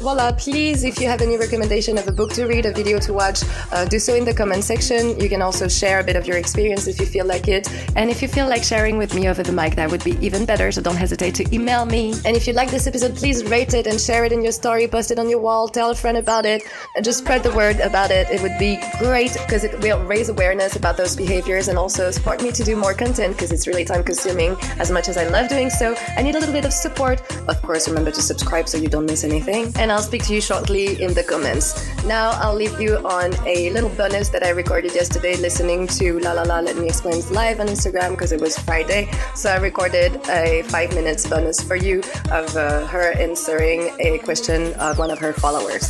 Voila, 0.00 0.32
please, 0.32 0.84
if 0.84 1.00
you 1.00 1.08
have 1.08 1.22
any 1.22 1.38
recommendation 1.38 1.96
of 1.96 2.06
a 2.06 2.12
book 2.12 2.30
to 2.34 2.44
read, 2.44 2.66
a 2.66 2.72
video 2.72 2.98
to 2.98 3.14
watch, 3.14 3.42
uh, 3.72 3.86
do 3.86 3.98
so 3.98 4.14
in 4.14 4.24
the 4.26 4.34
comment 4.34 4.62
section. 4.62 5.18
You 5.18 5.30
can 5.30 5.40
also 5.40 5.66
share 5.66 6.00
a 6.00 6.04
bit 6.04 6.14
of 6.14 6.26
your 6.26 6.36
experience 6.36 6.86
if 6.86 7.00
you 7.00 7.06
feel 7.06 7.24
like 7.24 7.48
it. 7.48 7.68
And 7.96 8.10
if 8.10 8.20
you 8.20 8.28
feel 8.28 8.46
like 8.46 8.62
sharing 8.62 8.98
with 8.98 9.14
me 9.14 9.28
over 9.28 9.42
the 9.42 9.52
mic, 9.52 9.76
that 9.76 9.90
would 9.90 10.04
be 10.04 10.18
even 10.20 10.44
better, 10.44 10.70
so 10.70 10.82
don't 10.82 10.96
hesitate 10.96 11.34
to 11.36 11.54
email 11.54 11.86
me. 11.86 12.12
And 12.26 12.36
if 12.36 12.46
you 12.46 12.52
like 12.52 12.70
this 12.70 12.86
episode, 12.86 13.16
please 13.16 13.42
rate 13.54 13.72
it 13.72 13.86
and 13.86 14.00
share 14.00 14.24
it 14.24 14.32
in 14.32 14.42
your 14.42 14.50
story, 14.50 14.88
post 14.88 15.12
it 15.12 15.18
on 15.22 15.28
your 15.30 15.38
wall, 15.38 15.68
tell 15.68 15.90
a 15.90 15.94
friend 15.94 16.18
about 16.18 16.44
it, 16.44 16.60
and 16.96 17.04
just 17.04 17.18
spread 17.18 17.40
the 17.44 17.52
word 17.52 17.78
about 17.90 18.10
it. 18.10 18.28
It 18.28 18.42
would 18.42 18.58
be 18.58 18.80
great 18.98 19.32
because 19.32 19.62
it 19.62 19.78
will 19.80 20.00
raise 20.12 20.28
awareness 20.28 20.74
about 20.74 20.96
those 20.96 21.14
behaviors 21.14 21.68
and 21.68 21.78
also 21.78 22.10
support 22.10 22.42
me 22.42 22.50
to 22.50 22.64
do 22.64 22.74
more 22.74 22.94
content 22.94 23.36
because 23.36 23.52
it's 23.52 23.68
really 23.68 23.84
time 23.84 24.02
consuming 24.02 24.56
as 24.80 24.90
much 24.90 25.06
as 25.08 25.16
I 25.16 25.28
love 25.28 25.48
doing 25.48 25.70
so. 25.70 25.94
I 26.16 26.22
need 26.22 26.34
a 26.34 26.40
little 26.40 26.56
bit 26.60 26.64
of 26.64 26.72
support. 26.72 27.22
Of 27.46 27.62
course, 27.62 27.86
remember 27.86 28.10
to 28.10 28.22
subscribe 28.22 28.68
so 28.68 28.76
you 28.76 28.88
don't 28.88 29.06
miss 29.06 29.22
anything. 29.22 29.72
And 29.78 29.92
I'll 29.92 30.06
speak 30.10 30.24
to 30.24 30.34
you 30.34 30.40
shortly 30.40 31.00
in 31.00 31.14
the 31.14 31.22
comments. 31.22 31.66
Now 32.04 32.30
I'll 32.42 32.58
leave 32.62 32.80
you 32.80 32.96
on 33.20 33.28
a 33.46 33.70
little 33.70 33.94
bonus 34.00 34.30
that 34.30 34.42
I 34.42 34.50
recorded 34.50 34.96
yesterday 34.96 35.36
listening 35.36 35.86
to 35.98 36.18
La 36.18 36.32
La 36.32 36.42
La 36.42 36.58
Let 36.58 36.76
Me 36.76 36.88
Explain 36.88 37.22
live 37.30 37.60
on 37.60 37.68
Instagram 37.68 38.10
because 38.16 38.32
it 38.32 38.40
was 38.40 38.58
Friday. 38.58 39.08
So 39.36 39.48
I 39.48 39.58
recorded 39.58 40.10
a 40.28 40.62
five 40.74 40.92
minutes 40.92 41.22
bonus 41.30 41.62
for 41.62 41.76
you 41.76 42.02
of 42.32 42.56
uh, 42.56 42.84
her 42.88 43.12
answering 43.44 43.94
a 44.00 44.16
question 44.20 44.72
of 44.80 44.96
one 44.96 45.10
of 45.10 45.18
her 45.18 45.34
followers. 45.34 45.84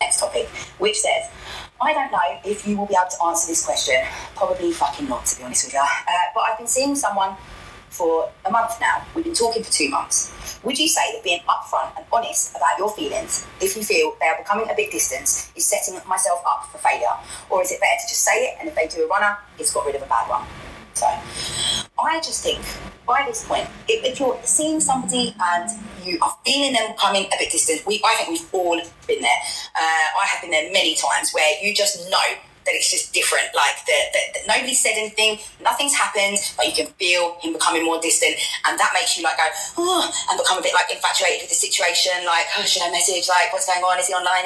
Next 0.00 0.20
topic, 0.20 0.46
which 0.78 1.00
says, 1.00 1.28
I 1.80 1.92
don't 1.92 2.12
know 2.12 2.20
if 2.44 2.68
you 2.68 2.78
will 2.78 2.86
be 2.86 2.94
able 2.94 3.10
to 3.10 3.24
answer 3.24 3.48
this 3.48 3.66
question. 3.66 3.96
Probably 4.36 4.70
fucking 4.70 5.08
not, 5.08 5.26
to 5.26 5.38
be 5.38 5.42
honest 5.42 5.66
with 5.66 5.74
you. 5.74 5.80
Uh, 5.80 6.12
but 6.36 6.42
I've 6.42 6.56
been 6.56 6.68
seeing 6.68 6.94
someone 6.94 7.34
for 7.90 8.30
a 8.46 8.50
month 8.52 8.80
now. 8.80 9.04
We've 9.16 9.24
been 9.24 9.34
talking 9.34 9.64
for 9.64 9.72
two 9.72 9.90
months. 9.90 10.60
Would 10.62 10.78
you 10.78 10.86
say 10.86 11.02
that 11.14 11.24
being 11.24 11.40
upfront 11.48 11.96
and 11.96 12.06
honest 12.12 12.54
about 12.54 12.78
your 12.78 12.90
feelings, 12.90 13.44
if 13.60 13.76
you 13.76 13.82
feel 13.82 14.14
they 14.20 14.26
are 14.26 14.38
becoming 14.38 14.70
a 14.70 14.74
bit 14.76 14.92
distant, 14.92 15.50
is 15.56 15.66
setting 15.66 15.98
myself 16.06 16.44
up 16.46 16.68
for 16.70 16.78
failure? 16.78 17.16
Or 17.50 17.60
is 17.60 17.72
it 17.72 17.80
better 17.80 17.98
to 18.02 18.08
just 18.08 18.22
say 18.22 18.44
it 18.44 18.56
and 18.60 18.68
if 18.68 18.76
they 18.76 18.86
do 18.86 19.02
a 19.02 19.08
runner, 19.08 19.36
it's 19.58 19.74
got 19.74 19.84
rid 19.84 19.96
of 19.96 20.02
a 20.02 20.06
bad 20.06 20.30
one? 20.30 20.46
So 20.94 21.06
I 21.98 22.20
just 22.20 22.42
think 22.42 22.60
by 23.06 23.24
this 23.26 23.44
point, 23.44 23.66
if, 23.88 24.04
if 24.04 24.20
you're 24.20 24.38
seeing 24.42 24.80
somebody 24.80 25.34
and 25.40 25.70
you 26.04 26.18
are 26.22 26.36
feeling 26.44 26.72
them 26.72 26.94
coming 26.96 27.26
a 27.26 27.36
bit 27.38 27.50
distant, 27.50 27.86
we 27.86 28.00
I 28.04 28.14
think 28.16 28.28
we've 28.30 28.54
all 28.54 28.80
been 29.06 29.22
there. 29.22 29.40
Uh, 29.76 30.06
I 30.20 30.26
have 30.26 30.40
been 30.42 30.50
there 30.50 30.72
many 30.72 30.94
times 30.94 31.32
where 31.32 31.64
you 31.64 31.74
just 31.74 32.10
know 32.10 32.28
that 32.68 32.76
it's 32.76 32.92
just 32.92 33.16
different. 33.16 33.48
Like 33.56 33.80
that, 33.88 34.04
that, 34.12 34.44
nobody 34.46 34.74
said 34.74 34.92
anything, 35.00 35.40
nothing's 35.64 35.96
happened, 35.96 36.36
but 36.56 36.68
you 36.68 36.76
can 36.76 36.92
feel 37.00 37.40
him 37.40 37.56
becoming 37.56 37.84
more 37.84 37.98
distant, 37.98 38.36
and 38.68 38.78
that 38.78 38.92
makes 38.92 39.16
you 39.16 39.24
like 39.24 39.40
go 39.40 39.48
oh, 39.78 40.04
and 40.30 40.36
become 40.36 40.60
a 40.60 40.62
bit 40.62 40.76
like 40.76 40.92
infatuated 40.92 41.40
with 41.40 41.48
the 41.48 41.56
situation. 41.56 42.12
Like, 42.28 42.44
oh, 42.60 42.62
should 42.68 42.84
I 42.84 42.92
message? 42.92 43.26
Like, 43.26 43.52
what's 43.56 43.64
going 43.64 43.80
on? 43.80 43.98
Is 43.98 44.06
he 44.06 44.14
online? 44.14 44.44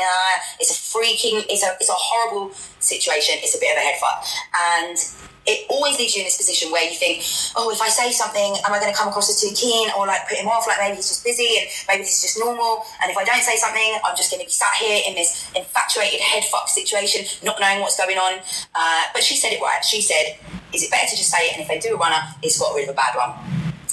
It's 0.63 0.71
a 0.71 0.79
freaking, 0.79 1.43
it's 1.51 1.67
a, 1.67 1.75
it's 1.83 1.91
a 1.91 1.99
horrible 1.99 2.55
situation. 2.79 3.43
It's 3.43 3.59
a 3.59 3.61
bit 3.61 3.75
of 3.75 3.79
a 3.79 3.85
head 3.85 3.99
fuck, 3.99 4.23
and 4.55 4.97
it 5.47 5.67
always 5.69 5.99
leaves 5.99 6.15
you 6.15 6.23
in 6.23 6.27
this 6.27 6.37
position 6.37 6.71
where 6.71 6.85
you 6.85 6.95
think, 6.95 7.25
oh, 7.57 7.71
if 7.71 7.81
I 7.81 7.89
say 7.89 8.13
something, 8.13 8.57
am 8.65 8.73
I 8.73 8.79
going 8.79 8.93
to 8.93 8.97
come 8.97 9.09
across 9.09 9.29
as 9.31 9.41
too 9.41 9.51
keen 9.55 9.91
or 9.99 10.07
like 10.07 10.29
put 10.29 10.39
him 10.39 10.47
off? 10.47 10.67
Like 10.67 10.79
maybe 10.79 10.97
he's 10.97 11.09
just 11.09 11.25
busy 11.25 11.59
and 11.59 11.67
maybe 11.89 12.03
this 12.03 12.17
is 12.17 12.23
just 12.23 12.39
normal. 12.39 12.85
And 13.03 13.11
if 13.11 13.17
I 13.17 13.25
don't 13.25 13.43
say 13.43 13.57
something, 13.57 13.99
I'm 14.05 14.17
just 14.17 14.31
going 14.31 14.41
to 14.41 14.47
be 14.47 14.53
sat 14.53 14.75
here 14.79 15.03
in 15.07 15.15
this 15.15 15.51
infatuated 15.57 16.21
head 16.21 16.45
fuck 16.45 16.69
situation, 16.69 17.27
not 17.43 17.59
knowing 17.59 17.81
what's 17.81 17.99
going 17.99 18.19
on. 18.19 18.39
Uh, 18.75 19.03
but 19.13 19.23
she 19.23 19.35
said 19.35 19.53
it 19.53 19.61
right. 19.61 19.85
She 19.85 20.01
said, 20.01 20.39
is 20.73 20.85
it 20.85 20.91
better 20.91 21.11
to 21.11 21.17
just 21.17 21.31
say 21.31 21.51
it? 21.51 21.55
And 21.55 21.63
if 21.63 21.69
they 21.69 21.79
do 21.79 21.97
a 21.97 21.99
runner, 21.99 22.23
it's 22.43 22.59
got 22.59 22.75
rid 22.75 22.89
of 22.89 22.95
a 22.95 22.97
bad 22.97 23.17
one. 23.17 23.35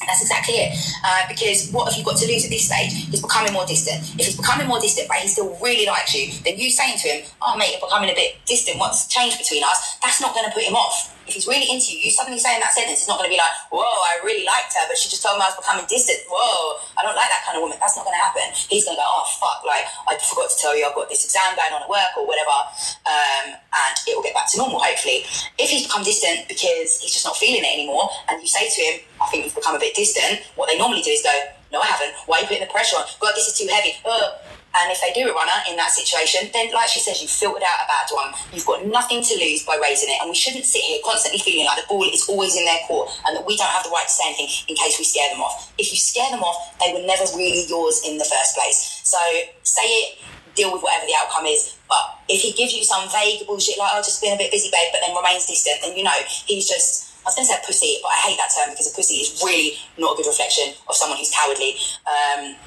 That's 0.06 0.22
exactly 0.22 0.56
it. 0.56 0.74
Uh, 1.06 1.28
because 1.28 1.70
what 1.72 1.90
have 1.90 1.98
you 1.98 2.06
got 2.06 2.18
to 2.18 2.26
lose 2.26 2.46
at 2.46 2.50
this 2.50 2.66
stage? 2.66 2.94
He's 3.10 3.22
becoming 3.22 3.54
more 3.54 3.66
distant. 3.66 4.02
If 4.18 4.26
he's 4.26 4.38
becoming 4.38 4.68
more 4.68 4.80
distant, 4.80 5.08
but 5.08 5.18
he 5.18 5.28
still 5.28 5.58
really 5.62 5.86
likes 5.86 6.16
you, 6.16 6.32
then 6.44 6.58
you 6.58 6.72
saying 6.72 6.98
to 7.00 7.08
him, 7.08 7.26
oh, 7.42 7.58
mate, 7.58 7.72
you're 7.72 7.82
becoming 7.82 8.10
a 8.10 8.16
bit 8.16 8.38
distant. 8.46 8.80
What's 8.80 9.08
changed 9.08 9.38
between 9.38 9.64
us? 9.64 9.98
That's 10.02 10.22
not 10.22 10.34
going 10.34 10.46
to 10.46 10.52
put 10.52 10.64
him 10.64 10.74
off 10.74 11.14
if 11.30 11.38
he's 11.38 11.46
really 11.46 11.70
into 11.70 11.94
you, 11.94 12.10
you 12.10 12.12
suddenly 12.12 12.42
saying 12.42 12.58
that 12.60 12.74
sentence, 12.74 13.06
it's 13.06 13.08
not 13.08 13.22
going 13.22 13.30
to 13.30 13.34
be 13.34 13.38
like, 13.38 13.54
whoa, 13.70 13.86
I 13.86 14.18
really 14.26 14.42
liked 14.50 14.74
her, 14.74 14.84
but 14.90 14.98
she 14.98 15.14
just 15.14 15.22
told 15.22 15.38
me 15.38 15.46
I 15.46 15.54
was 15.54 15.62
becoming 15.62 15.86
distant. 15.86 16.26
Whoa, 16.26 16.82
I 16.98 17.06
don't 17.06 17.14
like 17.14 17.30
that 17.30 17.46
kind 17.46 17.54
of 17.54 17.62
woman. 17.62 17.78
That's 17.78 17.94
not 17.94 18.10
going 18.10 18.18
to 18.18 18.24
happen. 18.26 18.50
He's 18.68 18.90
going 18.90 18.98
to 18.98 19.02
go, 19.02 19.06
oh, 19.06 19.30
fuck, 19.38 19.62
like, 19.62 19.86
I 20.10 20.18
forgot 20.18 20.50
to 20.50 20.58
tell 20.58 20.74
you 20.74 20.90
I've 20.90 20.98
got 20.98 21.06
this 21.06 21.22
exam 21.22 21.54
going 21.54 21.70
on 21.70 21.86
at 21.86 21.90
work 21.90 22.18
or 22.18 22.26
whatever, 22.26 22.58
um, 23.06 23.54
and 23.54 23.94
it 24.10 24.18
will 24.18 24.26
get 24.26 24.34
back 24.34 24.50
to 24.52 24.58
normal, 24.58 24.82
hopefully. 24.82 25.30
If 25.62 25.70
he's 25.70 25.86
become 25.86 26.02
distant 26.02 26.50
because 26.50 26.98
he's 26.98 27.14
just 27.14 27.30
not 27.30 27.38
feeling 27.38 27.62
it 27.62 27.70
anymore, 27.70 28.10
and 28.26 28.42
you 28.42 28.50
say 28.50 28.66
to 28.66 28.80
him, 28.82 28.96
I 29.22 29.30
think 29.30 29.46
you've 29.46 29.54
become 29.54 29.78
a 29.78 29.82
bit 29.82 29.94
distant, 29.94 30.42
what 30.58 30.66
they 30.66 30.82
normally 30.82 31.06
do 31.06 31.14
is 31.14 31.22
go, 31.22 31.32
no, 31.72 31.80
I 31.80 31.86
haven't. 31.86 32.16
Why 32.26 32.38
are 32.38 32.42
you 32.42 32.48
putting 32.48 32.66
the 32.66 32.72
pressure 32.72 32.98
on? 32.98 33.06
God, 33.20 33.34
this 33.36 33.48
is 33.48 33.58
too 33.58 33.70
heavy. 33.70 33.94
Uh, 34.06 34.38
and 34.70 34.94
if 34.94 35.02
they 35.02 35.10
do 35.14 35.26
a 35.26 35.34
runner 35.34 35.60
in 35.70 35.76
that 35.78 35.90
situation, 35.90 36.50
then 36.54 36.70
like 36.74 36.90
she 36.90 37.00
says, 37.00 37.22
you've 37.22 37.34
filtered 37.34 37.66
out 37.66 37.86
a 37.86 37.88
bad 37.90 38.08
one. 38.14 38.30
You've 38.54 38.66
got 38.66 38.86
nothing 38.86 39.24
to 39.26 39.34
lose 39.42 39.66
by 39.66 39.82
raising 39.82 40.10
it. 40.10 40.22
And 40.22 40.30
we 40.30 40.38
shouldn't 40.38 40.66
sit 40.66 40.82
here 40.82 41.02
constantly 41.04 41.42
feeling 41.42 41.66
like 41.66 41.82
the 41.82 41.90
ball 41.90 42.06
is 42.06 42.30
always 42.30 42.56
in 42.56 42.66
their 42.66 42.80
court 42.86 43.10
and 43.26 43.36
that 43.36 43.46
we 43.46 43.58
don't 43.58 43.70
have 43.74 43.84
the 43.84 43.90
right 43.90 44.06
to 44.06 44.14
say 44.14 44.30
anything 44.30 44.50
in 44.70 44.76
case 44.78 44.98
we 45.02 45.06
scare 45.06 45.30
them 45.34 45.42
off. 45.42 45.74
If 45.78 45.90
you 45.90 45.98
scare 45.98 46.30
them 46.30 46.46
off, 46.46 46.78
they 46.78 46.94
were 46.94 47.06
never 47.06 47.26
really 47.34 47.66
yours 47.66 48.02
in 48.06 48.18
the 48.18 48.30
first 48.30 48.54
place. 48.54 49.02
So 49.04 49.18
say 49.64 49.86
it, 49.86 50.22
deal 50.54 50.72
with 50.72 50.84
whatever 50.84 51.06
the 51.06 51.18
outcome 51.18 51.46
is. 51.50 51.78
But 51.90 52.22
if 52.30 52.42
he 52.42 52.54
gives 52.54 52.74
you 52.74 52.84
some 52.86 53.10
vague 53.10 53.46
bullshit 53.48 53.78
like, 53.78 53.90
oh, 53.94 54.06
just 54.06 54.22
being 54.22 54.34
a 54.34 54.38
bit 54.38 54.52
busy, 54.52 54.70
babe, 54.70 54.94
but 54.94 55.02
then 55.02 55.16
remains 55.18 55.50
distant, 55.50 55.82
then 55.82 55.98
you 55.98 56.04
know 56.04 56.18
he's 56.46 56.70
just 56.70 57.09
was 57.30 57.38
going 57.38 57.46
to 57.46 57.54
say 57.54 57.62
pussy, 57.62 58.02
but 58.02 58.10
I 58.10 58.20
hate 58.26 58.38
that 58.42 58.50
term 58.50 58.74
because 58.74 58.90
a 58.90 58.96
pussy 58.96 59.22
is 59.22 59.38
really 59.46 59.78
not 59.98 60.14
a 60.14 60.16
good 60.18 60.28
reflection 60.28 60.74
of 60.90 60.98
someone 60.98 61.18
who's 61.22 61.32
cowardly. 61.32 61.78
Um, 62.10 62.58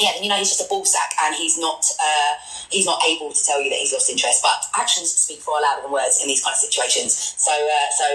yeah, 0.00 0.16
then 0.16 0.24
you 0.24 0.30
know 0.30 0.40
he's 0.40 0.48
just 0.48 0.64
a 0.64 0.68
ball 0.70 0.86
sack 0.86 1.12
and 1.20 1.34
he's 1.34 1.58
not 1.58 1.84
uh, 2.00 2.32
he's 2.70 2.86
not 2.86 3.02
able 3.04 3.30
to 3.32 3.42
tell 3.44 3.60
you 3.60 3.68
that 3.68 3.76
he's 3.76 3.92
lost 3.92 4.08
interest. 4.08 4.40
But 4.40 4.64
actions 4.80 5.12
speak 5.12 5.40
far 5.40 5.60
louder 5.60 5.82
than 5.82 5.92
words 5.92 6.22
in 6.22 6.28
these 6.28 6.42
kind 6.42 6.54
of 6.54 6.60
situations. 6.62 7.12
So 7.36 7.52
uh, 7.52 7.88
so 7.92 8.06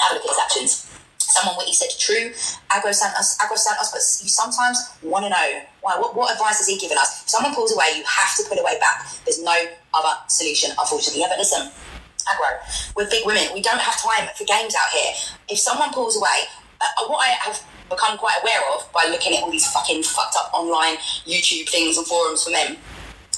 have 0.00 0.12
a 0.12 0.14
look 0.14 0.24
at 0.24 0.30
his 0.30 0.40
actions. 0.40 0.88
Someone 1.18 1.56
what 1.56 1.66
he 1.66 1.72
said 1.72 1.88
true, 1.98 2.32
Agro 2.70 2.92
Santos, 2.92 3.38
Agro 3.40 3.56
Santos, 3.56 3.88
but 3.92 4.04
you 4.24 4.28
sometimes 4.28 4.80
want 5.02 5.24
to 5.24 5.30
know 5.30 5.60
why. 5.80 5.98
What, 5.98 6.16
what 6.16 6.32
advice 6.32 6.58
has 6.58 6.68
he 6.68 6.78
given 6.78 6.96
us? 6.96 7.22
If 7.22 7.28
someone 7.28 7.54
pulls 7.54 7.72
away, 7.72 7.92
you 7.96 8.04
have 8.04 8.36
to 8.36 8.44
put 8.48 8.58
away 8.58 8.78
back. 8.80 9.06
There's 9.24 9.42
no 9.42 9.56
other 9.94 10.14
solution, 10.28 10.72
unfortunately. 10.78 11.20
Yeah, 11.20 11.28
but 11.30 11.38
listen, 11.38 11.70
Agro, 12.28 12.58
we're 12.96 13.08
big 13.08 13.26
women. 13.26 13.44
We 13.54 13.62
don't 13.62 13.80
have 13.80 13.96
time 14.00 14.28
for 14.36 14.44
games 14.44 14.74
out 14.74 14.90
here. 14.90 15.12
If 15.48 15.58
someone 15.58 15.92
pulls 15.92 16.16
away, 16.16 16.48
uh, 16.80 17.06
what 17.06 17.18
I 17.18 17.28
have 17.28 17.62
become 17.88 18.18
quite 18.18 18.38
aware 18.42 18.60
of 18.74 18.90
by 18.92 19.06
looking 19.10 19.36
at 19.36 19.42
all 19.42 19.50
these 19.50 19.70
fucking 19.70 20.02
fucked 20.02 20.36
up 20.36 20.50
online 20.54 20.96
YouTube 21.26 21.68
things 21.68 21.96
and 21.96 22.06
forums 22.06 22.44
for 22.44 22.50
men 22.50 22.76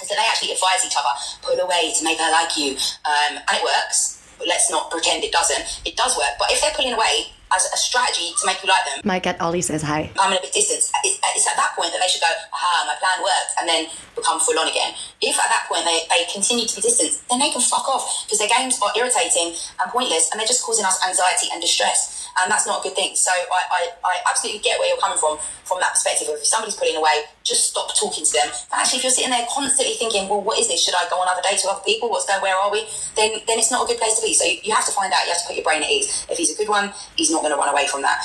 is 0.01 0.09
that 0.09 0.17
they 0.17 0.27
actually 0.27 0.53
advise 0.53 0.85
each 0.87 0.97
other, 0.97 1.15
pull 1.43 1.59
away 1.59 1.93
to 1.97 2.05
make 2.05 2.19
her 2.19 2.31
like 2.31 2.57
you. 2.57 2.77
Um, 3.05 3.39
and 3.39 3.55
it 3.59 3.63
works, 3.63 4.23
but 4.39 4.49
let's 4.49 4.71
not 4.71 4.91
pretend 4.91 5.25
it 5.25 5.33
doesn't. 5.33 5.83
It 5.85 5.97
does 5.97 6.17
work, 6.17 6.39
but 6.39 6.51
if 6.51 6.61
they're 6.61 6.75
pulling 6.75 6.95
away 6.95 7.34
as 7.55 7.71
a 7.73 7.79
strategy 7.79 8.35
to 8.41 8.47
make 8.47 8.63
you 8.63 8.69
like 8.69 8.85
them. 8.85 9.01
My 9.05 9.21
cat 9.21 9.41
Ollie 9.41 9.63
says 9.63 9.83
hi. 9.83 10.11
I'm 10.19 10.33
in 10.33 10.39
a 10.39 10.43
bit 10.43 10.53
distance. 10.53 10.91
It's 11.05 11.47
at 11.47 11.57
that 11.57 11.73
point 11.79 11.93
that 11.93 12.01
they 12.03 12.11
should 12.11 12.21
go, 12.21 12.31
aha, 12.53 12.87
my 12.87 12.97
plan 12.99 13.23
worked, 13.23 13.53
and 13.59 13.69
then 13.69 13.87
become 14.15 14.41
full 14.41 14.59
on 14.59 14.69
again. 14.69 14.95
If 15.23 15.39
at 15.39 15.49
that 15.49 15.67
point 15.71 15.85
they, 15.85 16.07
they 16.11 16.27
continue 16.33 16.67
to 16.67 16.75
be 16.75 16.83
distant, 16.83 17.23
then 17.31 17.39
they 17.39 17.51
can 17.51 17.61
fuck 17.63 17.89
off 17.89 18.27
because 18.27 18.39
their 18.39 18.51
games 18.51 18.79
are 18.83 18.93
irritating 18.97 19.55
and 19.81 19.87
pointless 19.91 20.31
and 20.31 20.39
they're 20.39 20.51
just 20.51 20.63
causing 20.63 20.85
us 20.85 20.99
anxiety 21.07 21.49
and 21.53 21.63
distress 21.63 22.24
and 22.41 22.51
that's 22.51 22.67
not 22.67 22.81
a 22.81 22.83
good 22.83 22.97
thing. 22.97 23.15
So 23.15 23.31
I, 23.31 23.63
I, 23.71 23.81
I 24.05 24.15
absolutely 24.29 24.61
get 24.61 24.79
where 24.79 24.89
you're 24.89 25.01
coming 25.01 25.19
from 25.19 25.39
from 25.65 25.81
that 25.81 25.95
perspective. 25.95 26.29
If 26.31 26.45
somebody's 26.45 26.77
pulling 26.77 26.97
away, 26.97 27.25
just 27.43 27.71
stop 27.71 27.95
talking 27.95 28.25
to 28.25 28.33
them. 28.33 28.49
But 28.71 28.85
actually, 28.85 28.99
if 28.99 29.05
you're 29.05 29.17
sitting 29.17 29.31
there 29.31 29.47
constantly 29.49 29.95
thinking, 29.95 30.29
well, 30.29 30.43
what 30.43 30.59
is 30.59 30.69
this? 30.69 30.83
Should 30.83 30.95
I 30.95 31.09
go 31.09 31.17
on 31.17 31.29
other 31.29 31.43
dates 31.43 31.65
with 31.65 31.73
other 31.73 31.85
people? 31.85 32.11
What's 32.11 32.27
going? 32.27 32.43
Where 32.43 32.57
are 32.57 32.71
we? 32.71 32.85
Then 33.17 33.41
then 33.47 33.59
it's 33.59 33.71
not 33.71 33.85
a 33.85 33.87
good 33.87 33.99
place 33.99 34.19
to 34.19 34.23
be. 34.23 34.35
So 34.35 34.45
you 34.45 34.75
have 34.75 34.87
to 34.87 34.93
find 34.93 35.13
out. 35.13 35.25
You 35.25 35.33
have 35.33 35.43
to 35.43 35.49
put 35.49 35.57
your 35.57 35.65
brain 35.65 35.83
at 35.83 35.91
ease. 35.91 36.27
If 36.29 36.39
he's 36.39 36.53
a 36.53 36.59
good 36.59 36.69
one, 36.69 36.93
he's 37.17 37.31
not 37.31 37.41
going 37.43 37.53
to 37.53 37.59
run 37.59 37.71
away 37.71 37.87
from 37.87 38.03
that. 38.03 38.21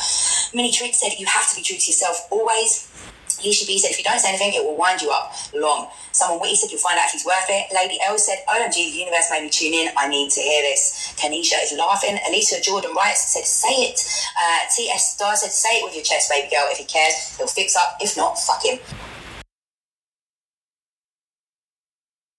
Mini 0.54 0.72
Trick 0.72 0.94
said 0.94 1.14
you 1.18 1.26
have 1.28 1.50
to 1.50 1.56
be 1.56 1.62
true 1.62 1.78
to 1.78 1.88
yourself 1.88 2.28
always. 2.32 2.89
Be 3.38 3.78
said, 3.78 3.92
if 3.92 3.98
you 3.98 4.04
don't 4.04 4.20
say 4.20 4.30
anything, 4.30 4.54
it 4.54 4.64
will 4.64 4.76
wind 4.76 5.02
you 5.02 5.12
up 5.12 5.34
long. 5.54 5.88
Someone 6.12 6.42
witty 6.42 6.56
said, 6.56 6.72
you'll 6.72 6.82
find 6.82 6.98
out 6.98 7.06
if 7.06 7.12
he's 7.12 7.26
worth 7.26 7.46
it. 7.50 7.72
Lady 7.74 7.98
L 8.06 8.18
said, 8.18 8.40
OMG, 8.50 8.74
the 8.74 9.00
universe 9.06 9.30
made 9.32 9.44
me 9.44 9.50
tune 9.50 9.74
in. 9.74 9.90
I 9.98 10.08
need 10.08 10.32
to 10.32 10.42
hear 10.42 10.62
this. 10.64 11.14
Tanisha 11.18 11.62
is 11.64 11.78
laughing. 11.78 12.18
Alicia 12.28 12.62
Jordan 12.62 12.92
writes, 12.96 13.34
said, 13.34 13.46
say 13.46 13.94
it. 13.94 14.02
Uh, 14.42 14.60
T.S. 14.76 15.14
Star 15.14 15.36
said, 15.36 15.52
say 15.52 15.80
it 15.80 15.86
with 15.86 15.96
your 15.96 16.04
chest, 16.04 16.30
baby 16.30 16.50
girl. 16.50 16.66
If 16.70 16.78
he 16.78 16.86
cares, 16.86 17.38
he'll 17.38 17.48
fix 17.48 17.76
up. 17.76 17.98
If 18.02 18.18
not, 18.18 18.38
fuck 18.40 18.66
him. 18.66 18.80